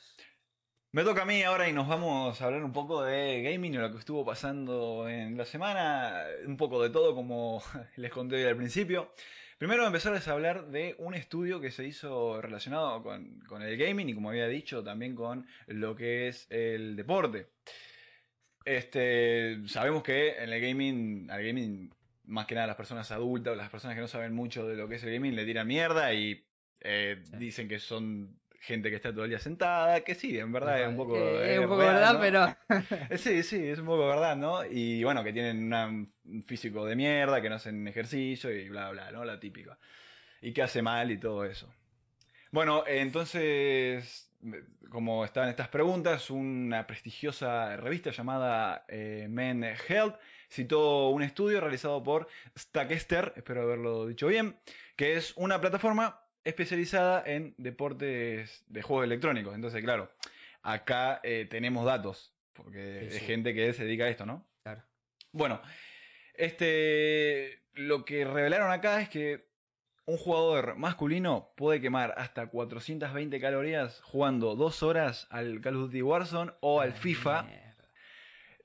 Me 0.91 1.03
toca 1.03 1.21
a 1.21 1.25
mí 1.25 1.43
ahora 1.43 1.69
y 1.69 1.73
nos 1.73 1.87
vamos 1.87 2.41
a 2.41 2.45
hablar 2.45 2.63
un 2.63 2.73
poco 2.73 3.03
de 3.03 3.43
gaming 3.43 3.75
y 3.75 3.77
lo 3.77 3.91
que 3.91 3.99
estuvo 3.99 4.25
pasando 4.25 5.07
en 5.07 5.37
la 5.37 5.45
semana, 5.45 6.23
un 6.47 6.57
poco 6.57 6.81
de 6.81 6.89
todo 6.89 7.13
como 7.13 7.61
les 7.97 8.11
conté 8.11 8.37
hoy 8.37 8.43
al 8.45 8.57
principio. 8.57 9.13
Primero 9.59 9.85
empezarles 9.85 10.25
a 10.29 10.31
hablar 10.31 10.67
de 10.67 10.95
un 10.99 11.13
estudio 11.13 11.59
que 11.59 11.69
se 11.69 11.85
hizo 11.85 12.41
relacionado 12.41 13.03
con, 13.03 13.41
con 13.41 13.61
el 13.61 13.75
gaming 13.75 14.07
y 14.07 14.13
como 14.13 14.29
había 14.29 14.47
dicho 14.47 14.81
también 14.85 15.15
con 15.15 15.45
lo 15.67 15.97
que 15.97 16.29
es 16.29 16.47
el 16.49 16.95
deporte. 16.95 17.47
Este, 18.63 19.57
sabemos 19.67 20.01
que 20.01 20.41
en 20.41 20.53
el 20.53 20.61
gaming, 20.61 21.29
al 21.29 21.43
gaming, 21.43 21.93
más 22.23 22.45
que 22.45 22.55
nada 22.55 22.67
las 22.67 22.77
personas 22.77 23.11
adultas 23.11 23.51
o 23.51 23.55
las 23.57 23.69
personas 23.69 23.95
que 23.95 24.01
no 24.01 24.07
saben 24.07 24.33
mucho 24.33 24.65
de 24.65 24.77
lo 24.77 24.87
que 24.87 24.95
es 24.95 25.03
el 25.03 25.11
gaming 25.13 25.35
le 25.35 25.43
tiran 25.45 25.67
mierda 25.67 26.13
y 26.13 26.41
eh, 26.79 27.21
Sí. 27.25 27.35
dicen 27.37 27.67
que 27.67 27.79
son 27.79 28.38
gente 28.61 28.89
que 28.89 28.97
está 28.97 29.11
todo 29.13 29.23
el 29.23 29.29
día 29.29 29.39
sentada, 29.39 30.01
que 30.01 30.15
sí, 30.15 30.37
en 30.37 30.51
verdad 30.51 30.81
es 30.81 30.87
un 30.89 30.97
poco... 30.97 31.15
Eh, 31.17 31.53
es 31.53 31.59
un 31.59 31.67
poco 31.67 31.81
real, 31.81 32.17
verdad, 32.17 32.57
¿no? 32.69 32.83
pero 33.09 33.17
Sí, 33.17 33.43
sí, 33.43 33.67
es 33.67 33.79
un 33.79 33.85
poco 33.85 34.07
verdad, 34.07 34.35
¿no? 34.35 34.65
Y 34.65 35.03
bueno, 35.03 35.23
que 35.23 35.31
tienen 35.33 35.63
una- 35.63 35.87
un 35.87 36.43
físico 36.45 36.85
de 36.85 36.95
mierda, 36.95 37.41
que 37.41 37.49
no 37.49 37.55
hacen 37.55 37.87
ejercicio 37.87 38.51
y 38.51 38.69
bla, 38.69 38.89
bla, 38.91 39.11
¿no? 39.11 39.23
La 39.25 39.39
típica. 39.39 39.77
Y 40.41 40.53
que 40.53 40.61
hace 40.61 40.81
mal 40.81 41.09
y 41.11 41.17
todo 41.17 41.45
eso. 41.45 41.73
Bueno, 42.51 42.83
entonces, 42.87 44.31
como 44.89 45.23
estaban 45.25 45.49
estas 45.49 45.67
preguntas, 45.69 46.29
una 46.29 46.87
prestigiosa 46.87 47.75
revista 47.77 48.11
llamada 48.11 48.85
eh, 48.87 49.27
Men 49.29 49.63
Health 49.63 50.15
citó 50.49 51.09
un 51.09 51.21
estudio 51.21 51.61
realizado 51.61 52.01
por 52.01 52.27
Stackester, 52.57 53.33
espero 53.35 53.61
haberlo 53.61 54.07
dicho 54.07 54.27
bien, 54.27 54.57
que 54.95 55.15
es 55.15 55.33
una 55.37 55.61
plataforma 55.61 56.21
especializada 56.43 57.23
en 57.25 57.53
deportes 57.57 58.63
de 58.67 58.81
juegos 58.81 59.05
electrónicos. 59.05 59.53
Entonces, 59.55 59.83
claro, 59.83 60.11
acá 60.63 61.19
eh, 61.23 61.47
tenemos 61.49 61.85
datos, 61.85 62.33
porque 62.53 63.07
Sí, 63.09 63.17
es 63.17 63.23
gente 63.23 63.53
que 63.53 63.73
se 63.73 63.83
dedica 63.85 64.05
a 64.05 64.09
esto, 64.09 64.25
¿no? 64.25 64.47
claro. 64.63 64.83
Bueno, 65.31 65.61
este, 66.33 67.61
lo 67.73 68.05
que 68.05 68.25
revelaron 68.25 68.71
acá 68.71 69.01
es 69.01 69.09
que 69.09 69.47
un 70.05 70.17
jugador 70.17 70.75
masculino 70.75 71.53
puede 71.55 71.79
quemar 71.81 72.15
hasta 72.17 72.47
420 72.47 73.39
calorías 73.39 74.01
jugando 74.01 74.55
dos 74.55 74.81
horas 74.81 75.27
al 75.29 75.61
Call 75.61 75.75
of 75.75 75.81
Duty 75.83 76.01
Warzone 76.01 76.53
o 76.61 76.81
al 76.81 76.91
Ah, 76.91 76.95
FIFA, 76.95 77.43
mierda. 77.43 77.89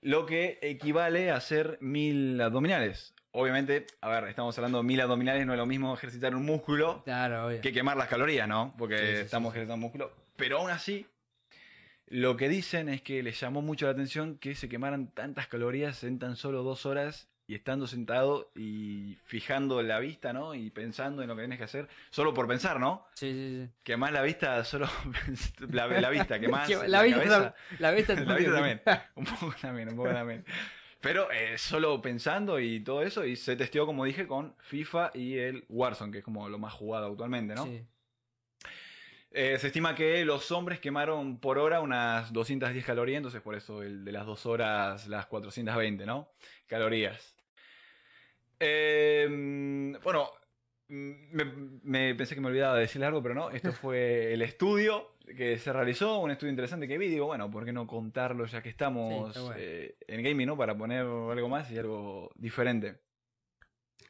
lo 0.01 0.25
que 0.25 0.59
equivale 0.63 1.31
a 1.31 1.37
hacer 1.37 1.77
mil 1.83 2.41
abdominales. 2.41 3.15
Obviamente, 3.37 3.87
a 4.01 4.09
ver, 4.09 4.29
estamos 4.29 4.57
hablando 4.59 4.79
de 4.79 4.85
mil 4.85 5.01
abdominales, 5.01 5.45
no 5.45 5.53
es 5.55 5.59
lo 5.59 5.67
mismo 5.67 5.93
ejercitar 5.93 6.37
un 6.37 6.45
músculo 6.47 7.03
Claro, 7.05 7.49
que 7.61 7.73
quemar 7.73 7.97
las 7.97 8.07
calorías, 8.09 8.47
¿no? 8.47 8.73
Porque 8.79 8.97
Sí, 8.99 9.07
sí, 9.07 9.13
sí, 9.17 9.21
estamos 9.23 9.53
sí. 9.53 9.59
ejercitando 9.59 9.81
músculo. 9.85 10.13
Pero 10.37 10.59
aún 10.61 10.71
así, 10.71 11.07
lo 12.07 12.37
que 12.37 12.49
dicen 12.49 12.89
es 12.89 13.03
que 13.03 13.23
les 13.25 13.41
llamó 13.41 13.61
mucho 13.61 13.87
la 13.87 13.93
atención 13.93 14.39
que 14.39 14.55
se 14.55 14.69
quemaran 14.69 15.09
tantas 15.09 15.49
calorías 15.49 16.05
en 16.05 16.21
tan 16.21 16.37
solo 16.37 16.63
dos 16.63 16.87
horas 16.87 17.29
y 17.47 17.55
estando 17.57 17.87
sentado 17.89 18.53
y 18.55 19.19
fijando 19.25 19.83
la 19.83 19.99
vista, 19.99 20.33
¿no? 20.33 20.55
Y 20.55 20.71
pensando 20.71 21.21
en 21.23 21.29
lo 21.29 21.35
que 21.35 21.43
tienes 21.43 21.59
que 21.59 21.65
hacer, 21.65 21.89
solo 22.11 22.33
por 22.35 22.47
pensar, 22.47 22.79
¿no? 22.79 23.05
Sí, 23.15 23.33
sí, 23.33 23.65
sí. 23.67 23.71
Quemás 23.83 24.13
la 24.13 24.23
vista, 24.23 24.63
solo 24.65 24.89
la, 25.73 25.89
la 25.89 26.09
vista, 26.11 26.39
quemás 26.39 26.67
Que 26.69 26.77
la, 26.77 26.87
la, 26.89 27.03
vista, 27.03 27.19
cabeza. 27.25 27.55
la 27.81 27.91
vista, 27.91 28.15
La 28.29 28.35
vista 28.37 28.55
también. 28.55 28.81
Un 29.17 29.25
poco 29.25 29.55
también, 29.61 29.89
un 29.89 29.97
poco 29.97 30.11
también. 30.11 30.45
Pero 31.05 31.31
eh, 31.31 31.59
solo 31.59 32.01
pensando 32.01 32.59
y 32.59 32.81
todo 32.81 33.03
eso, 33.03 33.27
y 33.27 33.37
se 33.37 33.57
testeó, 33.57 33.85
como 33.85 34.07
dije, 34.07 34.27
con 34.27 34.57
FIFA 34.59 35.11
y 35.13 35.37
el 35.37 35.67
Warzone, 35.69 36.11
que 36.11 36.19
es 36.19 36.25
como 36.25 36.49
lo 36.49 36.59
más 36.59 36.73
jugado 36.73 37.09
actualmente, 37.09 37.55
¿no? 37.55 37.67
Sí. 37.67 37.85
Eh, 39.31 39.59
se 39.59 39.67
estima 39.67 39.95
que 39.95 40.25
los 40.25 40.51
hombres 40.51 40.81
quemaron 40.81 41.41
por 41.41 41.59
hora 41.59 41.81
unas 41.81 42.33
210 42.33 42.87
calorías, 42.87 43.19
entonces 43.19 43.43
por 43.43 43.55
eso 43.55 43.83
el 43.83 44.03
de 44.03 44.13
las 44.13 44.25
dos 44.25 44.47
horas, 44.47 45.07
las 45.07 45.27
420, 45.27 46.07
¿no? 46.07 46.33
Calorías. 46.67 47.37
Eh, 48.59 49.29
bueno, 50.03 50.31
me, 50.89 51.45
me- 51.83 52.15
pensé 52.15 52.35
que 52.35 52.41
me 52.41 52.49
olvidaba 52.49 52.75
de 52.75 52.83
decirle 52.83 53.07
algo, 53.07 53.23
pero 53.23 53.35
no. 53.35 53.51
Esto 53.51 53.73
fue 53.73 54.33
el 54.33 54.43
estudio 54.43 55.13
que 55.37 55.59
se 55.59 55.73
realizó, 55.73 56.19
un 56.19 56.31
estudio 56.31 56.51
interesante 56.51 56.87
que 56.89 56.99
vi. 56.99 57.09
Digo, 57.09 57.27
bueno, 57.27 57.51
¿por 57.51 57.65
qué 57.65 57.73
no 57.73 57.87
contarlo 57.87 58.45
ya 58.47 58.63
que 58.63 58.69
estamos 58.69 59.25
Sí, 59.25 59.29
está 59.29 59.41
bueno. 59.41 59.57
eh, 59.59 59.97
en 60.07 60.23
gaming, 60.23 60.47
¿no? 60.47 60.57
Para 60.57 60.77
poner 60.77 61.01
algo 61.01 61.49
más 61.49 61.71
y 61.71 61.79
algo 61.79 62.31
diferente. 62.37 62.97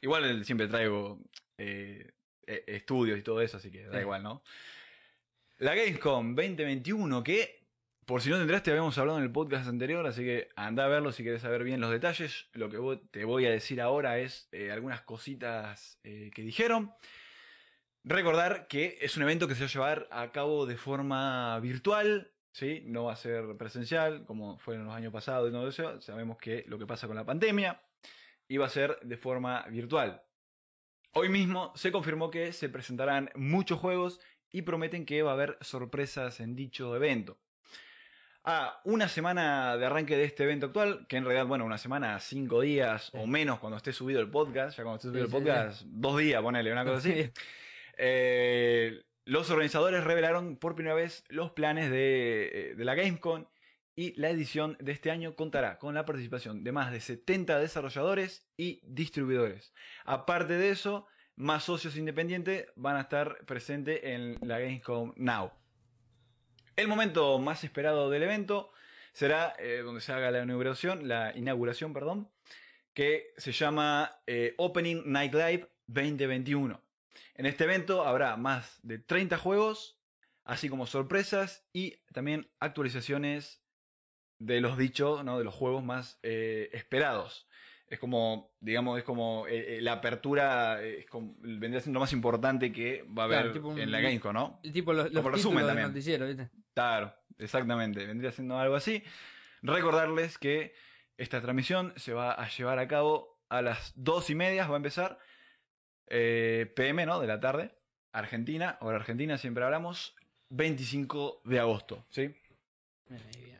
Igual 0.00 0.44
siempre 0.44 0.66
traigo 0.68 1.18
eh, 1.56 2.10
eh, 2.46 2.64
estudios 2.66 3.18
y 3.18 3.22
todo 3.22 3.40
eso, 3.40 3.56
así 3.56 3.70
que 3.70 3.84
da 3.86 3.92
Sí. 3.94 3.98
igual, 4.00 4.22
¿no? 4.22 4.42
La 5.58 5.74
Gamescom 5.74 6.34
2021, 6.34 7.22
que 7.22 7.63
por 8.06 8.20
si 8.20 8.30
no 8.30 8.36
te 8.36 8.42
enteraste, 8.42 8.70
habíamos 8.70 8.96
hablado 8.98 9.18
en 9.18 9.24
el 9.24 9.32
podcast 9.32 9.68
anterior, 9.68 10.06
así 10.06 10.22
que 10.22 10.48
anda 10.56 10.84
a 10.84 10.88
verlo 10.88 11.12
si 11.12 11.24
querés 11.24 11.42
saber 11.42 11.64
bien 11.64 11.80
los 11.80 11.90
detalles. 11.90 12.48
Lo 12.52 12.68
que 12.68 13.00
te 13.10 13.24
voy 13.24 13.46
a 13.46 13.50
decir 13.50 13.80
ahora 13.80 14.18
es 14.18 14.48
eh, 14.52 14.70
algunas 14.70 15.02
cositas 15.02 15.98
eh, 16.04 16.30
que 16.34 16.42
dijeron. 16.42 16.92
Recordar 18.02 18.66
que 18.68 18.98
es 19.00 19.16
un 19.16 19.22
evento 19.22 19.48
que 19.48 19.54
se 19.54 19.62
va 19.62 19.66
a 19.66 19.72
llevar 19.72 20.08
a 20.10 20.30
cabo 20.32 20.66
de 20.66 20.76
forma 20.76 21.58
virtual, 21.60 22.32
¿sí? 22.52 22.82
No 22.84 23.04
va 23.04 23.14
a 23.14 23.16
ser 23.16 23.56
presencial, 23.56 24.26
como 24.26 24.58
fue 24.58 24.74
en 24.74 24.84
los 24.84 24.94
años 24.94 25.12
pasados 25.12 25.48
y 25.48 25.52
todo 25.52 25.68
eso. 25.68 26.00
Sabemos 26.02 26.36
que 26.36 26.64
lo 26.68 26.78
que 26.78 26.86
pasa 26.86 27.06
con 27.06 27.16
la 27.16 27.24
pandemia 27.24 27.80
iba 28.48 28.66
a 28.66 28.70
ser 28.70 28.98
de 29.02 29.16
forma 29.16 29.62
virtual. 29.68 30.22
Hoy 31.12 31.28
mismo 31.28 31.72
se 31.76 31.92
confirmó 31.92 32.30
que 32.30 32.52
se 32.52 32.68
presentarán 32.68 33.30
muchos 33.34 33.78
juegos 33.78 34.20
y 34.50 34.62
prometen 34.62 35.06
que 35.06 35.22
va 35.22 35.30
a 35.30 35.34
haber 35.34 35.56
sorpresas 35.62 36.40
en 36.40 36.54
dicho 36.54 36.94
evento. 36.94 37.38
A 38.46 38.80
una 38.84 39.08
semana 39.08 39.76
de 39.78 39.86
arranque 39.86 40.16
de 40.16 40.24
este 40.24 40.44
evento 40.44 40.66
actual, 40.66 41.06
que 41.08 41.16
en 41.16 41.24
realidad, 41.24 41.46
bueno, 41.46 41.64
una 41.64 41.78
semana, 41.78 42.20
cinco 42.20 42.60
días 42.60 43.10
o 43.14 43.26
menos 43.26 43.58
cuando 43.58 43.78
esté 43.78 43.92
subido 43.92 44.20
el 44.20 44.30
podcast, 44.30 44.76
ya 44.76 44.82
cuando 44.82 44.96
esté 44.96 45.08
subido 45.08 45.26
Sí, 45.26 45.30
el 45.30 45.30
sí, 45.30 45.44
podcast, 45.46 45.82
dos 45.86 46.18
días, 46.18 46.42
ponele, 46.42 46.70
una 46.70 46.84
cosa 46.84 46.98
así. 46.98 47.30
Eh, 47.96 49.02
los 49.24 49.48
organizadores 49.50 50.04
revelaron 50.04 50.56
por 50.56 50.74
primera 50.74 50.94
vez 50.94 51.24
los 51.28 51.52
planes 51.52 51.90
de, 51.90 52.50
eh, 52.52 52.74
de 52.74 52.84
la 52.84 52.94
Gamescom 52.94 53.46
y 53.96 54.18
la 54.20 54.28
edición 54.28 54.76
de 54.80 54.92
este 54.92 55.10
año 55.10 55.36
contará 55.36 55.78
con 55.78 55.94
la 55.94 56.04
participación 56.04 56.64
de 56.64 56.72
más 56.72 56.90
de 56.90 57.00
70 57.00 57.58
desarrolladores 57.60 58.46
y 58.56 58.80
distribuidores. 58.82 59.72
Aparte 60.04 60.54
de 60.54 60.70
eso, 60.70 61.06
más 61.36 61.64
socios 61.64 61.96
independientes 61.96 62.66
van 62.76 62.96
a 62.96 63.02
estar 63.02 63.38
presentes 63.46 64.00
en 64.02 64.36
la 64.42 64.58
Gamescom 64.58 65.12
Now. 65.16 65.52
El 66.76 66.88
momento 66.88 67.38
más 67.38 67.62
esperado 67.62 68.10
del 68.10 68.24
evento 68.24 68.72
será 69.12 69.54
eh, 69.60 69.82
donde 69.84 70.00
se 70.00 70.12
haga 70.12 70.32
la 70.32 70.42
inauguración, 70.42 71.06
la 71.06 71.32
inauguración, 71.36 71.92
perdón, 71.92 72.28
que 72.94 73.32
se 73.36 73.52
llama 73.52 74.20
eh, 74.26 74.54
Opening 74.58 75.02
Night 75.06 75.32
Live 75.34 75.68
2021. 75.86 76.82
En 77.36 77.46
este 77.46 77.64
evento 77.64 78.04
habrá 78.04 78.36
más 78.36 78.80
de 78.82 78.98
30 78.98 79.38
juegos, 79.38 80.00
así 80.42 80.68
como 80.68 80.86
sorpresas 80.86 81.64
y 81.72 81.98
también 82.12 82.50
actualizaciones 82.58 83.62
de 84.40 84.60
los 84.60 84.76
dichos, 84.76 85.24
¿no? 85.24 85.38
de 85.38 85.44
los 85.44 85.54
juegos 85.54 85.84
más 85.84 86.18
eh, 86.24 86.70
esperados. 86.72 87.46
Es 87.94 88.00
como, 88.00 88.52
digamos, 88.60 88.98
es 88.98 89.04
como 89.04 89.46
eh, 89.46 89.76
eh, 89.76 89.80
la 89.80 89.92
apertura, 89.92 90.82
eh, 90.82 90.98
es 91.00 91.06
como- 91.06 91.36
vendría 91.38 91.80
siendo 91.80 91.98
lo 91.98 92.00
más 92.00 92.12
importante 92.12 92.72
que 92.72 93.04
va 93.04 93.22
a 93.22 93.26
haber 93.26 93.38
Claro, 93.38 93.52
tipo 93.52 93.68
un- 93.68 93.78
en 93.78 93.92
la 93.92 94.00
Gamescom, 94.00 94.32
¿no? 94.34 94.60
El 94.64 94.72
tipo, 94.72 94.92
los, 94.92 95.12
los 95.12 95.24
resumen 95.24 95.64
también. 95.64 95.88
noticiero, 95.88 96.26
¿viste? 96.26 96.50
Claro, 96.74 97.14
exactamente, 97.38 98.04
vendría 98.04 98.32
siendo 98.32 98.58
algo 98.58 98.74
así. 98.74 99.04
Recordarles 99.62 100.38
que 100.38 100.74
esta 101.18 101.40
transmisión 101.40 101.92
se 101.96 102.12
va 102.12 102.32
a 102.32 102.48
llevar 102.48 102.80
a 102.80 102.88
cabo 102.88 103.40
a 103.48 103.62
las 103.62 103.92
dos 103.94 104.28
y 104.28 104.34
media, 104.34 104.66
va 104.66 104.74
a 104.74 104.76
empezar, 104.78 105.18
eh, 106.08 106.72
PM, 106.74 107.06
¿no? 107.06 107.20
De 107.20 107.28
la 107.28 107.38
tarde, 107.38 107.70
Argentina, 108.12 108.76
hora 108.80 108.96
Argentina, 108.96 109.38
siempre 109.38 109.62
hablamos, 109.64 110.16
25 110.48 111.42
de 111.44 111.60
agosto, 111.60 112.04
¿sí? 112.10 112.34
Ahí, 113.10 113.42
bien, 113.44 113.53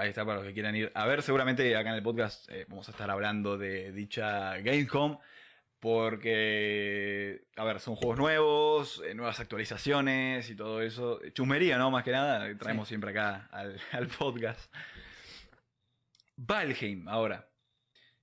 ahí. 0.00 0.08
Está 0.10 0.24
para 0.24 0.38
los 0.38 0.46
que 0.46 0.52
quieran 0.54 0.74
ir 0.76 0.90
a 0.94 1.06
ver. 1.06 1.22
Seguramente 1.22 1.74
acá 1.76 1.90
en 1.90 1.96
el 1.96 2.02
podcast 2.02 2.50
eh, 2.50 2.64
vamos 2.68 2.88
a 2.88 2.92
estar 2.92 3.10
hablando 3.10 3.56
de 3.58 3.92
dicha 3.92 4.56
Gamescom. 4.58 5.18
Porque, 5.78 7.44
a 7.56 7.64
ver, 7.64 7.80
son 7.80 7.96
juegos 7.96 8.18
nuevos, 8.18 9.02
eh, 9.06 9.14
nuevas 9.14 9.38
actualizaciones 9.40 10.48
y 10.50 10.56
todo 10.56 10.80
eso. 10.82 11.20
Chusmería, 11.32 11.78
¿no? 11.78 11.90
Más 11.90 12.02
que 12.02 12.12
nada, 12.12 12.48
que 12.48 12.54
traemos 12.56 12.88
Sí. 12.88 12.92
siempre 12.92 13.10
acá 13.10 13.48
al, 13.52 13.78
al 13.92 14.08
podcast. 14.08 14.72
Valheim, 16.36 17.06
ahora. 17.08 17.48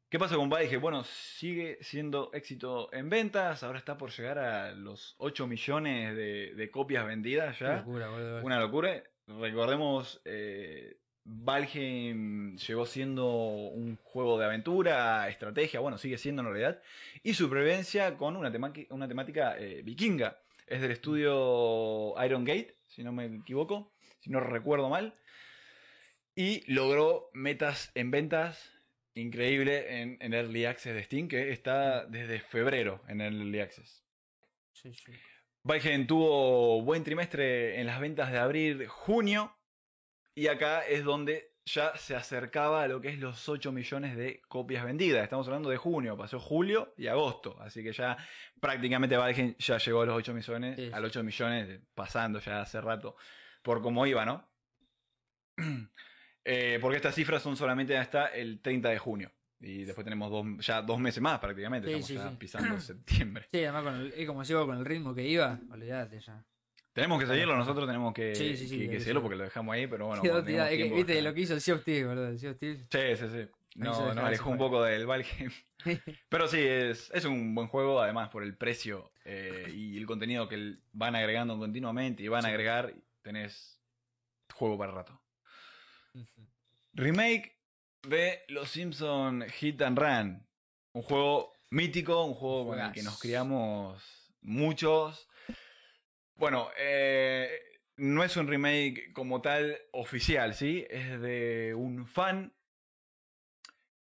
¿Qué 0.09 0.19
pasa 0.19 0.35
con 0.35 0.49
Valheim? 0.49 0.81
Bueno, 0.81 1.03
sigue 1.03 1.77
siendo 1.81 2.31
éxito 2.33 2.93
en 2.93 3.09
ventas. 3.09 3.63
Ahora 3.63 3.79
está 3.79 3.97
por 3.97 4.11
llegar 4.11 4.37
a 4.39 4.71
los 4.73 5.15
8 5.17 5.47
millones 5.47 6.15
de, 6.15 6.53
de 6.55 6.71
copias 6.71 7.05
vendidas 7.05 7.57
ya. 7.59 7.77
locura, 7.77 8.09
boludo. 8.09 8.43
Una 8.43 8.59
locura. 8.59 9.03
Recordemos, 9.27 10.21
eh, 10.25 10.97
Valheim 11.25 12.57
llegó 12.57 12.85
siendo 12.85 13.27
un 13.27 13.97
juego 13.97 14.37
de 14.37 14.45
aventura, 14.45 15.29
estrategia, 15.29 15.79
bueno, 15.79 15.97
sigue 15.97 16.17
siendo 16.17 16.41
en 16.41 16.49
realidad, 16.49 16.81
y 17.23 17.33
supervivencia 17.33 18.17
con 18.17 18.35
una, 18.35 18.51
temática 18.51 19.57
eh, 19.57 19.81
vikinga. 19.83 20.39
Es 20.67 20.81
del 20.81 20.91
estudio 20.91 22.13
Iron 22.23 22.45
Gate, 22.45 22.75
si 22.87 23.03
no 23.03 23.11
me 23.11 23.25
equivoco, 23.25 23.93
si 24.19 24.29
no 24.29 24.39
recuerdo 24.39 24.89
mal. 24.89 25.15
Y 26.35 26.63
logró 26.71 27.29
metas 27.33 27.91
en 27.95 28.11
ventas 28.11 28.71
increíble 29.13 30.01
en, 30.01 30.17
en 30.19 30.33
Early 30.33 30.65
Access 30.65 30.95
de 30.95 31.03
Steam, 31.03 31.27
que 31.27 31.51
está 31.51 32.05
desde 32.05 32.39
febrero 32.39 33.01
en 33.07 33.21
el 33.21 33.35
Early 33.35 33.59
Access. 33.59 34.03
Sí, 34.73 34.93
sí. 34.93 35.13
Valheim 35.65 36.07
tuvo 36.07 36.81
buen 36.81 37.05
trimestre 37.05 37.79
en 37.79 37.87
las 37.87 38.01
ventas 38.01 38.31
de 38.31 38.37
abril-junio. 38.37 39.55
Y 40.35 40.47
acá 40.47 40.81
es 40.81 41.03
donde 41.03 41.51
ya 41.65 41.95
se 41.95 42.15
acercaba 42.15 42.83
a 42.83 42.87
lo 42.87 42.99
que 42.99 43.09
es 43.09 43.19
los 43.19 43.47
8 43.47 43.71
millones 43.71 44.17
de 44.17 44.41
copias 44.47 44.83
vendidas. 44.83 45.23
Estamos 45.23 45.47
hablando 45.47 45.69
de 45.69 45.77
junio, 45.77 46.17
pasó 46.17 46.39
julio 46.39 46.93
y 46.97 47.07
agosto. 47.07 47.55
Así 47.61 47.83
que 47.83 47.93
ya 47.93 48.17
prácticamente 48.59 49.15
Valheim 49.15 49.55
ya 49.57 49.77
llegó 49.77 50.01
a 50.01 50.05
los 50.07 50.15
8 50.17 50.33
millones, 50.33 50.75
Sí, 50.75 50.87
sí. 50.87 50.91
a 50.93 50.99
los 50.99 51.09
8 51.11 51.23
millones, 51.23 51.79
pasando 51.93 52.39
ya 52.39 52.61
hace 52.61 52.81
rato 52.81 53.15
por 53.61 53.81
cómo 53.81 54.05
iba, 54.05 54.25
¿no? 54.25 54.47
Eh, 56.45 56.77
porque 56.81 56.97
estas 56.97 57.15
cifras 57.15 57.41
son 57.41 57.55
solamente 57.55 57.97
hasta 57.97 58.25
el 58.27 58.59
30 58.59 58.89
de 58.89 58.97
junio. 58.99 59.31
Y 59.61 59.85
después 59.85 60.03
tenemos 60.03 60.29
dos, 60.29 60.45
ya 60.65 60.81
dos 60.81 60.99
meses 60.99 61.21
más 61.23 61.39
prácticamente. 61.39 61.87
Sí, 61.87 61.93
Estamos 61.93 62.07
sí, 62.07 62.15
ya 62.33 62.37
pisando 62.37 62.81
septiembre. 62.81 63.47
Sí, 63.49 63.59
además, 63.63 63.83
con 63.83 63.95
el, 63.95 64.13
y 64.19 64.25
como 64.25 64.43
sigo 64.43 64.65
con 64.65 64.77
el 64.77 64.83
ritmo 64.83 65.15
que 65.15 65.23
iba, 65.25 65.57
olvídate 65.71 66.19
ya. 66.19 66.43
Tenemos 66.93 67.19
que 67.19 67.25
seguirlo, 67.27 67.55
nosotros 67.57 67.87
tenemos 67.87 68.13
que, 68.13 68.35
Sí, 68.35 68.55
sí, 68.55 68.67
sí, 68.67 68.79
que- 68.79 68.89
que 68.89 68.99
seguirlo 68.99 69.21
porque 69.21 69.35
lo 69.35 69.43
dejamos 69.43 69.73
ahí, 69.73 69.87
pero 69.87 70.07
bueno. 70.07 70.21
Tengamos 70.21 70.47
es 70.47 70.77
que, 70.77 70.91
viste 70.93 71.21
lo 71.21 71.33
que 71.33 71.41
hizo 71.41 71.53
el 71.55 71.61
Sea 71.61 71.75
of 71.75 71.83
Thieves, 71.83 72.07
boludo. 72.07 72.27
El 72.27 72.39
Sea 72.39 72.51
of 72.51 72.59
Thieves. 72.59 72.85
Sí, 72.91 73.15
sí, 73.17 73.25
sí. 73.31 73.47
No, 73.75 74.13
nos 74.13 74.23
alejó 74.23 74.51
un 74.51 74.59
poco 74.59 74.83
del 74.83 75.07
Valheim. 75.07 75.51
Pero 76.29 76.47
sí, 76.47 76.59
es, 76.59 77.09
es 77.11 77.25
un 77.25 77.55
buen 77.55 77.67
juego, 77.67 77.99
además 77.99 78.29
por 78.29 78.43
el 78.43 78.55
precio 78.55 79.11
eh, 79.25 79.71
y 79.73 79.97
el 79.97 80.05
contenido 80.05 80.47
que 80.47 80.75
van 80.91 81.15
agregando 81.15 81.57
continuamente 81.57 82.21
y 82.21 82.27
van 82.27 82.45
a 82.45 82.49
agregar, 82.49 82.93
tenés 83.23 83.79
juego 84.53 84.77
para 84.77 84.91
rato. 84.91 85.19
Remake 86.93 87.57
de 88.03 88.43
Los 88.49 88.69
Simpson 88.69 89.43
Hit 89.49 89.81
and 89.81 89.97
Run. 89.97 90.47
Un 90.93 91.01
juego 91.01 91.51
mítico, 91.71 92.23
un 92.25 92.35
juego 92.35 92.67
con 92.67 92.79
el 92.79 92.91
que 92.91 93.01
nos 93.01 93.19
criamos 93.19 94.03
muchos. 94.41 95.27
Bueno, 96.35 96.69
eh, 96.77 97.49
no 97.97 98.23
es 98.23 98.35
un 98.37 98.47
remake 98.47 99.11
como 99.13 99.41
tal 99.41 99.77
oficial, 99.91 100.53
¿sí? 100.55 100.85
Es 100.89 101.19
de 101.21 101.73
un 101.75 102.07
fan. 102.07 102.53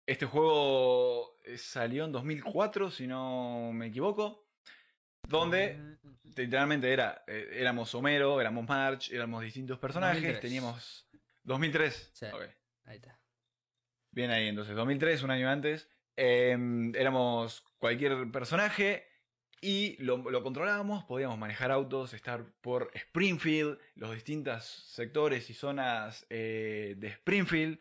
Este 0.05 0.25
juego 0.25 1.37
eh, 1.45 1.57
salió 1.57 2.05
en 2.05 2.11
2004, 2.11 2.89
si 2.91 3.07
no 3.07 3.71
me 3.73 3.87
equivoco. 3.87 4.47
Donde 5.27 5.97
literalmente 6.35 6.91
era, 6.91 7.23
eh, 7.27 7.49
éramos 7.53 7.93
Homero, 7.93 8.41
éramos 8.41 8.67
Marge, 8.67 9.15
éramos 9.15 9.43
distintos 9.43 9.77
personajes, 9.77 10.21
2003. 10.21 10.41
teníamos... 10.41 11.07
2003. 11.43 12.11
Sí. 12.13 12.25
Ahí 12.85 12.97
está. 12.97 13.19
Bien 14.11 14.31
ahí, 14.31 14.47
entonces, 14.47 14.75
2003, 14.75 15.23
un 15.23 15.31
año 15.31 15.49
antes. 15.49 15.87
eh, 16.17 16.57
éramos 16.95 17.63
cualquier 17.77 18.29
personaje 18.31 19.07
y 19.61 19.95
lo, 20.03 20.17
lo 20.17 20.41
controlábamos, 20.41 21.03
podíamos 21.03 21.37
manejar 21.37 21.69
autos, 21.71 22.13
estar 22.13 22.43
por 22.61 22.89
Springfield, 22.95 23.77
los 23.95 24.13
distintos 24.13 24.65
sectores 24.65 25.49
y 25.51 25.53
zonas 25.53 26.25
eh, 26.31 26.95
de 26.97 27.07
Springfield, 27.09 27.79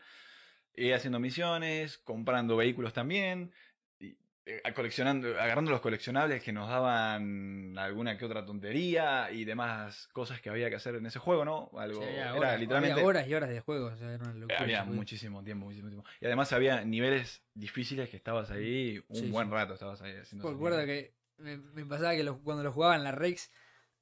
y 0.77 0.93
haciendo 0.93 1.19
misiones, 1.19 1.97
comprando 1.99 2.57
vehículos 2.57 2.93
también, 2.93 3.51
y, 3.99 4.15
eh, 4.47 4.61
coleccionando, 4.75 5.29
agarrando 5.41 5.71
los 5.71 5.81
coleccionables 5.81 6.43
que 6.43 6.53
nos 6.53 6.69
daban 6.69 7.77
alguna 7.79 8.19
que 8.19 8.25
otra 8.27 8.45
tontería 8.45 9.31
y 9.31 9.45
demás 9.45 10.09
cosas 10.13 10.41
que 10.43 10.51
había 10.51 10.69
que 10.69 10.77
hacer 10.77 10.97
en 10.97 11.07
ese 11.07 11.19
juego, 11.19 11.45
¿no? 11.47 11.71
Algo, 11.79 12.01
Sí, 12.03 12.09
había 12.09 12.23
era 12.25 12.35
horas, 12.35 12.61
literalmente... 12.61 12.93
había 12.93 13.07
horas 13.07 13.27
y 13.29 13.35
horas 13.35 13.51
de 13.51 13.61
juego. 13.61 13.87
O 13.87 13.97
sea, 13.97 14.13
era 14.13 14.25
una 14.25 14.35
locura. 14.35 14.59
Había 14.61 14.85
muchísimo 14.85 15.43
tiempo, 15.43 15.65
muchísimo 15.67 15.89
tiempo. 15.89 16.09
Y 16.21 16.27
además 16.27 16.53
había 16.53 16.85
niveles 16.85 17.43
difíciles 17.55 18.09
que 18.11 18.17
estabas 18.17 18.51
ahí 18.51 19.03
un 19.09 19.17
Sí, 19.17 19.31
buen 19.31 19.49
sí. 19.49 19.53
rato, 19.55 19.75
estabas 19.75 20.01
ahí 20.03 20.15
haciendo. 20.17 20.45
Niveles. 20.53 20.87
que 20.87 21.20
me, 21.41 21.57
me 21.59 21.87
pasaba 21.87 22.15
que 22.15 22.25
los- 22.25 22.39
cuando 22.39 22.63
lo 22.63 22.73
jugaba 22.73 22.97
en 22.97 23.05
la 23.05 23.13
Rex, 23.13 23.51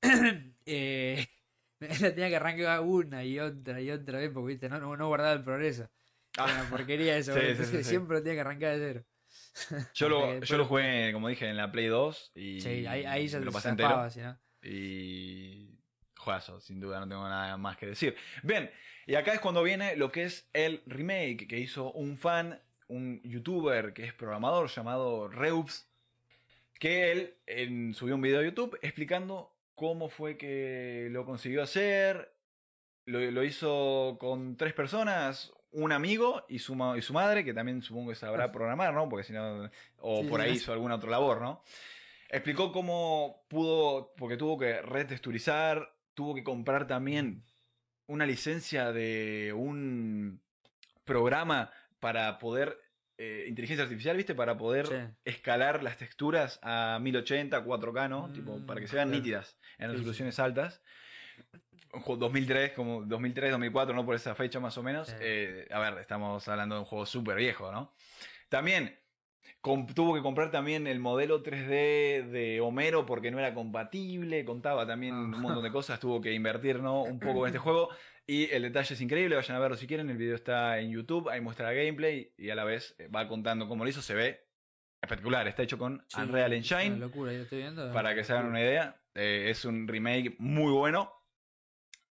eh, 0.67 1.27
la 1.81 2.11
tenía 2.15 2.29
que 2.29 2.37
arrancar 2.37 2.81
una 2.81 3.25
y 3.25 3.39
otra 3.39 3.81
y 3.81 3.91
otra 3.91 4.19
vez 4.19 4.31
porque 4.33 4.49
¿viste? 4.55 4.69
No, 4.69 4.79
no, 4.81 4.97
no 4.97 5.07
guardaba 5.09 5.33
el 5.33 5.45
progreso. 5.45 5.89
Era 6.35 6.45
Ah, 6.45 6.61
una 6.61 6.71
porquería 6.71 7.17
eso. 7.17 7.33
Sí, 7.65 7.83
siempre 7.85 8.19
lo 8.19 8.23
tenía 8.23 8.37
que 8.37 8.41
arrancar 8.41 8.79
de 8.79 8.79
cero. 8.79 9.05
yo 9.95 10.09
lo, 10.09 10.41
yo 10.41 10.57
lo 10.57 10.65
jugué, 10.67 11.13
como 11.13 11.29
dije, 11.29 11.49
en 11.49 11.57
la 11.57 11.71
Play 11.71 11.87
2 11.87 12.31
y 12.35 12.61
Sí, 12.61 12.87
ahí, 12.87 13.05
ahí 13.05 13.29
ya 13.29 13.39
lo 13.41 13.53
pasé 13.53 13.71
entero. 13.71 14.09
Y 14.63 15.79
Juegazo, 16.17 16.61
sin 16.61 16.81
duda, 16.81 17.01
no 17.01 17.09
tengo 17.09 17.29
nada 17.29 17.57
más 17.57 17.77
que 17.77 17.87
decir. 17.87 18.17
Bien, 18.43 18.71
y 19.07 19.15
acá 19.15 19.33
es 19.33 19.41
cuando 19.41 19.63
viene 19.63 19.97
lo 19.97 20.11
que 20.11 20.25
es 20.25 20.49
el 20.53 20.83
remake 20.87 21.47
que 21.49 21.59
hizo 21.59 21.93
un 21.93 22.17
fan, 22.19 22.61
un 22.89 23.21
youtuber 23.23 23.93
que 23.95 24.05
es 24.05 24.13
programador 24.15 24.69
llamado 24.69 25.29
Reubs, 25.29 25.88
que 26.79 27.11
él 27.13 27.35
en- 27.47 27.95
subió 27.95 28.15
un 28.15 28.23
video 28.23 28.41
a 28.41 28.45
YouTube 28.45 28.79
explicando 28.83 29.55
cómo 29.75 30.09
fue 30.09 30.37
que 30.37 31.09
lo 31.11 31.25
consiguió 31.25 31.63
hacer. 31.63 32.33
Lo, 33.05 33.21
lo 33.31 33.43
hizo 33.45 34.17
con 34.21 34.57
tres 34.57 34.75
personas, 34.75 35.53
un 35.71 35.93
amigo 35.93 36.45
y 36.49 36.59
su, 36.59 36.77
y 36.97 37.03
su 37.03 37.13
madre, 37.15 37.45
que 37.45 37.55
también 37.55 37.81
supongo 37.83 38.11
que 38.11 38.17
sabrá 38.17 38.53
programar, 38.53 38.93
¿no? 38.93 39.09
Porque 39.09 39.25
si 39.25 39.33
no, 39.33 39.71
o 39.99 40.23
Sí, 40.23 40.29
por 40.29 40.41
ahí 40.41 40.51
sí. 40.51 40.57
hizo 40.63 40.73
alguna 40.73 40.97
otra 40.97 41.11
labor, 41.11 41.41
¿no? 41.41 41.63
Explicó 42.29 42.71
cómo 42.73 43.45
pudo, 43.49 44.13
porque 44.17 44.37
tuvo 44.37 44.59
que 44.59 44.83
retexturizar, 44.83 45.95
tuvo 46.13 46.35
que 46.35 46.45
comprar 46.45 46.87
también 46.87 47.45
una 48.07 48.27
licencia 48.27 48.93
de 48.93 49.55
un 49.57 50.43
programa 51.05 51.71
para 52.01 52.39
poder, 52.39 52.79
eh, 53.19 53.47
inteligencia 53.49 53.83
artificial, 53.83 54.17
¿viste? 54.17 54.35
Para 54.35 54.57
poder 54.57 54.87
Sí. 54.87 54.95
escalar 55.25 55.83
las 55.83 55.97
texturas 55.97 56.61
a 56.63 56.99
1080, 57.03 57.65
4K, 57.65 58.09
¿no? 58.09 58.33
tipo, 58.33 58.57
Mm, 58.59 58.67
para 58.67 58.81
que 58.81 58.87
se 58.87 58.95
vean 58.97 59.09
claro. 59.09 59.21
nítidas 59.23 59.59
en 59.79 59.91
sí. 59.91 59.97
resoluciones 59.97 60.39
altas. 60.39 60.83
Un 61.93 62.01
juego 62.01 62.21
2003, 62.21 62.73
como 62.73 63.03
2003, 63.05 63.51
2004, 63.51 63.95
¿no? 63.95 64.05
Por 64.07 64.15
esa 64.15 64.35
fecha 64.35 64.61
más 64.61 64.77
o 64.79 64.83
menos. 64.83 65.09
Sí. 65.09 65.15
Eh, 65.21 65.67
a 65.71 65.79
ver, 65.81 65.99
estamos 65.99 66.47
hablando 66.49 66.75
de 66.77 66.81
un 66.81 66.85
juego 66.85 67.07
súper 67.07 67.37
viejo, 67.37 67.73
¿no? 67.73 67.93
También 68.49 68.99
tuvo 69.95 70.15
que 70.15 70.23
comprar 70.23 70.51
también 70.51 70.87
el 70.87 71.01
modelo 71.01 71.43
3D 71.43 72.23
de 72.31 72.61
Homero 72.61 73.05
porque 73.05 73.31
no 73.31 73.39
era 73.39 73.53
compatible, 73.55 74.45
contaba 74.45 74.87
también 74.87 75.15
Ah. 75.15 75.19
un 75.19 75.31
montón 75.41 75.63
de 75.65 75.73
cosas, 75.73 75.99
tuvo 75.99 76.21
que 76.21 76.33
invertir 76.33 76.81
¿no? 76.81 77.03
un 77.03 77.19
poco 77.19 77.41
en 77.47 77.49
este 77.49 77.59
juego. 77.59 77.89
Y 78.31 78.51
el 78.53 78.61
detalle 78.63 78.95
es 78.95 79.01
increíble, 79.01 79.37
vayan 79.37 79.57
a 79.57 79.61
verlo 79.61 79.75
si 79.77 79.87
quieren, 79.87 80.11
el 80.11 80.19
video 80.19 80.35
está 80.35 80.79
en 80.81 80.91
YouTube, 80.91 81.31
ahí 81.31 81.41
muestra 81.41 81.73
gameplay 81.73 82.31
y 82.37 82.51
a 82.51 82.55
la 82.55 82.65
vez 82.65 82.95
eh, 82.99 83.09
va 83.09 83.27
contando 83.27 83.67
cómo 83.67 83.85
lo 83.85 83.91
hizo, 83.91 84.03
se 84.03 84.15
ve 84.15 84.45
espectacular, 85.01 85.49
está 85.49 85.63
hecho 85.63 85.79
con 85.79 86.05
Sí, 86.09 86.21
Unreal 86.21 86.53
es 86.53 86.71
una 86.71 86.83
Engine. 86.83 86.99
locura, 87.01 87.33
yo 87.33 87.41
estoy 87.43 87.59
viendo. 87.59 87.91
Para 87.91 88.15
que 88.15 88.25
se 88.25 88.35
hagan 88.35 88.45
una 88.47 88.61
idea, 88.61 89.01
eh, 89.15 89.47
es 89.49 89.65
un 89.65 89.89
remake 89.89 90.37
muy 90.39 90.71
bueno. 90.73 91.11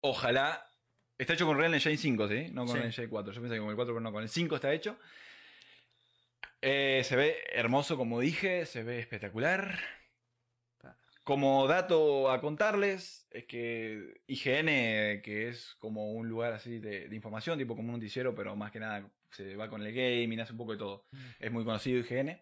Ojalá. 0.02 0.66
Está 1.18 1.34
hecho 1.34 1.46
con 1.46 1.58
Real 1.58 1.74
Engine 1.74 1.98
5, 1.98 2.28
¿sí? 2.30 2.48
No 2.52 2.66
con 2.66 2.78
Sí. 2.78 2.84
Engine 2.84 3.10
4. 3.10 3.34
Yo 3.34 3.42
pensé 3.42 3.56
que 3.56 3.60
con 3.62 3.70
el 3.70 3.76
4, 3.76 3.94
pero 3.94 4.02
no, 4.02 4.12
con 4.14 4.24
el 4.24 4.30
5 4.30 4.56
está 4.56 4.72
hecho. 4.74 4.98
Eh, 6.62 7.02
se 7.04 7.16
ve 7.18 7.38
hermoso, 7.54 7.98
como 7.98 8.20
dije, 8.22 8.66
se 8.66 8.84
ve 8.84 9.00
espectacular. 9.00 9.80
Como 11.26 11.68
dato 11.68 12.30
a 12.32 12.40
contarles, 12.40 13.28
es 13.32 13.46
que 13.46 14.22
IGN, 14.28 15.22
que 15.24 15.50
es 15.50 15.76
como 15.80 16.14
un 16.14 16.30
lugar 16.30 16.54
así 16.54 16.78
de, 16.78 17.10
de 17.10 17.16
información, 17.16 17.58
tipo 17.58 17.76
como 17.76 17.90
un 17.90 17.96
noticiero, 18.00 18.36
pero 18.36 18.56
más 18.56 18.72
que 18.72 18.80
nada 18.80 19.10
se 19.32 19.56
va 19.56 19.68
con 19.68 19.82
el 19.82 19.92
gaming, 19.92 20.40
hace 20.40 20.52
un 20.52 20.60
poco 20.60 20.74
de 20.74 20.78
todo. 20.78 21.08
Mm. 21.12 21.18
es 21.40 21.52
muy 21.52 21.66
conocido 21.66 22.00
IGN, 22.00 22.40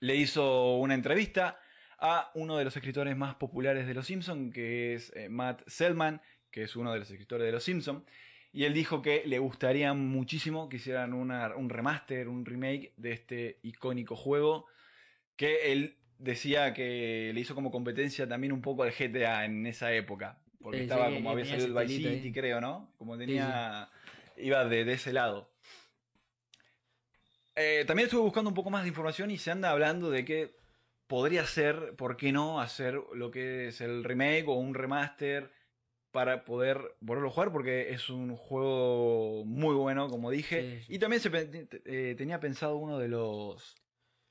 le 0.00 0.14
hizo 0.14 0.76
una 0.76 0.92
entrevista 0.94 1.58
a 1.98 2.30
uno 2.34 2.58
de 2.58 2.64
los 2.64 2.76
escritores 2.76 3.16
más 3.16 3.36
populares 3.36 3.86
de 3.86 3.94
Los 3.94 4.06
Simpson, 4.06 4.52
que 4.52 4.92
es 4.94 5.10
eh, 5.16 5.30
Matt 5.30 5.62
Selman, 5.66 6.20
que 6.50 6.64
es 6.64 6.76
uno 6.76 6.92
de 6.92 6.98
los 6.98 7.10
escritores 7.10 7.46
de 7.46 7.52
Los 7.52 7.64
Simpson, 7.64 8.04
y 8.52 8.64
él 8.64 8.74
dijo 8.74 9.00
que 9.00 9.22
le 9.24 9.38
gustaría 9.38 9.94
muchísimo 9.94 10.68
que 10.68 10.76
hicieran 10.76 11.14
una- 11.14 11.54
un 11.56 11.70
remaster, 11.70 12.28
un 12.28 12.44
remake 12.44 12.92
de 12.98 13.12
este 13.12 13.58
icónico 13.62 14.16
juego, 14.16 14.66
que 15.36 15.72
él 15.72 15.96
decía 16.20 16.72
que 16.74 17.32
le 17.34 17.40
hizo 17.40 17.54
como 17.54 17.70
competencia 17.70 18.28
también 18.28 18.52
un 18.52 18.62
poco 18.62 18.82
al 18.82 18.92
GTA 18.92 19.44
en 19.44 19.66
esa 19.66 19.92
época, 19.92 20.38
porque 20.62 20.78
Sí, 20.78 20.82
estaba 20.84 21.08
sí, 21.08 21.14
como 21.14 21.30
había 21.30 21.44
salido 21.46 21.66
el 21.66 21.86
Vice 21.86 21.96
City, 21.96 22.32
creo, 22.32 22.60
¿no? 22.60 22.92
Como 22.98 23.14
sí. 23.14 23.20
tenía... 23.26 23.88
iba 24.36 24.64
de, 24.64 24.84
de 24.84 24.92
ese 24.92 25.12
lado. 25.12 25.50
Eh, 27.56 27.84
también 27.86 28.06
estuve 28.06 28.22
buscando 28.22 28.48
un 28.48 28.54
poco 28.54 28.70
más 28.70 28.82
de 28.82 28.88
información 28.88 29.30
y 29.30 29.38
se 29.38 29.50
anda 29.50 29.70
hablando 29.70 30.10
de 30.10 30.24
que 30.24 30.56
podría 31.06 31.44
ser, 31.44 31.94
¿por 31.96 32.16
qué 32.16 32.32
no?, 32.32 32.60
hacer 32.60 33.00
lo 33.14 33.30
que 33.30 33.68
es 33.68 33.80
el 33.80 34.04
remake 34.04 34.44
o 34.46 34.54
un 34.54 34.74
remaster 34.74 35.50
para 36.12 36.44
poder 36.44 36.96
volverlo 37.00 37.28
a 37.28 37.32
jugar, 37.32 37.52
porque 37.52 37.90
es 37.90 38.08
un 38.10 38.36
juego 38.36 39.44
muy 39.44 39.74
bueno, 39.74 40.08
como 40.08 40.30
dije. 40.30 40.78
Sí, 40.78 40.86
sí. 40.86 40.94
Y 40.94 40.98
también 40.98 41.20
se, 41.20 41.30
eh, 41.84 42.14
tenía 42.16 42.40
pensado 42.40 42.76
uno 42.76 42.98
de 42.98 43.08
los 43.08 43.76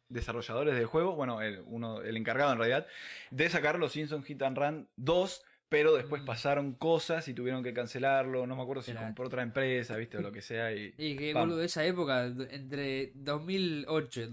desarrolladores 0.10 0.76
del 0.76 0.86
juego, 0.88 1.16
bueno, 1.16 1.41
el, 1.41 1.62
uno, 1.66 2.01
el 2.01 2.18
encargado 2.18 2.51
en 2.51 2.57
realidad, 2.57 2.88
de 3.32 3.49
sacar 3.49 3.78
los 3.80 3.91
Simpsons 3.93 4.26
Hit 4.26 4.41
and 4.41 4.57
Run 4.57 4.89
2, 4.97 5.43
pero 5.70 5.93
después 5.93 6.24
Mm. 6.24 6.26
pasaron 6.26 6.74
cosas 6.74 7.28
y 7.28 7.34
tuvieron 7.36 7.64
que 7.64 7.74
cancelarlo, 7.74 8.47
no 8.47 8.55
me 8.55 8.64
acuerdo 8.64 8.82
si 8.82 8.91
Era- 8.91 9.01
compró 9.03 9.28
otra 9.28 9.43
empresa, 9.43 9.95
viste, 9.97 10.18
o 10.18 10.22
lo 10.22 10.32
que 10.32 10.41
sea, 10.41 10.74
y... 10.74 10.93
Y 10.97 11.16
que, 11.16 11.34
boludo, 11.34 11.62
esa 11.62 11.86
época, 11.86 12.26
entre 12.26 13.12
2008 13.14 14.22
y 14.22 14.26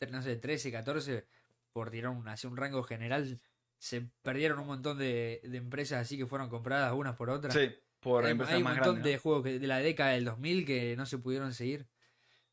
2013, 0.00 0.70
14, 0.72 1.26
por 1.72 1.90
tirar 1.90 2.10
un, 2.12 2.26
así 2.28 2.46
un 2.46 2.56
rango 2.56 2.82
general, 2.82 3.40
se 3.78 4.02
perdieron 4.22 4.58
un 4.60 4.66
montón 4.66 4.98
de, 4.98 5.40
de 5.42 5.56
empresas 5.58 6.00
así 6.02 6.16
que 6.16 6.26
fueron 6.26 6.48
compradas 6.48 6.92
unas 6.92 7.16
por 7.16 7.30
otras. 7.30 7.54
Sí, 7.54 7.70
por 8.00 8.24
hay, 8.24 8.32
empresas 8.32 8.54
hay 8.54 8.58
un 8.58 8.64
más 8.64 8.74
montón 8.76 8.94
grandes. 8.96 9.10
de 9.12 9.16
¿no? 9.16 9.22
juegos 9.22 9.44
que- 9.44 9.58
de 9.58 9.66
la 9.66 9.78
década 9.78 10.10
del 10.10 10.24
2000 10.24 10.64
que 10.64 10.96
no 10.96 11.06
se 11.06 11.18
pudieron 11.18 11.52
seguir 11.52 11.86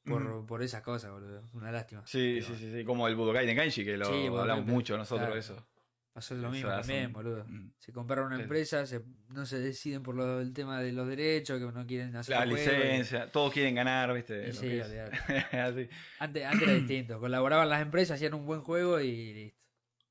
por, 0.05 0.21
Ujú. 0.23 0.45
por 0.45 0.61
esas 0.63 0.81
cosas, 0.81 1.11
boludo. 1.11 1.49
Una 1.53 1.71
lástima. 1.71 2.03
Sí, 2.05 2.39
Pero 2.41 2.55
sí, 2.55 2.65
sí, 2.65 2.71
sí, 2.73 2.83
como 2.85 3.07
el 3.07 3.15
Budokai 3.15 3.45
Tenkaichi, 3.45 3.83
que 3.83 3.97
lo 3.97 4.05
Sí, 4.05 4.27
hablamos 4.27 4.65
mucho 4.65 4.97
nosotros 4.97 5.25
claro. 5.27 5.39
eso. 5.39 5.67
Pasó 6.13 6.33
lo 6.35 6.49
mismo 6.49 6.69
son- 6.69 6.79
también, 6.79 7.11
boludo. 7.11 7.43
Mm. 7.45 7.71
Se 7.77 7.91
compraron 7.91 8.27
una 8.27 8.37
Sí. 8.37 8.43
empresa, 8.43 8.85
se, 8.85 9.01
no 9.33 9.45
se 9.45 9.59
deciden 9.59 10.01
por 10.01 10.15
lo, 10.15 10.39
el 10.39 10.53
tema 10.53 10.79
de 10.81 10.93
los 10.93 11.07
derechos, 11.09 11.59
que 11.59 11.65
no 11.65 11.85
quieren 11.85 12.15
hacer 12.15 12.35
La 12.37 12.43
el 12.43 12.51
juego, 12.51 12.71
y- 12.71 12.75
licencia, 12.77 13.29
todos 13.31 13.51
quieren 13.51 13.75
ganar, 13.75 14.13
viste. 14.13 14.53
Sí. 14.53 14.79
Así. 15.51 15.89
Antes, 16.19 16.45
antes 16.45 16.61
era 16.61 16.73
distinto. 16.73 17.19
Colaboraban 17.19 17.67
las 17.67 17.81
empresas, 17.81 18.15
hacían 18.15 18.33
un 18.33 18.45
buen 18.45 18.61
juego 18.61 18.99
y 19.01 19.33
listo. 19.33 19.59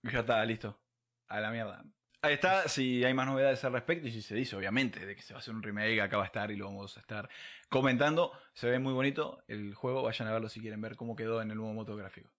Ya 0.02 0.20
está, 0.20 0.44
listo. 0.44 0.78
A 1.28 1.40
la 1.40 1.50
mierda. 1.50 1.82
Ahí 2.24 2.32
está, 2.32 2.68
si 2.68 3.04
hay 3.04 3.12
más 3.12 3.26
novedades 3.26 3.62
al 3.64 3.74
respecto, 3.74 4.08
y 4.08 4.10
si 4.10 4.22
se 4.22 4.34
dice, 4.34 4.56
obviamente, 4.56 5.04
de 5.04 5.14
que 5.14 5.20
se 5.20 5.34
va 5.34 5.40
a 5.40 5.40
hacer 5.40 5.54
un 5.54 5.62
remake, 5.62 6.00
acá 6.00 6.16
va 6.16 6.22
a 6.22 6.26
estar 6.26 6.50
y 6.50 6.56
lo 6.56 6.64
vamos 6.64 6.96
a 6.96 7.00
estar 7.00 7.28
comentando. 7.68 8.32
Se 8.54 8.66
ve 8.66 8.78
muy 8.78 8.94
bonito 8.94 9.44
el 9.46 9.74
juego, 9.74 10.02
vayan 10.02 10.28
a 10.28 10.32
verlo 10.32 10.48
si 10.48 10.58
quieren 10.58 10.80
ver 10.80 10.96
cómo 10.96 11.16
quedó 11.16 11.42
en 11.42 11.50
el 11.50 11.58
nuevo 11.58 11.74
motográfico. 11.74 12.30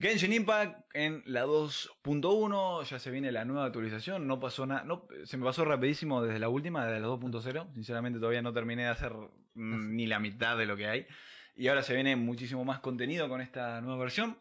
Genshin 0.00 0.32
Impact 0.32 0.80
en 0.94 1.22
la 1.26 1.44
2.1, 1.44 2.84
ya 2.84 2.98
se 2.98 3.10
viene 3.10 3.30
la 3.32 3.44
nueva 3.44 3.66
actualización, 3.66 4.26
no 4.26 4.40
pasó 4.40 4.64
nada, 4.64 4.82
no, 4.84 5.08
se 5.24 5.36
me 5.36 5.44
pasó 5.44 5.66
rapidísimo 5.66 6.22
desde 6.22 6.38
la 6.38 6.48
última, 6.48 6.86
desde 6.86 7.00
la 7.00 7.08
2.0, 7.08 7.74
sinceramente 7.74 8.18
todavía 8.18 8.40
no 8.40 8.54
terminé 8.54 8.84
de 8.84 8.88
hacer 8.88 9.12
ni 9.52 10.06
la 10.06 10.20
mitad 10.20 10.56
de 10.56 10.64
lo 10.64 10.74
que 10.74 10.88
hay, 10.88 11.06
y 11.54 11.68
ahora 11.68 11.82
se 11.82 11.92
viene 11.92 12.16
muchísimo 12.16 12.64
más 12.64 12.80
contenido 12.80 13.28
con 13.28 13.42
esta 13.42 13.82
nueva 13.82 13.98
versión. 13.98 14.38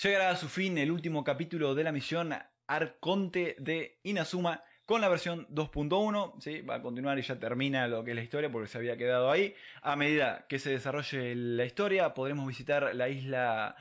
Llegará 0.00 0.30
a 0.30 0.36
su 0.36 0.48
fin 0.48 0.78
el 0.78 0.92
último 0.92 1.24
capítulo 1.24 1.74
de 1.74 1.82
la 1.82 1.90
misión 1.90 2.32
Arconte 2.68 3.56
de 3.58 3.98
Inazuma 4.04 4.62
con 4.84 5.00
la 5.00 5.08
versión 5.08 5.48
2.1. 5.48 6.40
¿sí? 6.40 6.60
Va 6.60 6.76
a 6.76 6.82
continuar 6.82 7.18
y 7.18 7.22
ya 7.22 7.40
termina 7.40 7.88
lo 7.88 8.04
que 8.04 8.12
es 8.12 8.16
la 8.16 8.22
historia 8.22 8.48
porque 8.48 8.68
se 8.68 8.78
había 8.78 8.96
quedado 8.96 9.28
ahí. 9.28 9.56
A 9.82 9.96
medida 9.96 10.46
que 10.48 10.60
se 10.60 10.70
desarrolle 10.70 11.34
la 11.34 11.64
historia, 11.64 12.14
podremos 12.14 12.46
visitar 12.46 12.94
la 12.94 13.08
isla 13.08 13.74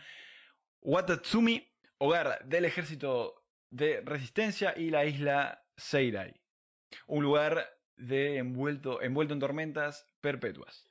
Watatsumi, 0.82 1.72
hogar 2.00 2.44
del 2.46 2.66
ejército 2.66 3.46
de 3.70 4.02
resistencia, 4.02 4.74
y 4.76 4.90
la 4.90 5.06
isla 5.06 5.66
Seirai, 5.76 6.34
un 7.06 7.22
lugar 7.22 7.78
de 7.96 8.38
envuelto, 8.38 9.04
envuelto 9.04 9.36
en 9.36 9.40
tormentas 9.40 10.08
perpetuas. 10.20 10.88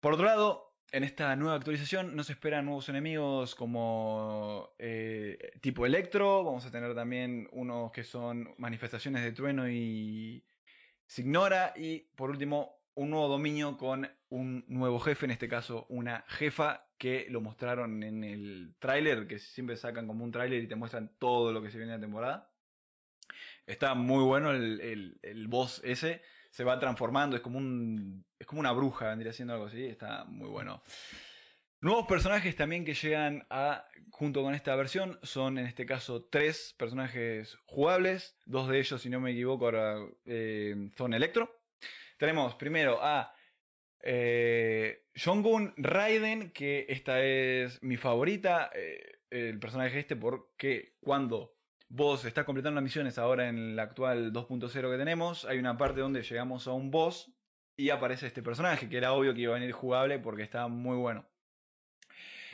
Por 0.00 0.12
otro 0.12 0.26
lado, 0.26 0.67
en 0.90 1.04
esta 1.04 1.36
nueva 1.36 1.56
actualización 1.56 2.16
nos 2.16 2.30
esperan 2.30 2.64
nuevos 2.64 2.88
enemigos 2.88 3.54
como 3.54 4.70
eh, 4.78 5.52
tipo 5.60 5.84
Electro. 5.84 6.44
Vamos 6.44 6.64
a 6.66 6.70
tener 6.70 6.94
también 6.94 7.48
unos 7.52 7.92
que 7.92 8.04
son 8.04 8.54
manifestaciones 8.58 9.22
de 9.22 9.32
trueno 9.32 9.68
y 9.68 10.44
Signora. 11.06 11.74
Y 11.76 12.00
por 12.16 12.30
último, 12.30 12.82
un 12.94 13.10
nuevo 13.10 13.28
dominio 13.28 13.76
con 13.76 14.10
un 14.30 14.64
nuevo 14.68 14.98
jefe, 14.98 15.26
en 15.26 15.32
este 15.32 15.48
caso 15.48 15.86
una 15.88 16.24
jefa 16.28 16.86
que 16.96 17.26
lo 17.28 17.40
mostraron 17.40 18.02
en 18.02 18.24
el 18.24 18.74
tráiler, 18.78 19.26
que 19.26 19.38
siempre 19.38 19.76
sacan 19.76 20.06
como 20.06 20.24
un 20.24 20.32
tráiler 20.32 20.62
y 20.62 20.68
te 20.68 20.74
muestran 20.74 21.12
todo 21.18 21.52
lo 21.52 21.62
que 21.62 21.70
se 21.70 21.78
viene 21.78 21.94
en 21.94 22.00
la 22.00 22.06
temporada. 22.06 22.50
Está 23.66 23.94
muy 23.94 24.24
bueno 24.24 24.50
el, 24.52 24.80
el, 24.80 25.18
el 25.22 25.48
boss 25.48 25.82
ese 25.84 26.22
se 26.58 26.64
va 26.64 26.76
transformando, 26.80 27.36
es 27.36 27.42
como 27.42 27.56
un 27.56 28.26
es 28.36 28.44
como 28.44 28.58
una 28.58 28.72
bruja, 28.72 29.10
vendría 29.10 29.32
siendo 29.32 29.54
algo 29.54 29.66
así, 29.66 29.84
está 29.84 30.24
muy 30.24 30.48
bueno. 30.48 30.82
Nuevos 31.80 32.08
personajes 32.08 32.56
también 32.56 32.84
que 32.84 32.94
llegan 32.94 33.46
a 33.48 33.86
junto 34.10 34.42
con 34.42 34.56
esta 34.56 34.74
versión 34.74 35.20
son 35.22 35.58
en 35.58 35.66
este 35.66 35.86
caso 35.86 36.24
tres 36.24 36.74
personajes 36.76 37.56
jugables, 37.64 38.36
dos 38.44 38.68
de 38.68 38.80
ellos 38.80 39.00
si 39.00 39.08
no 39.08 39.20
me 39.20 39.30
equivoco 39.30 39.66
ahora 39.66 39.98
eh, 40.24 40.90
son 40.96 41.14
Electro. 41.14 41.60
Tenemos 42.16 42.56
primero 42.56 42.98
a 43.00 43.32
eh, 44.02 45.04
Raiden, 45.76 46.50
que 46.50 46.86
esta 46.88 47.22
es 47.22 47.80
mi 47.84 47.96
favorita, 47.96 48.72
eh, 48.74 49.20
el 49.30 49.60
personaje 49.60 50.00
este 50.00 50.16
porque 50.16 50.96
cuando 50.98 51.57
vos 51.88 52.24
estás 52.24 52.44
completando 52.44 52.76
las 52.76 52.84
misiones 52.84 53.18
ahora 53.18 53.48
en 53.48 53.74
la 53.76 53.84
actual 53.84 54.32
2.0 54.32 54.90
que 54.90 54.98
tenemos, 54.98 55.44
hay 55.44 55.58
una 55.58 55.76
parte 55.76 56.00
donde 56.00 56.22
llegamos 56.22 56.66
a 56.66 56.72
un 56.72 56.90
boss 56.90 57.32
y 57.76 57.90
aparece 57.90 58.26
este 58.26 58.42
personaje, 58.42 58.88
que 58.88 58.96
era 58.96 59.12
obvio 59.12 59.34
que 59.34 59.42
iba 59.42 59.54
a 59.54 59.58
venir 59.58 59.72
jugable 59.72 60.18
porque 60.18 60.42
está 60.42 60.68
muy 60.68 60.96
bueno. 60.96 61.26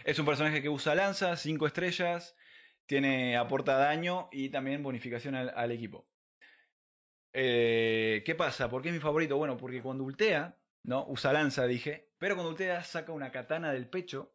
Es 0.05 0.19
un 0.19 0.27
personaje 0.27 0.61
que 0.61 0.69
usa 0.69 0.95
lanza, 0.95 1.37
5 1.37 1.67
estrellas, 1.67 2.37
tiene 2.87 3.37
aporta 3.37 3.79
daño 3.79 4.29
y 4.31 4.51
también 4.51 4.83
bonificación 4.83 5.35
al, 5.35 5.71
equipo. 5.73 6.07
Eh, 7.33 8.23
¿Qué 8.27 8.35
pasa? 8.35 8.69
¿Por 8.69 8.83
qué 8.83 8.91
es 8.91 8.95
mi 8.95 9.01
favorito? 9.01 9.39
Bueno, 9.39 9.57
porque 9.57 9.83
cuando 9.83 10.05
ultea, 10.05 10.59
¿no? 10.83 11.07
Usa 11.09 11.33
lanza, 11.33 11.67
dije, 11.67 12.11
pero 12.19 12.35
cuando 12.35 12.51
ultea 12.51 12.85
saca 12.85 13.13
una 13.13 13.33
katana 13.33 13.73
del 13.73 13.89
pecho 13.89 14.34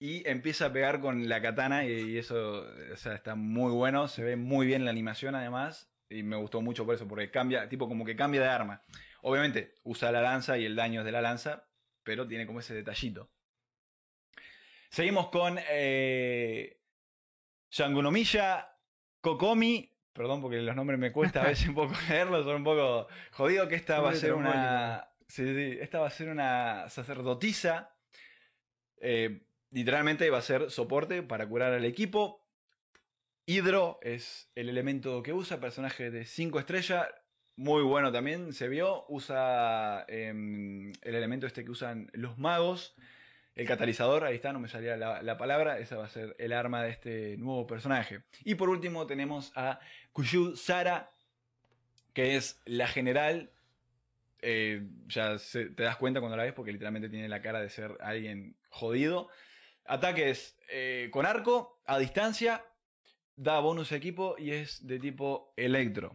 y 0.00 0.26
empieza 0.26 0.66
a 0.66 0.72
pegar 0.72 1.00
con 1.00 1.28
la 1.28 1.42
katana 1.42 1.84
y, 1.84 2.16
eso 2.16 2.66
o 2.92 2.96
sea, 2.96 3.14
está 3.14 3.34
muy 3.34 3.70
bueno, 3.70 4.08
se 4.08 4.24
ve 4.24 4.34
muy 4.34 4.66
bien 4.66 4.86
la 4.86 4.90
animación 4.90 5.34
además 5.34 5.92
y 6.08 6.22
me 6.22 6.36
gustó 6.36 6.62
mucho 6.62 6.86
por 6.86 6.94
eso, 6.94 7.06
porque 7.06 7.30
cambia, 7.30 7.68
tipo 7.68 7.86
como 7.86 8.04
que 8.04 8.16
cambia 8.16 8.40
de 8.40 8.48
arma. 8.48 8.82
Obviamente 9.20 9.74
usa 9.84 10.10
la 10.10 10.22
lanza 10.22 10.56
y 10.56 10.64
el 10.64 10.74
daño 10.74 11.00
es 11.00 11.04
de 11.04 11.12
la 11.12 11.20
lanza, 11.20 11.68
pero 12.02 12.26
tiene 12.26 12.46
como 12.46 12.60
ese 12.60 12.74
detallito. 12.74 13.30
Seguimos 14.88 15.28
con 15.28 15.58
eh, 15.70 16.80
Shangunomiya 17.70 18.74
Kokomi. 19.20 19.86
Perdón 20.14 20.40
porque 20.40 20.62
los 20.62 20.74
nombres 20.74 20.98
me 20.98 21.12
cuesta 21.12 21.42
a 21.42 21.48
veces 21.48 21.68
un 21.68 21.74
poco 21.74 21.94
leerlos, 22.08 22.46
son 22.46 22.56
un 22.56 22.64
poco 22.64 23.06
jodido 23.32 23.68
que 23.68 23.76
esta 23.76 24.00
va 24.00 24.10
a 24.10 24.14
ser 24.14 24.32
una... 24.32 25.12
Sí, 25.28 25.44
sí, 25.44 25.78
esta 25.78 26.00
va 26.00 26.08
a 26.08 26.10
ser 26.10 26.30
una 26.30 26.88
sacerdotisa. 26.88 27.94
Eh, 28.96 29.46
literalmente 29.70 30.28
va 30.30 30.38
a 30.38 30.42
ser 30.42 30.70
soporte 30.70 31.22
para 31.22 31.48
curar 31.48 31.72
al 31.72 31.84
equipo. 31.84 32.44
Hidro 33.46 33.98
es 34.02 34.50
el 34.54 34.68
elemento 34.68 35.22
que 35.22 35.32
usa, 35.32 35.60
personaje 35.60 36.10
de 36.10 36.24
5 36.24 36.58
estrellas. 36.60 37.08
Muy 37.56 37.82
bueno 37.82 38.12
también, 38.12 38.52
se 38.52 38.68
vio. 38.68 39.04
Usa 39.08 40.04
eh, 40.08 40.28
el 40.28 41.14
elemento 41.14 41.46
este 41.46 41.64
que 41.64 41.70
usan 41.70 42.10
los 42.12 42.38
magos. 42.38 42.94
El 43.56 43.66
catalizador, 43.66 44.24
ahí 44.24 44.36
está, 44.36 44.52
no 44.52 44.60
me 44.60 44.68
salía 44.68 44.96
la, 44.96 45.22
la, 45.22 45.36
palabra. 45.36 45.78
Esa 45.78 45.96
va 45.96 46.06
a 46.06 46.08
ser 46.08 46.36
el 46.38 46.52
arma 46.52 46.82
de 46.82 46.90
este 46.90 47.36
nuevo 47.36 47.66
personaje. 47.66 48.22
Y 48.44 48.54
por 48.54 48.70
último 48.70 49.06
tenemos 49.06 49.52
a 49.56 49.80
Kushu 50.12 50.56
Sara, 50.56 51.10
que 52.14 52.36
es 52.36 52.60
la 52.64 52.86
general. 52.86 53.50
Eh, 54.42 54.86
ya 55.06 55.36
te 55.36 55.82
das 55.82 55.96
cuenta 55.96 56.20
cuando 56.20 56.36
la 56.36 56.44
ves 56.44 56.54
porque 56.54 56.72
literalmente 56.72 57.10
tiene 57.10 57.28
la 57.28 57.42
cara 57.42 57.60
de 57.60 57.68
ser 57.68 57.98
alguien 58.00 58.56
jodido. 58.70 59.28
Ataques 59.90 60.56
eh, 60.68 61.08
con 61.10 61.26
arco, 61.26 61.82
a 61.84 61.98
distancia, 61.98 62.64
da 63.34 63.58
bonus 63.58 63.90
a 63.90 63.96
equipo 63.96 64.36
y 64.38 64.52
es 64.52 64.86
de 64.86 65.00
tipo 65.00 65.52
electro. 65.56 66.12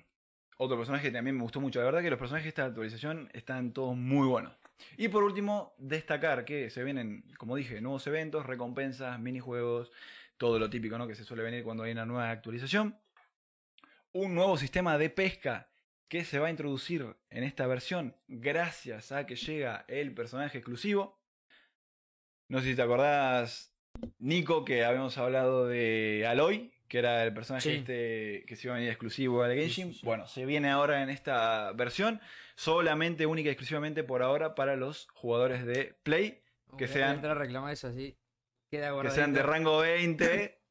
Otro 0.58 0.78
personaje 0.78 1.08
que 1.08 1.12
también 1.12 1.36
me 1.36 1.44
gustó 1.44 1.60
mucho. 1.60 1.80
La 1.80 1.86
verdad 1.86 2.02
que 2.02 2.10
los 2.10 2.18
personajes 2.18 2.46
de 2.46 2.50
esta 2.50 2.64
actualización 2.64 3.30
están 3.34 3.74
todos 3.74 3.98
muy 3.98 4.30
buenos. 4.30 4.58
Y 4.96 5.10
por 5.10 5.24
último, 5.24 5.76
destacar 5.78 6.46
que 6.46 6.70
se 6.70 6.86
vienen, 6.86 7.26
como 7.38 7.58
dije, 7.58 7.82
nuevos 7.82 8.08
eventos, 8.08 8.46
recompensas, 8.46 9.20
minijuegos, 9.20 9.92
todo 10.38 10.58
lo 10.58 10.70
típico 10.70 10.98
¿no? 10.98 11.06
que 11.06 11.16
se 11.16 11.26
suele 11.26 11.44
venir 11.44 11.66
cuando 11.66 11.84
hay 11.84 11.92
una 11.92 12.06
nueva 12.06 12.30
actualización. 12.30 12.98
Un 14.14 14.36
nuevo 14.36 14.56
sistema 14.56 14.98
de 14.98 15.10
pesca 15.10 15.70
que 16.08 16.24
se 16.24 16.40
va 16.40 16.48
a 16.48 16.52
introducir 16.52 17.18
en 17.30 17.44
esta 17.44 17.68
versión 17.68 18.16
gracias 18.30 19.12
a 19.12 19.26
que 19.26 19.36
llega 19.36 19.84
el 19.90 20.14
personaje 20.14 20.60
exclusivo. 20.60 21.15
No 22.48 22.60
sé 22.60 22.68
si 22.68 22.76
te 22.76 22.82
acordás, 22.82 23.74
Nico, 24.20 24.66
que 24.66 24.84
habíamos 24.84 25.18
hablado 25.18 25.68
de 25.68 26.26
Aloy, 26.28 26.74
que 26.88 27.00
era 27.00 27.24
el 27.24 27.34
personaje 27.34 27.70
sí. 27.70 27.76
este 27.78 28.46
que 28.48 28.56
se 28.56 28.68
iba 28.68 28.76
a 28.76 28.78
venir 28.78 28.92
exclusivo 28.92 29.44
al 29.44 29.56
Genshin. 29.56 29.94
Sí, 29.94 30.00
sí, 30.00 30.06
bueno, 30.06 30.28
se 30.28 30.46
viene 30.46 30.70
ahora 30.70 31.02
en 31.02 31.10
esta 31.10 31.72
versión, 31.74 32.22
solamente, 32.56 33.26
única 33.26 33.50
y 33.50 33.52
exclusivamente 33.52 34.04
por 34.04 34.22
ahora 34.22 34.56
para 34.56 34.76
los 34.76 35.08
jugadores 35.14 35.66
de 35.66 35.98
Play, 36.04 36.44
que 36.78 36.88
sean, 36.88 37.26
a 37.26 37.34
reclamar 37.34 37.74
eso 37.74 37.88
así. 37.88 38.18
Queda 38.70 39.00
que 39.02 39.12
sean 39.12 39.34
de 39.34 39.44
rango 39.44 39.80
20. 39.80 40.60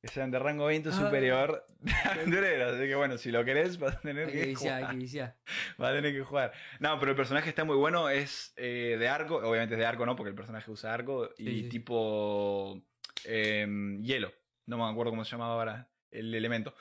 que 0.00 0.08
sean 0.08 0.30
de 0.30 0.38
rango 0.38 0.66
20 0.66 0.92
superior 0.92 1.66
de 1.80 1.92
aventureros. 1.92 2.74
Así 2.74 2.86
que 2.86 2.94
bueno, 2.94 3.18
si 3.18 3.30
lo 3.30 3.44
querés, 3.44 3.78
vas 3.78 3.96
a 3.96 4.00
tener 4.00 4.26
Hay 4.28 4.32
que, 4.32 4.40
que 4.40 4.46
viciar, 4.46 4.76
jugar. 4.78 4.90
hay 4.90 4.96
que 4.96 5.02
viciar. 5.02 5.36
Va 5.80 5.88
a 5.88 5.92
tener 5.92 6.12
que 6.14 6.22
jugar. 6.22 6.52
No, 6.78 6.98
pero 6.98 7.10
el 7.10 7.16
personaje 7.16 7.48
está 7.50 7.64
muy 7.64 7.76
bueno. 7.76 8.08
Es 8.08 8.52
eh, 8.56 8.96
de 8.98 9.08
arco. 9.08 9.36
Obviamente 9.36 9.74
es 9.74 9.78
de 9.78 9.86
arco, 9.86 10.06
¿no? 10.06 10.16
Porque 10.16 10.30
el 10.30 10.34
personaje 10.36 10.70
usa 10.70 10.94
arco. 10.94 11.30
Y 11.36 11.44
Sí, 11.44 11.62
sí. 11.64 11.68
tipo 11.68 12.82
eh, 13.24 13.66
hielo. 14.02 14.32
No 14.66 14.78
me 14.78 14.84
acuerdo 14.90 15.10
cómo 15.12 15.24
se 15.24 15.32
llamaba 15.32 15.54
ahora 15.54 15.90
el 16.10 16.34
elemento. 16.34 16.74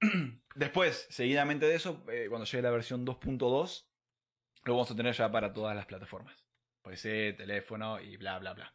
Después, 0.54 1.06
seguidamente 1.10 1.66
de 1.66 1.74
eso, 1.76 2.04
eh, 2.10 2.26
cuando 2.28 2.46
llegue 2.46 2.62
la 2.62 2.70
versión 2.70 3.06
2.2, 3.06 3.86
lo 4.64 4.72
vamos 4.74 4.90
a 4.90 4.96
tener 4.96 5.14
ya 5.14 5.30
para 5.30 5.52
todas 5.52 5.76
las 5.76 5.86
plataformas. 5.86 6.36
PC, 6.82 7.34
teléfono 7.34 8.00
y 8.00 8.16
bla, 8.16 8.38
bla, 8.38 8.54
bla. 8.54 8.74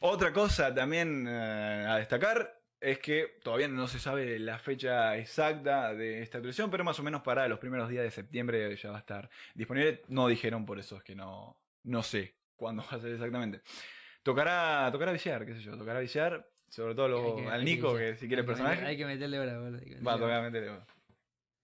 Otra 0.00 0.32
cosa 0.32 0.74
también 0.74 1.26
eh, 1.28 1.86
a 1.88 1.96
destacar 1.96 2.54
es 2.80 2.98
que 3.00 3.38
todavía 3.42 3.66
no 3.68 3.88
se 3.88 3.98
sabe 3.98 4.38
la 4.38 4.58
fecha 4.58 5.16
exacta 5.16 5.94
de 5.94 6.22
esta 6.22 6.38
actualización, 6.38 6.70
pero 6.70 6.84
más 6.84 6.98
o 7.00 7.02
menos 7.02 7.22
para 7.22 7.48
los 7.48 7.58
primeros 7.58 7.88
días 7.88 8.04
de 8.04 8.10
septiembre 8.10 8.76
ya 8.76 8.90
va 8.90 8.96
a 8.98 9.00
estar 9.00 9.28
disponible. 9.54 10.02
No 10.08 10.28
dijeron, 10.28 10.64
por 10.64 10.78
eso 10.78 10.96
es 10.98 11.02
que 11.02 11.16
no, 11.16 11.60
no 11.84 12.02
sé 12.04 12.36
cuándo 12.56 12.84
va 12.90 12.96
a 12.98 13.00
ser 13.00 13.12
exactamente. 13.12 13.62
Tocará, 14.22 14.88
tocará 14.92 15.10
viciar, 15.12 15.44
qué 15.44 15.54
sé 15.54 15.60
yo, 15.60 15.76
tocará 15.76 15.98
viciar, 15.98 16.48
sobre 16.68 16.94
todo 16.94 17.08
lo- 17.08 17.36
que- 17.36 17.48
al 17.48 17.60
que 17.60 17.64
Nico, 17.64 17.96
que 17.96 18.14
si 18.16 18.28
quiere 18.28 18.42
Hay 18.42 18.46
personaje. 18.46 18.84
Hay 18.84 18.96
que 18.96 19.06
meterle 19.06 19.40
hora, 19.40 19.58
boludo, 19.58 19.80
Va, 20.06 20.42
meterle 20.42 20.70
hora. 20.70 20.86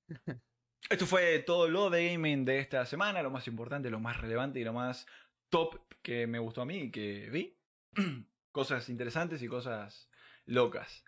Esto 0.91 1.07
fue 1.07 1.39
todo 1.41 1.69
lo 1.69 1.89
de 1.91 2.11
gaming 2.11 2.45
de 2.45 2.59
esta 2.59 2.85
semana, 2.85 3.23
lo 3.23 3.31
más 3.31 3.47
importante, 3.47 3.89
lo 3.89 4.01
más 4.01 4.21
relevante 4.21 4.61
y 4.61 4.65
lo 4.65 4.73
más 4.73 5.07
top 5.49 5.81
que 6.03 6.27
me 6.27 6.39
gustó 6.39 6.63
a 6.63 6.67
mí 6.67 6.77
y 6.77 6.91
que 6.91 7.31
vi. 7.31 7.57
cosas 8.53 8.89
interesantes 8.89 9.43
y 9.43 9.49
cosas 9.49 10.09
locas. 10.47 11.05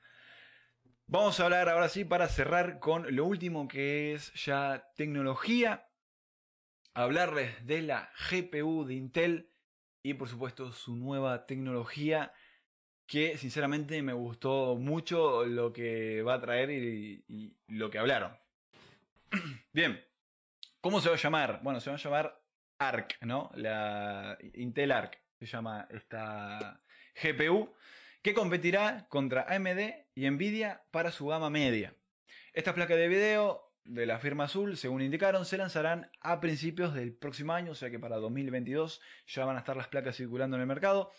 Vamos 1.07 1.39
a 1.39 1.45
hablar 1.45 1.69
ahora 1.69 1.89
sí 1.89 2.05
para 2.05 2.29
cerrar 2.29 2.81
con 2.81 3.15
lo 3.15 3.25
último 3.25 3.69
que 3.69 4.15
es 4.15 4.33
ya 4.35 4.91
tecnología. 4.97 5.89
Hablarles 6.95 7.65
de 7.67 7.83
la 7.83 8.11
GPU 8.31 8.85
de 8.85 8.95
Intel 8.95 9.51
y 10.03 10.15
por 10.15 10.29
supuesto 10.29 10.73
su 10.73 10.97
nueva 10.97 11.47
tecnología 11.47 12.33
que 13.07 13.39
sinceramente 13.39 14.03
me 14.03 14.15
gustó 14.15 14.75
mucho 14.75 15.45
lo 15.45 15.73
que 15.73 16.23
va 16.23 16.35
a 16.35 16.41
traer 16.41 16.71
y, 16.71 17.55
lo 17.69 17.91
que 17.91 17.99
hablaron. 17.99 18.37
Bien, 19.73 20.05
¿cómo 20.81 21.01
se 21.01 21.09
va 21.09 21.15
a 21.15 21.19
llamar? 21.19 21.61
Bueno, 21.63 21.81
se 21.81 21.91
va 21.91 21.97
a 21.97 22.01
llamar 22.01 22.43
ARC, 22.79 23.19
¿no? 23.23 23.53
La 23.55 24.37
Intel 24.55 24.91
ARC 24.91 25.26
se 25.39 25.47
llama 25.47 25.87
esta 25.91 26.81
GPU 27.23 27.75
que 28.23 28.35
competirá 28.35 29.07
contra 29.09 29.47
AMD 29.49 30.07
y 30.15 30.29
Nvidia 30.29 30.83
para 30.91 31.13
su 31.13 31.27
gama 31.27 31.51
media. 31.51 31.95
Estas 32.53 32.75
placas 32.75 32.97
de 32.97 33.09
video 33.09 33.73
de 33.85 34.07
la 34.07 34.19
firma 34.19 34.45
azul, 34.45 34.77
según 34.77 35.03
indicaron, 35.03 35.45
se 35.45 35.59
lanzarán 35.59 36.11
a 36.21 36.41
principios 36.41 36.95
del 36.95 37.15
próximo 37.15 37.53
año, 37.53 37.73
o 37.73 37.75
sea 37.75 37.91
que 37.91 37.99
para 37.99 38.17
2022 38.17 39.01
ya 39.27 39.45
van 39.45 39.57
a 39.57 39.61
estar 39.61 39.77
las 39.77 39.89
placas 39.89 40.17
circulando 40.17 40.57
en 40.57 40.63
el 40.63 40.67
mercado, 40.67 41.13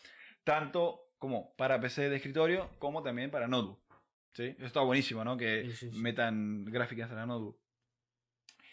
tanto 0.43 1.07
como 1.17 1.55
para 1.55 1.79
PC 1.79 2.09
de 2.09 2.17
escritorio 2.17 2.69
como 2.79 3.03
también 3.03 3.31
para 3.31 3.47
notebook. 3.47 3.79
¿Sí? 4.33 4.55
Eso 4.57 4.65
está 4.65 4.81
buenísimo, 4.81 5.23
¿no? 5.23 5.37
Que 5.37 5.71
Sí, 5.71 5.91
sí, 5.91 5.97
metan 5.97 6.65
gráficas 6.65 7.09
a 7.11 7.15
la 7.15 7.25
notebook. 7.25 7.57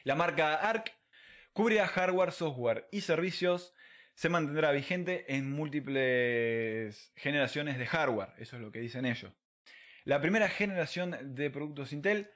La 0.03 0.15
marca 0.15 0.55
ARC 0.57 0.93
cubrirá 1.53 1.87
hardware, 1.87 2.33
software 2.33 2.89
y 2.93 3.01
servicios. 3.01 3.73
Se 4.15 4.29
mantendrá 4.29 4.71
vigente 4.73 5.25
en 5.35 5.51
múltiples 5.51 7.13
generaciones 7.17 7.79
de 7.79 7.87
hardware. 7.87 8.31
Eso 8.39 8.57
es 8.57 8.63
lo 8.63 8.71
que 8.71 8.81
dicen 8.81 9.05
ellos. 9.07 9.33
La 10.05 10.21
primera 10.21 10.49
generación 10.49 11.17
de 11.35 11.51
productos 11.51 11.93
Intel, 11.93 12.31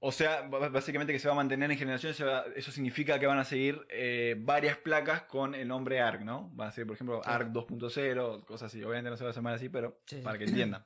o 0.00 0.10
sea, 0.10 0.42
básicamente 0.42 1.12
que 1.12 1.18
se 1.18 1.28
va 1.28 1.32
a 1.34 1.36
mantener 1.36 1.70
en 1.70 1.78
generaciones, 1.78 2.20
eso 2.56 2.72
significa 2.72 3.18
que 3.18 3.26
van 3.26 3.38
a 3.38 3.44
seguir 3.44 3.86
eh, 3.90 4.34
varias 4.38 4.76
placas 4.78 5.22
con 5.22 5.54
el 5.54 5.68
nombre 5.68 6.00
ARC, 6.00 6.22
¿no? 6.22 6.54
Va 6.56 6.68
a 6.68 6.72
ser, 6.72 6.86
por 6.86 6.94
ejemplo, 6.94 7.22
ARC 7.24 7.48
2.0, 7.48 8.44
cosas 8.44 8.72
así. 8.72 8.82
Obviamente 8.82 9.10
no 9.10 9.16
se 9.16 9.24
va 9.24 9.30
a 9.30 9.34
llamar 9.34 9.54
así, 9.54 9.68
pero 9.68 10.00
sí. 10.06 10.16
para 10.22 10.38
que 10.38 10.44
entiendan. 10.44 10.84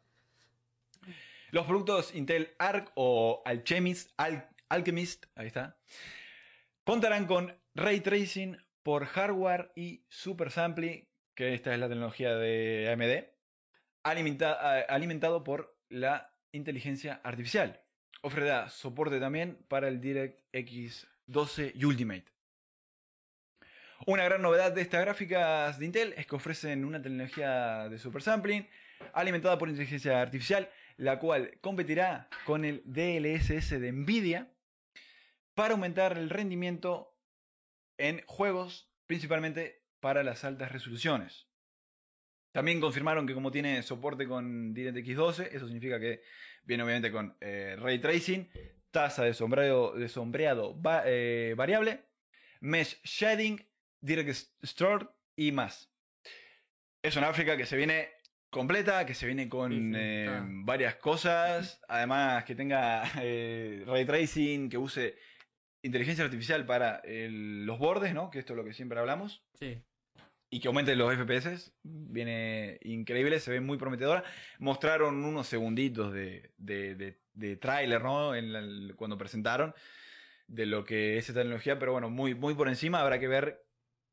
Los 1.51 1.67
productos 1.67 2.15
Intel 2.15 2.55
Arc 2.59 2.91
o 2.95 3.43
Alchemist, 3.47 4.11
Al- 4.19 4.49
Alchemist, 4.69 5.25
ahí 5.35 5.47
está, 5.47 5.79
contarán 6.85 7.27
con 7.27 7.57
ray 7.75 8.01
tracing 8.01 8.57
por 8.89 9.05
hardware 9.05 9.71
y 9.77 10.07
super 10.09 10.51
sampling, 10.51 11.07
que 11.35 11.53
esta 11.53 11.75
es 11.75 11.79
la 11.79 11.91
tecnología 11.91 12.35
de 12.37 12.89
AMD, 12.91 13.27
alimentado 14.03 15.45
por 15.45 15.77
la 15.91 16.35
inteligencia 16.53 17.21
artificial. 17.23 17.83
Ofrecerá 18.23 18.71
soporte 18.71 19.21
también 19.21 19.63
para 19.69 19.89
el 19.89 20.01
DirectX 20.01 21.07
12 21.27 21.73
y 21.75 21.85
Ultimate. 21.85 22.33
Una 24.07 24.25
gran 24.25 24.41
novedad 24.41 24.73
de 24.73 24.81
estas 24.81 25.03
gráficas 25.03 25.79
de 25.79 25.85
Intel 25.85 26.15
es 26.17 26.27
que 26.27 26.37
ofrecen 26.37 26.87
una 26.87 27.03
tecnología 27.03 27.91
de 27.91 27.99
super 27.99 28.23
sampling 28.23 28.67
alimentada 29.13 29.59
por 29.59 29.69
inteligencia 29.69 30.19
artificial, 30.23 30.71
la 30.97 31.19
cual 31.19 31.59
competirá 31.61 32.31
con 32.47 32.65
el 32.65 32.81
DLSS 32.87 33.69
de 33.69 33.93
Nvidia 33.93 34.51
para 35.55 35.75
aumentar 35.75 36.17
el 36.17 36.31
rendimiento 36.31 37.18
en 37.99 38.23
juegos, 38.27 38.91
principalmente 39.07 39.83
para 40.01 40.23
las 40.23 40.45
altas 40.45 40.73
resoluciones. 40.73 41.47
También 42.53 42.81
confirmaron 42.81 43.27
que 43.27 43.35
como 43.35 43.51
tiene 43.51 43.83
soporte 43.83 44.27
con 44.27 44.73
DirectX 44.73 45.17
12, 45.17 45.57
eso 45.57 45.67
significa 45.67 46.01
que 46.01 46.23
viene 46.65 46.83
obviamente 46.83 47.13
con 47.13 47.37
eh, 47.41 47.77
ray 47.79 47.99
tracing, 47.99 48.49
tasa 48.91 49.25
de 49.25 49.35
sombreado, 49.35 49.95
de 49.95 50.09
sombreado 50.09 50.81
va- 50.81 51.03
eh, 51.05 51.55
variable, 51.57 52.05
mesh 52.61 53.01
shading, 53.05 53.65
direct 54.01 54.31
store 54.63 55.07
y 55.37 55.53
más. 55.53 55.91
Es 57.03 57.17
una 57.17 57.27
gráfica 57.29 57.57
que 57.57 57.67
se 57.67 57.77
viene 57.77 58.09
completa, 58.51 59.05
que 59.07 59.15
se 59.15 59.27
viene 59.27 59.49
con 59.49 59.71
Sí, 59.73 59.79
sí, 59.79 59.93
eh, 59.95 60.41
varias 60.65 60.97
cosas, 60.97 61.81
además 61.87 62.45
que 62.45 62.55
tenga 62.55 63.03
ray 63.15 64.05
tracing, 64.07 64.69
que 64.71 64.79
use 64.79 65.17
inteligencia 65.83 66.25
artificial 66.25 66.65
para 66.67 66.97
el- 67.05 67.65
los 67.67 67.79
bordes, 67.79 68.15
¿no? 68.15 68.31
Que 68.31 68.39
esto 68.39 68.53
es 68.53 68.57
lo 68.57 68.65
que 68.65 68.73
siempre 68.73 68.99
hablamos 68.99 69.43
Sí. 69.55 69.81
y 70.51 70.61
que 70.61 70.69
aumente 70.69 70.95
los 70.97 71.13
FPS. 71.15 71.73
Viene 71.83 72.79
increíble, 72.83 73.39
se 73.41 73.51
ve 73.53 73.61
muy 73.61 73.79
prometedora. 73.79 74.25
Mostraron 74.59 75.25
unos 75.25 75.47
segunditos 75.47 76.13
de, 76.13 76.53
de, 76.57 76.95
de, 76.95 77.19
de 77.35 77.57
tráiler, 77.57 78.03
¿no? 78.03 78.35
En 78.35 78.53
la- 78.53 78.95
cuando 78.95 79.17
presentaron 79.19 79.75
de 80.47 80.67
lo 80.67 80.85
que 80.85 81.19
es 81.19 81.29
esta 81.29 81.41
tecnología, 81.43 81.79
pero 81.79 81.93
bueno, 81.93 82.09
muy, 82.11 82.35
muy 82.35 82.55
por 82.55 82.69
encima. 82.69 83.01
Habrá 83.01 83.19
que 83.21 83.29
ver 83.29 83.65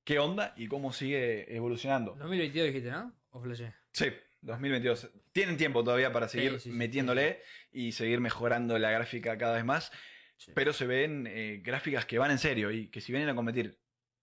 qué 0.03 0.19
onda 0.19 0.53
y 0.57 0.67
cómo 0.67 0.91
sigue 0.93 1.55
evolucionando. 1.55 2.15
2022 2.15 2.67
dijiste, 2.67 2.91
¿no? 2.91 3.13
O 3.31 3.41
flashé. 3.41 3.73
Sí, 3.93 4.07
2022. 4.41 5.09
Tienen 5.31 5.57
tiempo 5.57 5.83
todavía 5.83 6.11
para 6.11 6.27
Sí, 6.27 6.37
seguir 6.37 6.59
sí, 6.59 6.69
sí, 6.69 6.75
metiéndole 6.77 7.41
y 7.71 7.93
seguir 7.93 8.19
mejorando 8.19 8.77
la 8.77 8.91
gráfica 8.91 9.37
cada 9.37 9.55
vez 9.55 9.65
más. 9.65 9.91
Sí. 10.37 10.51
Pero 10.53 10.73
se 10.73 10.85
ven 10.85 11.27
eh, 11.27 11.61
gráficas 11.63 12.05
que 12.05 12.17
van 12.17 12.31
en 12.31 12.37
serio 12.37 12.71
y 12.71 12.89
que 12.89 13.01
si 13.01 13.11
vienen 13.11 13.29
a 13.29 13.35
competir 13.35 13.79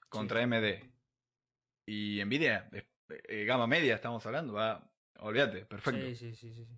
contra 0.08 0.38
Sí. 0.40 0.44
AMD 0.44 0.92
y 1.86 2.24
Nvidia, 2.24 2.68
eh, 3.08 3.44
gama 3.44 3.66
media 3.66 3.94
estamos 3.94 4.24
hablando, 4.26 4.52
va, 4.52 4.90
olvídate, 5.18 5.64
perfecto. 5.64 6.00
Sí, 6.00 6.34
sí, 6.34 6.34
sí. 6.34 6.68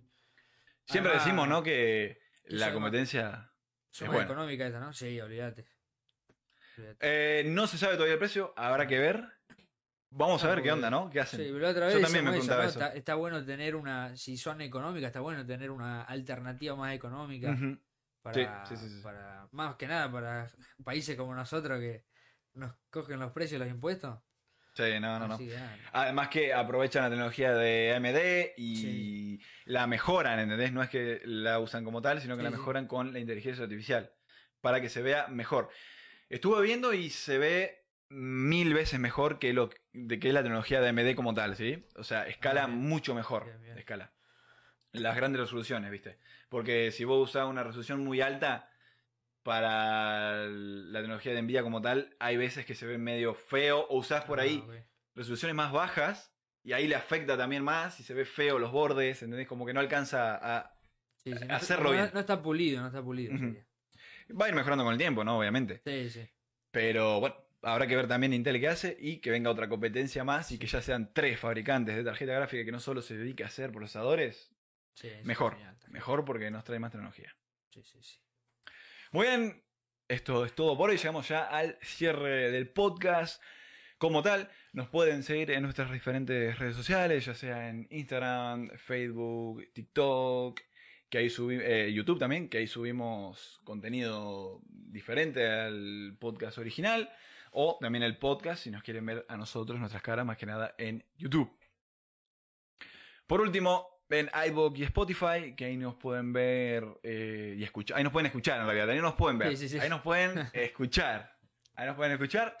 Siempre 0.87 1.11
Además, 1.11 1.25
decimos, 1.25 1.47
¿no? 1.47 1.63
Que 1.63 2.19
la 2.45 2.71
competencia... 2.73 3.51
Es 3.91 4.01
económicas 4.01 4.67
esta, 4.67 4.79
¿no? 4.79 4.93
Sí, 4.93 5.19
olvídate. 5.19 5.65
Eh, 6.99 7.43
no 7.47 7.65
se 7.67 7.77
sabe 7.77 7.93
todavía 7.93 8.13
el 8.13 8.19
precio, 8.19 8.53
habrá 8.57 8.87
que 8.87 8.99
ver. 8.99 9.23
Vamos 10.09 10.43
a 10.43 10.49
ver 10.49 10.61
qué 10.61 10.71
onda, 10.71 10.89
¿no? 10.89 11.09
¿Qué 11.09 11.19
hacen? 11.19 11.39
Sí, 11.41 11.49
pero 11.51 11.69
otra 11.69 11.87
vez 11.87 11.95
Yo 11.95 12.01
también 12.01 12.23
me 12.23 12.31
preguntaba 12.31 12.63
¿no? 12.63 12.69
eso. 12.69 12.79
Está, 12.79 12.93
está 12.93 13.15
bueno 13.15 13.43
tener 13.45 13.75
una, 13.75 14.15
si 14.15 14.37
son 14.37 14.61
económicas, 14.61 15.07
está 15.07 15.19
bueno 15.19 15.45
tener 15.45 15.71
una 15.71 16.03
alternativa 16.03 16.75
más 16.75 16.93
económica 16.93 17.51
Ujú. 17.51 17.77
Para, 18.33 18.65
sí, 18.65 18.75
sí, 18.75 18.89
sí. 18.89 19.01
para, 19.03 19.47
más 19.51 19.75
que 19.75 19.87
nada 19.87 20.11
para 20.11 20.47
países 20.83 21.15
como 21.15 21.35
nosotros 21.35 21.79
que 21.79 22.03
nos 22.53 22.73
cogen 22.89 23.19
los 23.19 23.31
precios 23.31 23.57
y 23.57 23.63
los 23.63 23.71
impuestos. 23.71 24.17
Sí, 24.73 24.99
no, 24.99 25.19
no, 25.19 25.27
no. 25.27 25.37
Que. 25.37 25.55
Además 25.93 26.27
que 26.29 26.53
aprovechan 26.53 27.03
la 27.03 27.09
tecnología 27.09 27.53
de 27.53 27.93
AMD 27.95 28.57
y 28.57 29.39
la 29.65 29.87
mejoran, 29.87 30.39
¿entendés? 30.39 30.73
No 30.73 30.83
es 30.83 30.89
que 30.89 31.21
la 31.23 31.59
usan 31.59 31.85
como 31.85 32.01
tal, 32.01 32.19
sino 32.19 32.35
que 32.35 32.43
la 32.43 32.49
mejoran 32.51 32.87
con 32.87 33.13
la 33.13 33.19
inteligencia 33.19 33.63
artificial 33.63 34.11
para 34.59 34.81
que 34.81 34.89
se 34.89 35.01
vea 35.01 35.27
mejor. 35.27 35.69
Estuve 36.27 36.61
viendo 36.63 36.93
y 36.93 37.09
se 37.11 37.37
ve 37.37 37.85
mil 38.09 38.73
veces 38.73 38.99
mejor 38.99 39.39
que 39.39 39.53
lo 39.53 39.69
de 39.93 40.19
que 40.19 40.27
es 40.29 40.33
la 40.33 40.41
tecnología 40.43 40.81
de 40.81 40.89
AMD 40.89 41.15
como 41.15 41.33
tal, 41.35 41.55
¿sí? 41.55 41.85
O 41.95 42.03
sea, 42.03 42.27
escala 42.27 42.63
Ah, 42.63 42.67
mucho 42.67 43.13
mejor, 43.15 43.45
Bien, 43.45 43.61
bien. 43.61 43.77
escala. 43.77 44.14
Las 45.01 45.15
grandes 45.15 45.41
resoluciones, 45.41 45.91
¿viste? 45.91 46.17
Porque 46.49 46.91
si 46.91 47.03
vos 47.03 47.29
usás 47.29 47.47
una 47.47 47.63
resolución 47.63 48.03
muy 48.03 48.21
alta 48.21 48.69
para 49.43 50.47
la 50.47 50.99
tecnología 50.99 51.33
de 51.33 51.41
Nvidia 51.41 51.61
como 51.63 51.81
tal, 51.81 52.15
hay 52.19 52.37
veces 52.37 52.65
que 52.65 52.73
se 52.75 52.85
ve 52.87 52.97
medio 52.97 53.33
feo 53.35 53.81
o 53.89 53.97
usás 53.99 54.23
por 54.25 54.39
ahí 54.39 54.63
Ah, 54.67 54.83
resoluciones 55.15 55.55
más 55.55 55.71
bajas 55.71 56.33
y 56.63 56.73
ahí 56.73 56.87
le 56.87 56.95
afecta 56.95 57.37
también 57.37 57.63
más 57.63 57.99
y 57.99 58.03
se 58.03 58.13
ve 58.13 58.25
feo 58.25 58.57
los 58.57 58.71
bordes, 58.71 59.21
¿entendés? 59.21 59.47
Como 59.47 59.65
que 59.65 59.73
no 59.73 59.79
alcanza 59.79 60.35
a... 60.35 60.71
Sí, 61.17 61.31
sí, 61.37 61.45
no, 61.45 61.55
hacerlo 61.55 61.85
no- 61.85 61.91
bien. 61.91 62.09
no 62.13 62.19
está 62.19 62.41
pulido, 62.41 62.81
no 62.81 62.87
está 62.87 63.03
pulido. 63.03 63.33
Ujú. 63.35 63.43
sería. 63.45 63.65
Va 64.39 64.45
a 64.45 64.49
ir 64.49 64.55
mejorando 64.55 64.83
con 64.83 64.93
el 64.93 64.99
tiempo, 64.99 65.23
¿no? 65.23 65.37
Obviamente. 65.37 65.81
Sí, 65.85 66.09
sí. 66.09 66.27
Pero 66.71 67.19
bueno, 67.19 67.35
habrá 67.61 67.85
que 67.87 67.95
ver 67.95 68.07
también 68.07 68.33
Intel 68.33 68.59
qué 68.59 68.67
hace 68.67 68.97
y 68.99 69.17
que 69.17 69.29
venga 69.29 69.51
otra 69.51 69.69
competencia 69.69 70.23
más 70.23 70.51
y 70.51 70.57
que 70.57 70.65
ya 70.67 70.81
sean 70.81 71.11
tres 71.13 71.39
fabricantes 71.39 71.95
de 71.95 72.03
tarjeta 72.03 72.33
gráfica 72.33 72.65
que 72.65 72.71
no 72.71 72.79
solo 72.79 73.01
se 73.03 73.15
dedique 73.15 73.43
a 73.43 73.47
hacer 73.47 73.71
procesadores. 73.71 74.51
Sí, 74.95 75.11
Mejor, 75.23 75.53
genial, 75.55 75.77
mejor 75.89 76.25
porque 76.25 76.49
nos 76.49 76.63
trae 76.63 76.79
más 76.79 76.91
tecnología. 76.91 77.33
Sí, 77.69 77.83
sí, 77.83 78.01
sí. 78.01 78.19
Muy 79.11 79.27
bien, 79.27 79.63
esto 80.07 80.43
es 80.45 80.53
todo 80.55 80.75
por 80.77 80.89
hoy. 80.89 80.97
Llegamos 80.97 81.27
ya 81.27 81.43
al 81.43 81.77
cierre 81.81 82.51
del 82.51 82.69
podcast. 82.69 83.41
Como 83.97 84.21
tal, 84.21 84.49
nos 84.73 84.89
pueden 84.89 85.23
seguir 85.23 85.51
en 85.51 85.63
nuestras 85.63 85.89
diferentes 85.91 86.59
redes 86.59 86.75
sociales, 86.75 87.25
ya 87.25 87.33
sea 87.33 87.69
en 87.69 87.87
Instagram, 87.89 88.69
Facebook, 88.77 89.71
TikTok, 89.73 90.59
que 91.09 91.17
ahí 91.17 91.27
subi- 91.27 91.61
eh, 91.63 91.93
YouTube 91.93 92.19
también, 92.19 92.49
que 92.49 92.57
ahí 92.57 92.67
subimos 92.67 93.61
contenido 93.63 94.61
diferente 94.67 95.47
al 95.47 96.17
podcast 96.19 96.57
original, 96.57 97.09
o 97.51 97.77
también 97.79 98.03
el 98.03 98.17
podcast 98.17 98.63
si 98.63 98.69
nos 98.69 98.83
quieren 98.83 99.05
ver 99.05 99.25
a 99.29 99.37
nosotros, 99.37 99.79
nuestras 99.79 100.03
caras, 100.03 100.25
más 100.25 100.37
que 100.37 100.45
nada 100.45 100.75
en 100.77 101.05
YouTube. 101.15 101.49
Por 103.27 103.39
último, 103.39 103.94
en 104.09 104.29
iVoox 104.49 104.79
y 104.79 104.83
Spotify, 104.83 105.53
que 105.55 105.65
ahí 105.65 105.77
nos 105.77 105.95
pueden 105.95 106.33
ver 106.33 106.85
eh, 107.03 107.55
y 107.57 107.63
escuchar. 107.63 107.97
Ahí 107.97 108.03
nos 108.03 108.13
pueden 108.13 108.27
escuchar 108.27 108.59
en 108.59 108.65
realidad, 108.65 108.89
ahí 108.89 108.97
no 108.97 109.03
nos 109.03 109.15
pueden 109.15 109.37
ver. 109.37 109.49
Sí, 109.51 109.57
sí, 109.57 109.69
sí. 109.69 109.79
Ahí 109.79 109.89
nos 109.89 110.01
pueden 110.01 110.47
escuchar. 110.53 111.37
Ahí 111.75 111.87
nos 111.87 111.95
pueden 111.95 112.13
escuchar. 112.13 112.57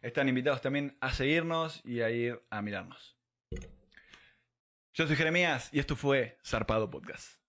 Están 0.00 0.28
invitados 0.28 0.60
también 0.60 0.96
a 1.00 1.12
seguirnos 1.12 1.80
y 1.84 2.00
a 2.00 2.10
ir 2.10 2.42
a 2.50 2.60
mirarnos. 2.60 3.16
Yo 4.94 5.06
soy 5.06 5.16
Jeremías 5.16 5.70
y 5.72 5.78
esto 5.78 5.96
fue 5.96 6.38
Zarpado 6.44 6.90
Podcast. 6.90 7.41